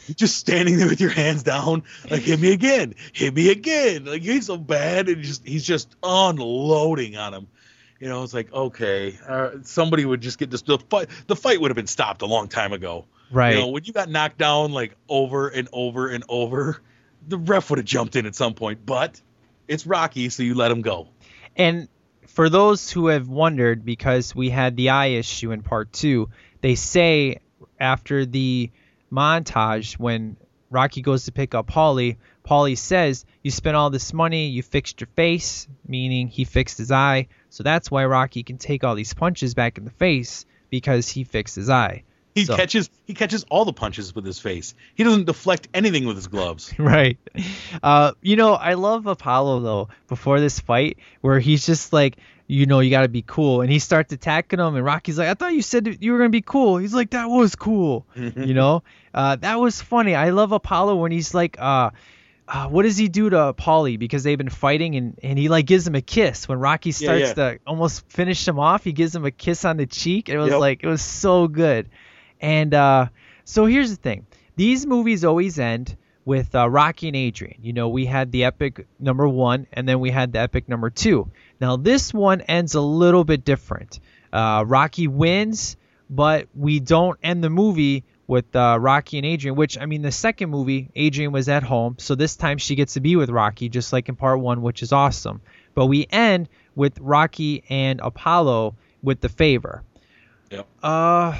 [0.08, 4.06] You're just standing there with your hands down, like hit me again, hit me again.
[4.06, 7.48] Like he's so bad, and just he's just unloading on him.
[8.02, 10.64] You know, it's like okay, uh, somebody would just get this.
[10.64, 13.06] The fight, the fight would have been stopped a long time ago.
[13.32, 13.54] Right.
[13.54, 16.82] You know, when you got knocked down like over and over and over,
[17.28, 18.88] the ref would have jumped in at some point.
[18.88, 19.22] But
[19.68, 21.10] it's Rocky, so you let him go.
[21.56, 21.90] And
[22.26, 26.30] for those who have wondered, because we had the eye issue in part two,
[26.62, 27.38] they say
[27.80, 28.72] after the
[29.12, 30.38] montage when
[30.72, 35.02] Rocky goes to pick up Paulie, Paulie says, You spent all this money, you fixed
[35.02, 37.28] your face, meaning he fixed his eye.
[37.52, 41.26] So that's why Rocky can take all these punches back in the face because he
[41.26, 42.04] fixed his eye.
[42.34, 44.74] He So- catches he catches all the punches with his face.
[44.96, 46.74] He doesn't deflect anything with his gloves.
[46.80, 47.18] right.
[47.84, 49.90] Uh, you know, I love Apollo though.
[50.08, 52.16] Before this fight, where he's just like,
[52.48, 55.28] you know, you got to be cool, and he starts attacking him, and Rocky's like,
[55.28, 56.78] I thought you said you were gonna be cool.
[56.78, 58.06] He's like, that was cool.
[58.16, 58.84] you know,
[59.14, 60.16] uh, that was funny.
[60.16, 61.92] I love Apollo when he's like, uh.
[62.54, 65.66] Uh, what does he do to Paulie because they've been fighting and, and he like
[65.66, 67.34] gives him a kiss when Rocky starts yeah.
[67.34, 70.52] to almost finish him off he gives him a kiss on the cheek it was
[70.52, 70.60] Yep.
[70.60, 71.90] like it was so good
[72.42, 73.08] and uh,
[73.46, 74.26] so here's the thing
[74.58, 75.96] these movies always end
[76.26, 77.58] with uh, Rocky and Adrian.
[77.62, 80.90] You know, we had the epic number one, and then we had the epic number
[80.90, 81.32] two.
[81.60, 84.00] Now, this one ends a little bit different.
[84.32, 85.78] Uh, Rocky wins,
[86.10, 90.12] but we don't end the movie with uh, Rocky and Adrian, which, I mean, the
[90.14, 93.68] second movie, Adrian was at home, so this time she gets to be with Rocky,
[93.68, 95.42] just like in part one, which is awesome.
[95.76, 99.84] But we end with Rocky and Apollo with the favor.
[100.50, 100.66] Yep.
[100.82, 101.38] Uh,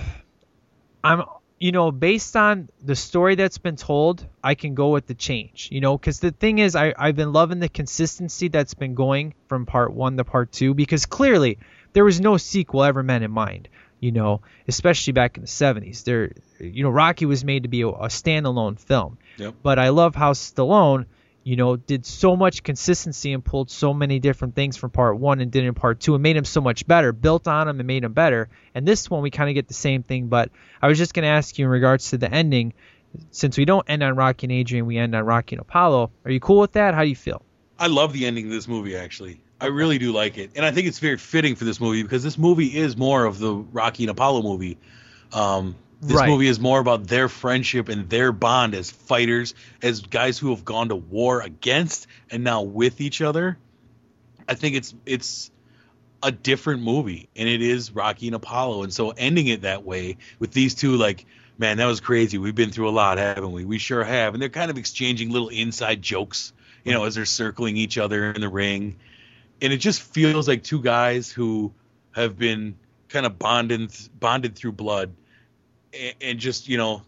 [1.02, 1.24] I'm
[1.60, 5.70] you know based on the story that's been told i can go with the change
[5.72, 9.36] you know because the thing is I, i've been loving the consistency that's been going
[9.48, 11.60] from part one to part two because clearly
[11.94, 13.70] there was no sequel ever meant in mind
[14.02, 17.82] you know especially back in the 70s there you know rocky was made to be
[17.82, 19.56] a, a standalone film Yep.
[19.64, 21.06] but i love how stallone
[21.44, 25.40] you know, did so much consistency and pulled so many different things from part one
[25.40, 27.88] and did in part two and made him so much better, built on him and
[27.88, 28.50] made him better.
[28.76, 30.28] And this one, we kind of get the same thing.
[30.28, 32.74] But I was just going to ask you in regards to the ending,
[33.32, 36.12] since we don't end on Rocky and Adrian, we end on Rocky and Apollo.
[36.26, 36.94] Are you cool with that?
[36.94, 37.42] How do you feel?
[37.80, 39.42] I love the ending of this movie actually.
[39.62, 40.52] I really do like it.
[40.56, 43.40] And I think it's very fitting for this movie because this movie is more of
[43.40, 44.78] the Rocky and Apollo movie.
[45.32, 46.28] Um this Right.
[46.28, 49.54] movie is more about their friendship and their bond as fighters,
[49.84, 53.60] as guys who have gone to war against and now with each other.
[54.48, 55.52] I think it's it's
[56.24, 60.18] a different movie and it is Rocky and Apollo and so ending it that way
[60.40, 61.26] with these two like
[61.58, 64.42] man that was crazy we've been through a lot haven't we we sure have and
[64.42, 66.54] they're kind of exchanging little inside jokes
[66.84, 68.98] you know as they're circling each other in the ring
[69.62, 71.74] and it just feels like two guys who
[72.12, 72.78] have been
[73.10, 75.14] kind of bonded bonded through blood
[75.94, 77.02] and, and just you know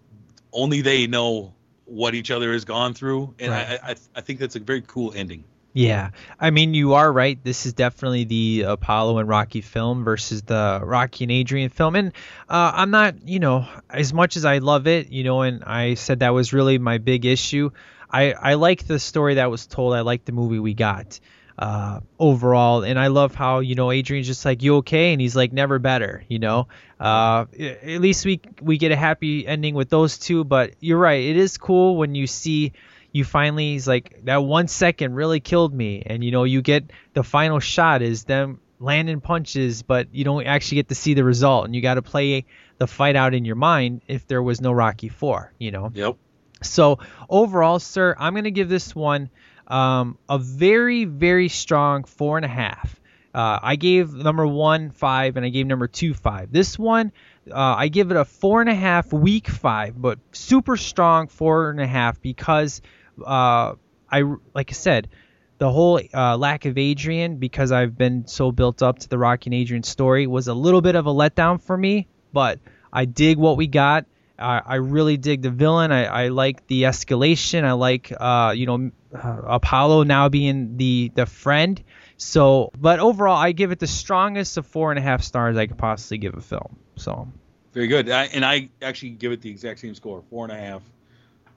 [0.53, 1.53] only they know
[1.85, 3.79] what each other has gone through and Right.
[3.83, 7.43] I, I I think that's a very cool ending Yeah, I mean you are right.
[7.43, 12.09] This is definitely the Apollo and Rocky film versus the Rocky and Adrian film, and
[12.47, 15.95] uh, I'm not, you know, as much as I love it, you know, and I
[15.95, 17.71] said that was really my big issue.
[18.09, 19.95] I I like the story that was told.
[19.95, 21.19] I like the movie we got
[21.57, 25.35] uh, overall, and I love how you know Adrian's just like you okay, and he's
[25.35, 26.67] like never better, you know.
[26.99, 31.23] Uh, at least we we get a happy ending with those two, but you're right.
[31.23, 32.73] It is cool when you see
[33.13, 36.03] you finally he's like that one second really killed me.
[36.05, 40.45] And you know you get the final shot is them landing punches but you don't
[40.45, 41.65] actually get to see the result.
[41.65, 42.45] And you got to play
[42.79, 45.91] the fight out in your mind if there was no rocky 4 you know?
[45.93, 46.17] Yep.
[46.63, 46.99] So
[47.29, 49.29] overall sir i'm going to give this one
[49.67, 52.99] um, a very very strong four and a half
[53.33, 57.11] uh, i gave number one five and i gave number two five this one
[57.51, 61.69] uh, I give it a four and a half, weak five, but super strong four
[61.69, 62.81] and a half because
[63.25, 63.75] uh,
[64.09, 64.21] I
[64.53, 65.09] like I said,
[65.57, 69.47] the whole uh, lack of Adrian because I've been so built up to the Rocky
[69.47, 72.59] and Adrian story was a little bit of a letdown for me, but
[72.91, 74.05] I dig what we got.
[74.39, 75.91] I I really dig the villain.
[75.91, 77.65] I, I like the escalation.
[77.65, 81.81] I like, uh, you know, uh, Apollo now being the the friend.
[82.17, 85.67] So, but overall, I give it the strongest of four and a half stars I
[85.67, 86.77] could possibly give a film.
[86.95, 87.27] So,
[87.73, 88.09] Very good.
[88.09, 90.83] I, and I actually give it the exact same score, four and a half,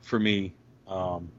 [0.02, 0.54] for me.
[0.88, 1.30] Um,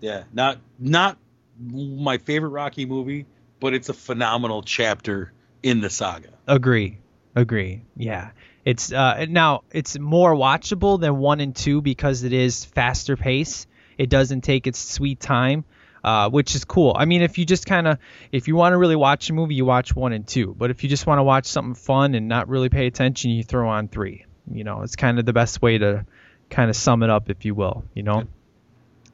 [0.00, 1.16] yeah, not not
[1.58, 3.26] my favorite Rocky movie,
[3.60, 5.32] but it's a phenomenal chapter
[5.62, 6.30] in the saga.
[6.46, 6.98] agree,
[7.34, 7.82] agree.
[7.96, 8.30] Yeah,
[8.64, 13.66] it's uh, now it's more watchable than one and two because it is faster pace.
[13.98, 15.64] It doesn't take its sweet time.
[16.02, 16.94] Uh, which is cool.
[16.94, 17.96] I mean, if you just kind of,
[18.30, 20.54] if you want to really watch a movie, you watch one and two.
[20.54, 23.42] But if you just want to watch something fun and not really pay attention, you
[23.42, 24.26] throw on three.
[24.50, 26.04] You know, it's kind of the best way to
[26.50, 27.84] kind of sum it up, if you will.
[27.94, 28.24] You know.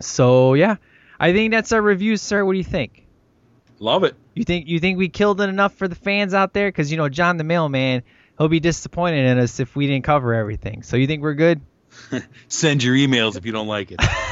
[0.00, 0.76] So yeah,
[1.20, 2.44] I think that's our review, sir.
[2.44, 3.06] What do you think?
[3.78, 4.16] Love it.
[4.34, 6.68] You think you think we killed it enough for the fans out there?
[6.68, 8.02] Because you know, John the mailman,
[8.36, 10.82] he'll be disappointed in us if we didn't cover everything.
[10.82, 11.60] So you think we're good?
[12.48, 14.00] Send your emails if you don't like it.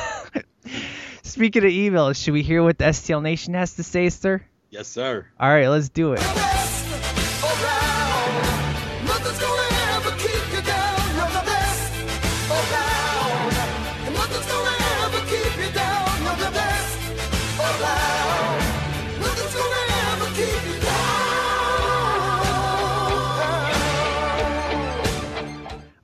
[1.28, 4.40] Speaking of emails, should we hear what the STL Nation has to say, sir?
[4.70, 5.26] yes, sir.
[5.38, 6.77] All right, let's do it.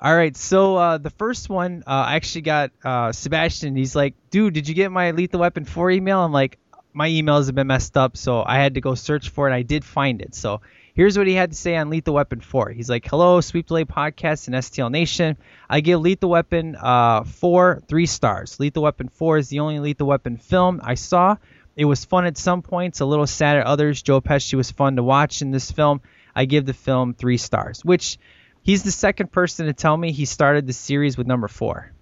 [0.05, 3.75] All right, so uh, the first one, uh, I actually got uh, Sebastian.
[3.75, 6.21] He's like, dude, did you get my Lethal Weapon 4 email?
[6.21, 6.59] I'm like,
[6.93, 9.55] my emails have been messed up, so I had to go search for it.
[9.55, 10.35] I did find it.
[10.35, 10.61] So
[10.93, 12.69] here's what he had to say on Lethal Weapon 4.
[12.73, 15.39] He's like, hello, Sweep Delay Podcast and STL Nation.
[15.71, 18.61] I give Lethal Weapon uh, 4 three stars.
[18.61, 21.37] Lethal Weapon 4 is the only Lethal Weapon film I saw.
[21.77, 24.03] It was fun at some points, a little sad at others.
[24.03, 26.03] Joe Pesci was fun to watch in this film.
[26.37, 28.19] I give the film three stars, which
[28.65, 31.93] he's the second person to tell me he started the series with number four.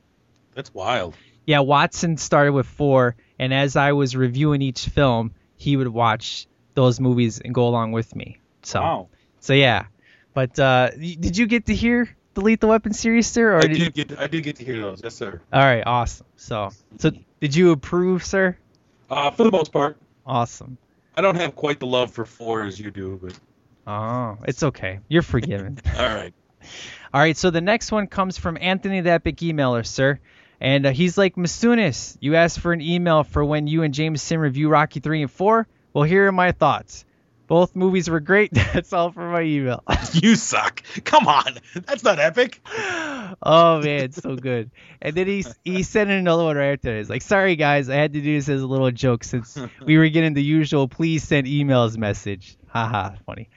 [0.54, 1.14] That's wild.
[1.44, 6.46] Yeah, Watson started with four, and as I was reviewing each film, he would watch
[6.74, 8.38] those movies and go along with me.
[8.62, 9.08] So, Wow.
[9.40, 9.86] so yeah.
[10.34, 13.52] But uh, did you get to hear the Lethal Weapon series, sir?
[13.52, 15.00] Or I did, did get I did get to hear those.
[15.04, 15.40] Yes, sir.
[15.52, 16.26] All right, awesome.
[16.36, 17.10] So, so
[17.40, 18.56] did you approve, sir?
[19.10, 20.78] Uh, for the most part, Awesome.
[21.16, 23.38] I don't have quite the love for four as you do, but
[23.86, 25.00] Oh, it's okay.
[25.08, 25.78] You're forgiven.
[25.98, 26.32] all right.
[27.14, 30.18] All right, so the next one comes from Anthony the Epic Emailer, sir.
[30.60, 34.38] And uh, he's like, Masunis, you asked for an email for when you and Jameson
[34.38, 35.66] review Rocky 3 and 4.
[35.92, 37.04] Well, here are my thoughts.
[37.48, 38.50] Both movies were great.
[38.72, 39.82] That's all for my email.
[40.14, 40.82] You suck.
[41.04, 41.56] Come on,
[41.86, 42.60] that's not epic.
[43.42, 44.70] oh, man, so good.
[45.00, 46.98] And then he, he sent in another one right after.
[46.98, 49.96] He's like, sorry, guys, I had to do this as a little joke since we
[49.96, 52.58] were getting the usual please send emails message.
[52.68, 53.48] Haha, funny.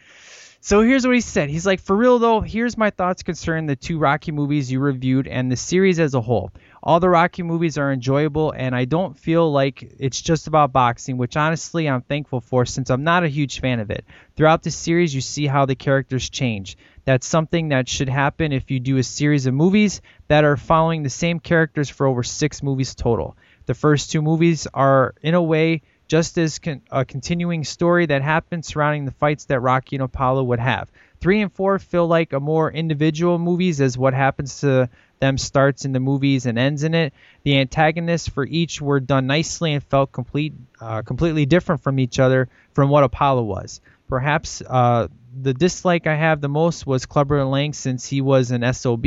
[0.66, 1.52] So here's what he said.
[1.52, 5.28] He's like, for real though, here's my thoughts concerning the two Rocky movies you reviewed
[5.28, 6.52] and the series as a whole.
[6.82, 11.18] All the Rocky movies are enjoyable, and I don't feel like it's just about boxing,
[11.18, 14.06] which honestly I'm thankful for since I'm not a huge fan of it.
[14.36, 16.80] Throughout the series, you see how the characters change.
[17.04, 21.04] That's something that should happen if you do a series of movies that are following
[21.04, 23.38] the same characters for over six movies total.
[23.68, 28.22] The first two movies are, in a way, just as con- a continuing story that
[28.22, 30.92] happened surrounding the fights that Rocky and Apollo would have.
[31.20, 35.86] Three and four feel like a more individual movies as what happens to them starts
[35.86, 37.14] in the movies and ends in it.
[37.44, 42.20] The antagonists for each were done nicely and felt complete, uh, completely different from each
[42.20, 43.82] other from what Apollo was.
[44.08, 45.08] Perhaps uh,
[45.42, 49.06] the dislike I have the most was Clubber Lang since he was an SOB,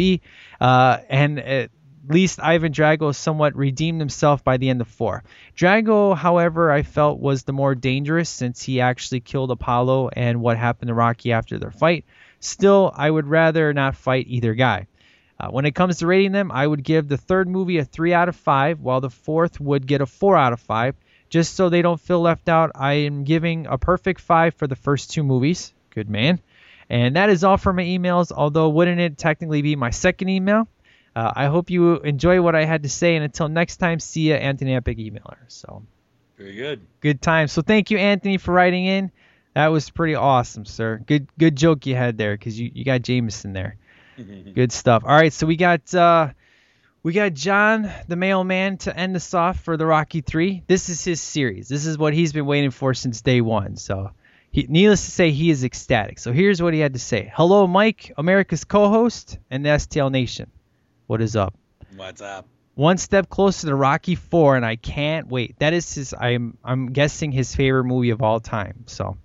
[0.61, 1.71] uh, and at
[2.11, 5.25] least Ivan Drago somewhat redeemed himself by the end of four.
[5.57, 10.57] Drago, however, I felt was the more dangerous since he actually killed Apollo and what
[10.57, 12.05] happened to Rocky after their fight.
[12.41, 14.87] Still, I would rather not fight either guy.
[15.41, 18.13] Uh, when it comes to rating them, I would give the third movie a 3
[18.13, 20.97] out of 5, while the fourth would get a 4 out of 5.
[21.31, 24.77] Just so they don't feel left out, I am giving a perfect 5 for the
[24.77, 25.73] first two movies.
[25.91, 26.41] Good man.
[26.91, 30.67] And that is all for my emails, although wouldn't it technically be my second email?
[31.19, 34.31] Uh, I hope you enjoy what I had to say, and until next time, see
[34.31, 35.39] ya, Anthony Epic Emailer.
[35.49, 35.83] So,
[36.37, 36.87] Very good.
[37.01, 37.49] good time.
[37.49, 39.11] So, thank you, Anthony, for writing in.
[39.55, 41.03] That was pretty awesome, sir.
[41.05, 43.79] Good, good joke you had there, because you, you got Jameson there.
[44.55, 45.03] Good stuff.
[45.05, 46.29] All right, so we got uh,
[47.03, 50.63] we got John the mailman to end us off for the Rocky Three.
[50.69, 51.69] This is his series.
[51.69, 53.77] This is what he's been waiting for since day one.
[53.77, 54.11] So,
[54.53, 56.21] he, needless to say, he is ecstatic.
[56.21, 57.33] So here's what he had to say.
[57.35, 60.51] Hello, Mike, America's co-host, and the STL Nation.
[61.09, 61.55] What is up?
[61.97, 62.47] What's up?
[62.75, 65.59] One step closer to Rocky Four, and I can't wait.
[65.59, 66.13] That is his.
[66.13, 68.85] I'm I'm guessing his favorite movie of all time.
[68.85, 69.17] So,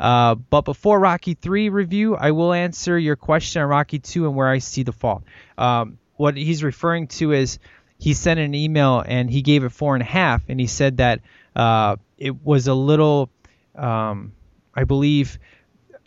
[0.00, 4.34] uh, but before Rocky Three review, I will answer your question on Rocky Two and
[4.34, 5.22] where I see the fault.
[5.56, 7.60] Um, what he's referring to is
[8.00, 10.96] he sent an email and he gave it four and a half, and he said
[10.96, 11.20] that
[11.54, 13.30] uh, it was a little,
[13.76, 14.32] um,
[14.74, 15.38] I believe,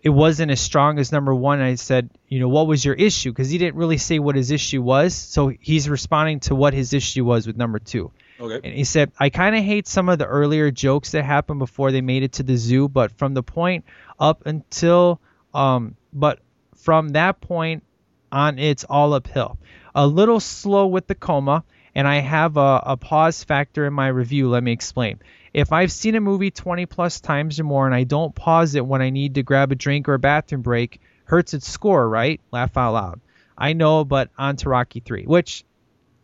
[0.03, 1.61] it wasn't as strong as number one.
[1.61, 3.31] I said, you know, what was your issue?
[3.31, 6.93] Because he didn't really say what his issue was, so he's responding to what his
[6.93, 8.11] issue was with number two.
[8.39, 8.67] Okay.
[8.67, 11.91] And he said, I kind of hate some of the earlier jokes that happened before
[11.91, 13.85] they made it to the zoo, but from the point
[14.19, 15.21] up until,
[15.53, 16.39] um, but
[16.77, 17.83] from that point
[18.31, 19.59] on, it's all uphill.
[19.93, 21.63] A little slow with the coma,
[21.93, 24.49] and I have a, a pause factor in my review.
[24.49, 25.19] Let me explain.
[25.53, 28.85] If I've seen a movie 20 plus times or more and I don't pause it
[28.85, 32.39] when I need to grab a drink or a bathroom break, hurts its score, right?
[32.51, 33.21] Laugh out loud.
[33.57, 35.63] I know, but on to Rocky 3, which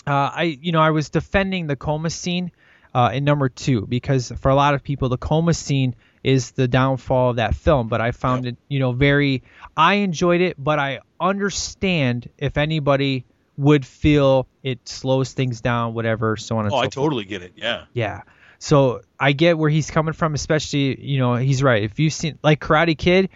[0.06, 2.52] uh, I you know I was defending the coma scene
[2.95, 5.94] uh, in number two because for a lot of people the coma scene
[6.24, 7.90] is the downfall of that film.
[7.90, 9.44] But I found it you know very
[9.76, 13.26] I enjoyed it, but I understand if anybody
[13.58, 16.94] would feel it slows things down, whatever, so on and Oh, so I forth.
[16.94, 17.54] totally get it.
[17.56, 17.86] Yeah.
[17.94, 18.22] Yeah.
[18.60, 21.84] So I get where he's coming from, especially, you know, he's right.
[21.84, 23.30] If you've seen like Karate Kid,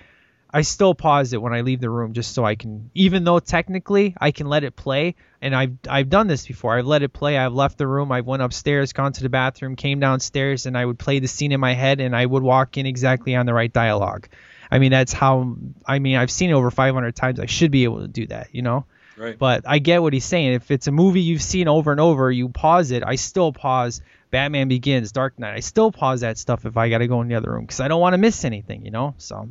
[0.53, 3.39] I still pause it when I leave the room just so I can even though
[3.39, 6.77] technically I can let it play and I've I've done this before.
[6.77, 7.37] I've let it play.
[7.37, 10.85] I've left the room, I've went upstairs, gone to the bathroom, came downstairs and I
[10.85, 13.53] would play the scene in my head and I would walk in exactly on the
[13.53, 14.27] right dialogue.
[14.69, 17.39] I mean, that's how I mean, I've seen it over 500 times.
[17.39, 18.85] I should be able to do that, you know?
[19.17, 19.37] Right.
[19.37, 20.53] But I get what he's saying.
[20.53, 23.03] If it's a movie you've seen over and over, you pause it.
[23.05, 25.53] I still pause Batman Begins, Dark Knight.
[25.53, 27.81] I still pause that stuff if I got to go in the other room because
[27.81, 29.13] I don't want to miss anything, you know?
[29.17, 29.49] So.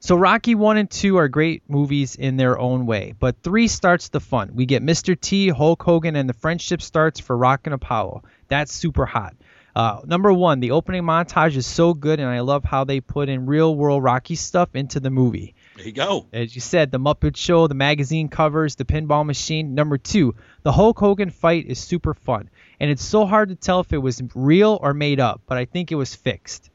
[0.00, 4.10] So Rocky 1 and 2 are great movies in their own way, but 3 starts
[4.10, 4.50] the fun.
[4.54, 5.18] We get Mr.
[5.18, 8.22] T, Hulk Hogan, and the friendship starts for Rock and Apollo.
[8.48, 9.34] That's super hot.
[9.74, 13.28] Uh, number one, the opening montage is so good, and I love how they put
[13.28, 15.54] in real world Rocky stuff into the movie.
[15.76, 16.26] There you go.
[16.32, 19.74] As you said, the Muppet Show, the magazine covers, the pinball machine.
[19.74, 22.50] Number two, the Hulk Hogan fight is super fun,
[22.84, 25.64] and it's so hard to tell if it was real or made up, but I
[25.64, 26.68] think it was fixed.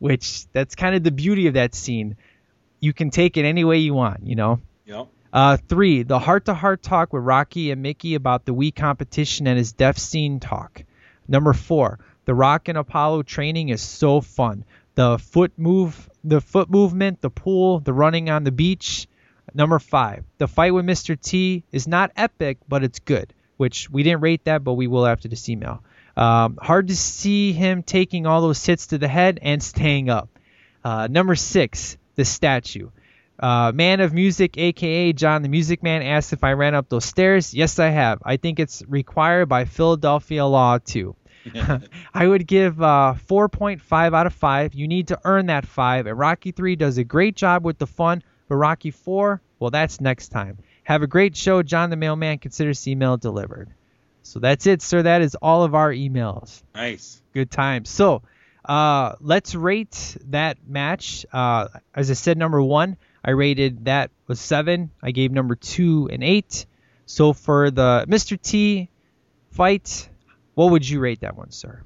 [0.00, 2.16] Which that's kind of the beauty of that scene.
[2.80, 4.58] You can take it any way you want, you know.
[4.86, 5.06] Yep.
[5.32, 9.72] Uh, three, the heart-to-heart talk with Rocky and Mickey about the Wii competition and his
[9.72, 10.82] death scene talk.
[11.28, 14.64] Number four, the Rock and Apollo training is so fun.
[14.96, 19.06] The foot move, the foot movement, the pool, the running on the beach.
[19.54, 21.16] Number five, the fight with Mr.
[21.16, 23.32] T is not epic, but it's good.
[23.56, 25.82] Which we didn't rate that, but we will after this email.
[26.16, 30.28] Um, hard to see him taking all those hits to the head and staying up.
[30.84, 32.90] Uh, number six, the statue.
[33.38, 37.04] Uh, man of Music, aka John the Music Man, asked if I ran up those
[37.04, 37.52] stairs.
[37.52, 38.22] Yes, I have.
[38.24, 41.16] I think it's required by Philadelphia law too.
[42.14, 44.74] I would give uh, 4.5 out of 5.
[44.74, 46.06] You need to earn that 5.
[46.06, 50.00] And Rocky 3 does a great job with the fun, but Rocky 4, well, that's
[50.00, 50.58] next time.
[50.86, 52.38] Have a great show, John the Mailman.
[52.38, 53.68] Considers email delivered.
[54.22, 55.02] So that's it, sir.
[55.02, 56.62] That is all of our emails.
[56.76, 57.20] Nice.
[57.34, 57.84] Good time.
[57.84, 58.22] So
[58.64, 61.26] uh, let's rate that match.
[61.32, 64.92] Uh, as I said, number one, I rated that was seven.
[65.02, 66.66] I gave number two an eight.
[67.04, 68.40] So for the Mr.
[68.40, 68.88] T
[69.50, 70.08] fight,
[70.54, 71.82] what would you rate that one, sir?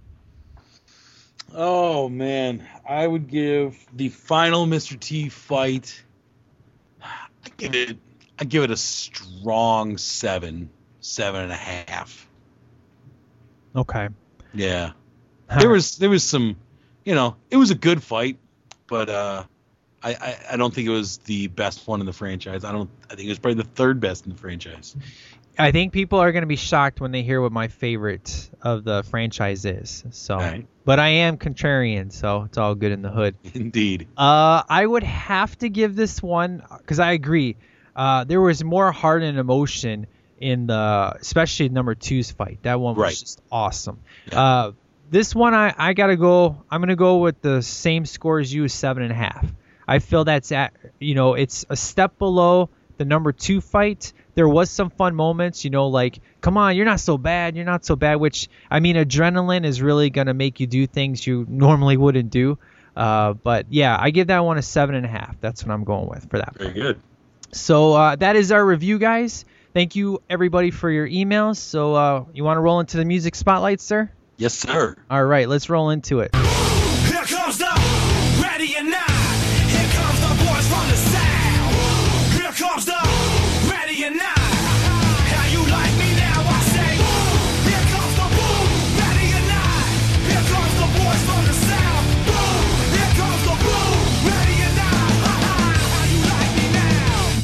[1.54, 5.00] Oh man, I would give the final Mr.
[5.00, 6.04] T fight.
[7.02, 7.96] I give it.
[8.40, 12.26] I give it a strong seven, seven and a half.
[13.76, 14.08] Okay.
[14.54, 14.92] Yeah,
[15.58, 16.56] there was there was some,
[17.04, 18.38] you know, it was a good fight,
[18.88, 19.44] but uh,
[20.02, 22.64] I, I I don't think it was the best one in the franchise.
[22.64, 22.90] I don't.
[23.10, 24.96] I think it was probably the third best in the franchise.
[25.58, 28.82] I think people are going to be shocked when they hear what my favorite of
[28.82, 30.04] the franchise is.
[30.10, 30.66] So, Right.
[30.86, 33.36] but I am contrarian, so it's all good in the hood.
[33.52, 34.08] Indeed.
[34.16, 37.56] Uh, I would have to give this one because I agree.
[38.00, 40.06] Uh, there was more heart and emotion
[40.40, 42.58] in the, especially number two's fight.
[42.62, 43.10] That one was Right.
[43.14, 43.98] just awesome.
[44.32, 44.72] Uh,
[45.10, 46.62] this one I, I gotta go.
[46.70, 49.44] I'm gonna go with the same score as you, seven and a half.
[49.86, 54.14] I feel that's at, you know, it's a step below the number two fight.
[54.34, 57.66] There was some fun moments, you know, like, come on, you're not so bad, you're
[57.66, 58.14] not so bad.
[58.16, 62.56] Which I mean, adrenaline is really gonna make you do things you normally wouldn't do.
[62.96, 65.38] Uh, but yeah, I give that one a seven and a half.
[65.42, 66.56] That's what I'm going with for that.
[66.56, 67.00] Very good.
[67.52, 69.44] So uh, that is our review, guys.
[69.72, 71.56] Thank you everybody for your emails.
[71.56, 74.10] So uh, you want to roll into the music spotlight, sir?
[74.36, 74.96] Yes, sir.
[75.10, 76.34] All right, let's roll into it.
[76.34, 78.99] Here comes the ready or not.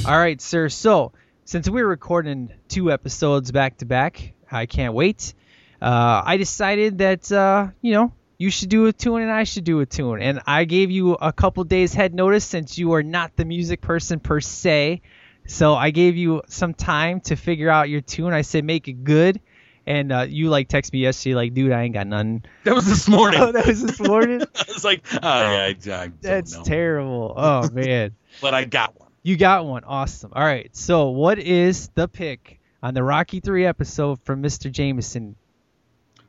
[0.07, 0.69] All right, sir.
[0.69, 1.11] So
[1.45, 5.35] since we're recording two episodes back to back, I can't wait.
[5.83, 9.65] Uh, I decided that uh, you know you should do a tune and I should
[9.65, 13.03] do a tune, and I gave you a couple days head notice since you are
[13.03, 15.03] not the music person per se.
[15.49, 18.33] So I gave you some time to figure out your tune.
[18.33, 19.41] I said make it good,
[19.89, 22.45] and uh, you like text me yesterday like, dude, I ain't got none.
[22.63, 23.41] That was this morning.
[23.43, 24.43] Oh, that was this morning.
[24.55, 26.63] I was like, oh, yeah, I, I That's know.
[26.63, 27.35] terrible.
[27.37, 28.15] Oh man.
[28.41, 29.06] But I got one.
[29.27, 29.83] You got one.
[29.83, 30.33] Awesome.
[30.37, 30.71] All right.
[30.77, 34.71] So, what is the pick on the Rocky 3 episode from Mr.
[34.71, 35.35] Jameson?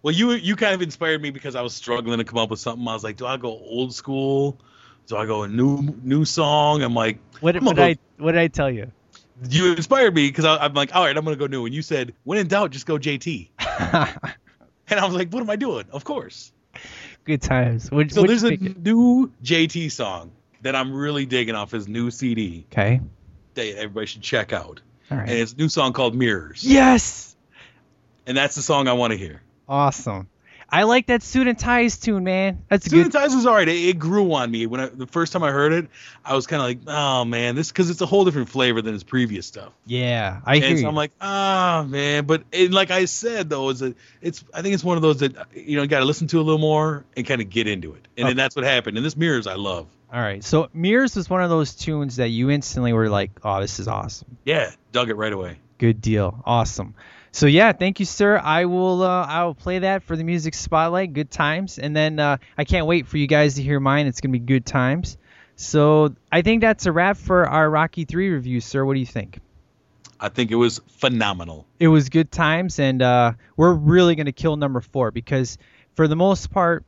[0.01, 2.59] Well, you you kind of inspired me because I was struggling to come up with
[2.59, 2.87] something.
[2.87, 4.57] I was like, do I go old school?
[5.05, 6.81] Do I go a new new song?
[6.81, 8.91] I'm like, What, I'm did I what did I tell you?
[9.47, 11.67] you inspired me because I'm like, all right, I'm gonna go new.
[11.67, 13.49] And you said, when in doubt, just go JT.
[13.59, 15.85] and I was like, what am I doing?
[15.91, 16.51] Of course.
[17.25, 17.91] Good times.
[17.91, 20.31] What, So there's a new JT song
[20.61, 22.99] that I'm really digging off his new CD Okay.
[23.55, 24.81] that everybody should check out.
[25.11, 25.29] All right.
[25.29, 26.63] And it's a new song called Mirrors.
[26.63, 27.35] Yes.
[28.25, 29.41] And that's the song I want to hear.
[29.69, 30.27] Awesome.
[30.69, 32.63] I like that suit and ties tune, man.
[32.67, 33.05] That's Suit good.
[33.05, 33.69] and Ties was alright.
[33.69, 35.87] It, it grew on me when I, the first time I heard it.
[36.25, 38.93] I was kind of like, oh man, this because it's a whole different flavor than
[38.93, 39.71] his previous stuff.
[39.85, 40.87] Yeah, I hear and so you.
[40.87, 43.81] I'm like, ah man, but it, like I said though, is
[44.21, 46.39] it's I think it's one of those that you know you got to listen to
[46.39, 48.97] a little more and kind of get into it, and then that's what happened.
[48.97, 49.87] And this Mirrors I love.
[50.11, 50.43] All right.
[50.43, 53.87] So Mirrors was one of those tunes that you instantly were like, "Oh, this is
[53.87, 55.59] awesome." Yeah, dug it right away.
[55.77, 56.41] Good deal.
[56.45, 56.95] Awesome.
[57.31, 58.37] So yeah, thank you, sir.
[58.37, 61.13] I will uh, I will play that for the music spotlight.
[61.13, 64.07] Good times, and then uh, I can't wait for you guys to hear mine.
[64.07, 65.17] It's gonna be good times.
[65.55, 68.85] So I think that's a wrap for our Rocky Three review, sir.
[68.85, 69.39] What do you think?
[70.19, 71.67] I think it was phenomenal.
[71.79, 75.57] It was good times, and uh, we're really gonna kill number four because
[75.95, 76.85] for the most part,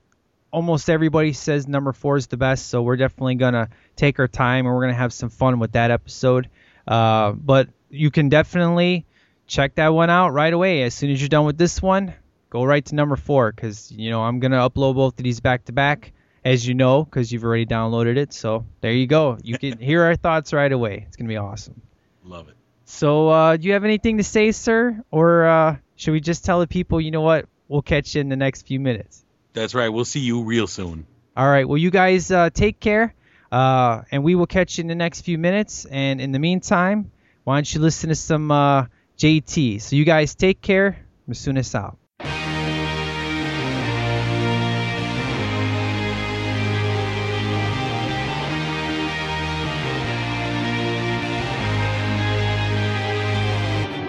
[0.52, 2.68] almost everybody says number four is the best.
[2.68, 5.91] So we're definitely gonna take our time and we're gonna have some fun with that
[5.91, 6.49] episode.
[6.88, 9.06] Uh, but you can definitely
[9.50, 10.84] check that one out right away.
[10.84, 12.14] As soon as you're done with this one,
[12.50, 15.66] go right to number four because you know I'm gonna upload both of these back
[15.66, 16.14] to back,
[16.46, 18.32] as you know, because you've already downloaded it.
[18.32, 19.38] So there you go.
[19.44, 21.04] You can hear our thoughts right away.
[21.08, 21.82] It's gonna be awesome.
[22.24, 22.56] Love it.
[22.86, 25.04] So, uh, do you have anything to say, sir?
[25.12, 27.46] Or uh, should we just tell the people, you know what?
[27.68, 29.24] We'll catch you in the next few minutes.
[29.54, 29.90] That's right.
[29.90, 31.06] We'll see you real soon.
[31.38, 31.68] All right.
[31.68, 33.14] Well, you guys uh, take care.
[33.52, 35.86] Uh, and we will catch you in the next few minutes.
[35.86, 37.12] And in the meantime,
[37.44, 38.86] why don't you listen to some uh,
[39.20, 39.82] JT?
[39.82, 40.98] So, you guys take care.
[41.30, 41.98] Masunas out.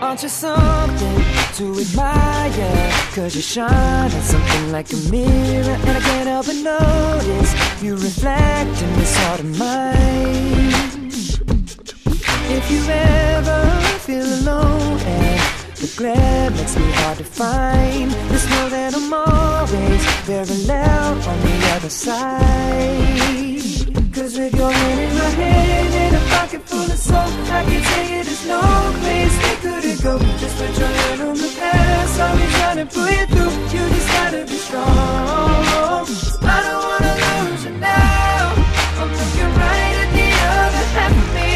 [0.01, 1.25] Aren't you something
[1.55, 2.93] to admire?
[3.13, 7.95] Cause you shine on something like a mirror And I can't help but notice You
[7.95, 11.11] reflect in this heart of mine
[12.49, 15.41] If you ever feel alone And
[15.81, 18.11] the glare makes me hard to find.
[18.33, 23.31] Just know that I'm always very loud on the other side.
[24.15, 27.83] Cause with your hand in my hand and a pocket full of soap I can
[27.91, 28.63] tell you there's no
[29.03, 30.15] place we couldn't go.
[30.43, 33.55] Just put your hand on the past I'll be trying to pull you through.
[33.75, 36.07] You just gotta be strong.
[36.55, 38.43] I don't wanna lose you now.
[39.01, 40.29] I'm looking right at the
[40.59, 41.51] other half of me.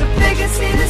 [0.00, 0.89] The vacancy that's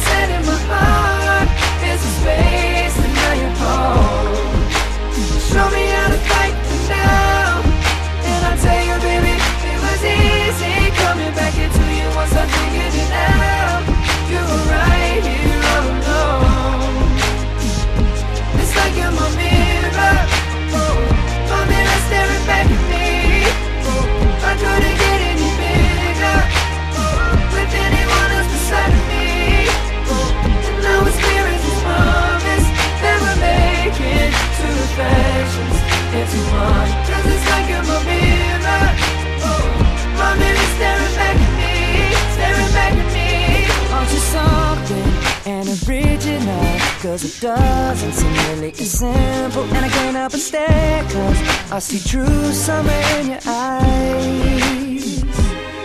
[47.01, 49.63] Cause it doesn't seem really as simple.
[49.63, 55.23] And I can't help but stare Cause I see true summer in your eyes.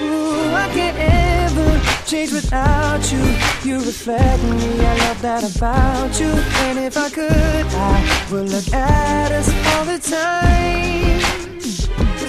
[0.02, 3.24] Ooh, I can't ever change without you.
[3.64, 6.28] You reflect me, I love that about you.
[6.66, 11.85] And if I could, I would look at us all the time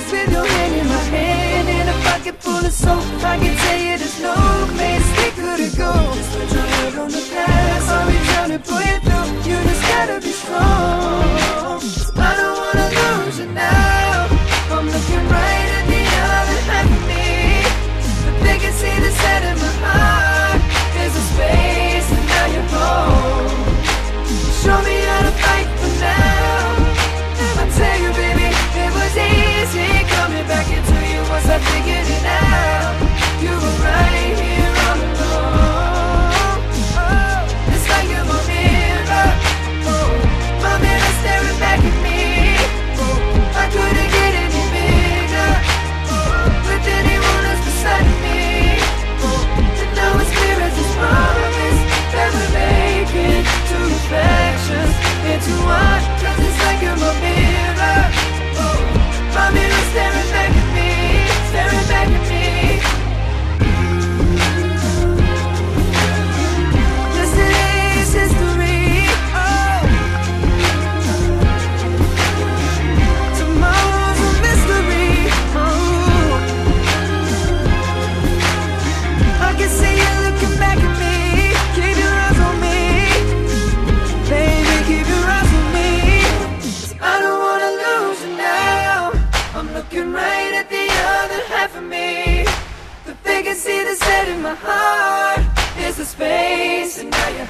[0.07, 3.03] Cause with your hand in my hand and a pocket full of soap.
[3.23, 4.35] I can tell you there's no
[4.75, 8.59] place we couldn't go Just put your head on the past, I'll be trying to
[8.59, 9.51] pull you through.
[9.51, 12.16] You just gotta be strong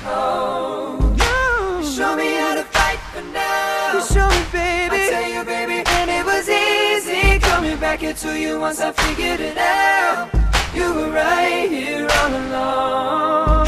[0.08, 1.84] and now you're home.
[1.84, 3.94] You show me how to fight for now.
[3.94, 4.96] You show me, baby.
[4.96, 9.40] I tell you, baby, and it was easy coming back into you once I figured
[9.40, 10.30] it out.
[10.74, 13.68] You were right here all along.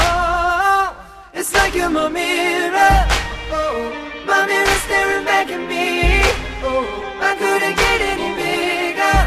[1.34, 3.06] It's like you're my mirror.
[3.52, 3.92] Oh,
[4.26, 6.22] my mirror staring back at me.
[6.62, 6.84] Oh,
[7.20, 9.18] I couldn't get any bigger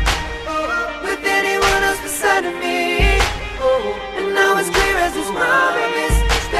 [0.47, 3.19] oh, with anyone else beside of me.
[3.59, 6.12] Oh, and now it's clear as this promise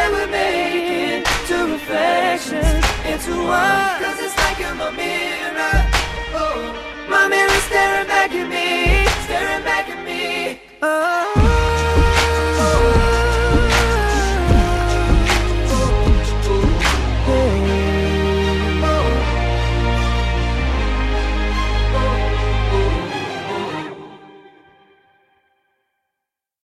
[0.03, 4.03] that we make it two reflections into one.
[4.03, 5.75] Cause it's like you're my mirror.
[6.35, 6.75] Oh,
[7.09, 10.59] my mirror staring back at me, staring back at me.
[10.81, 11.42] Oh.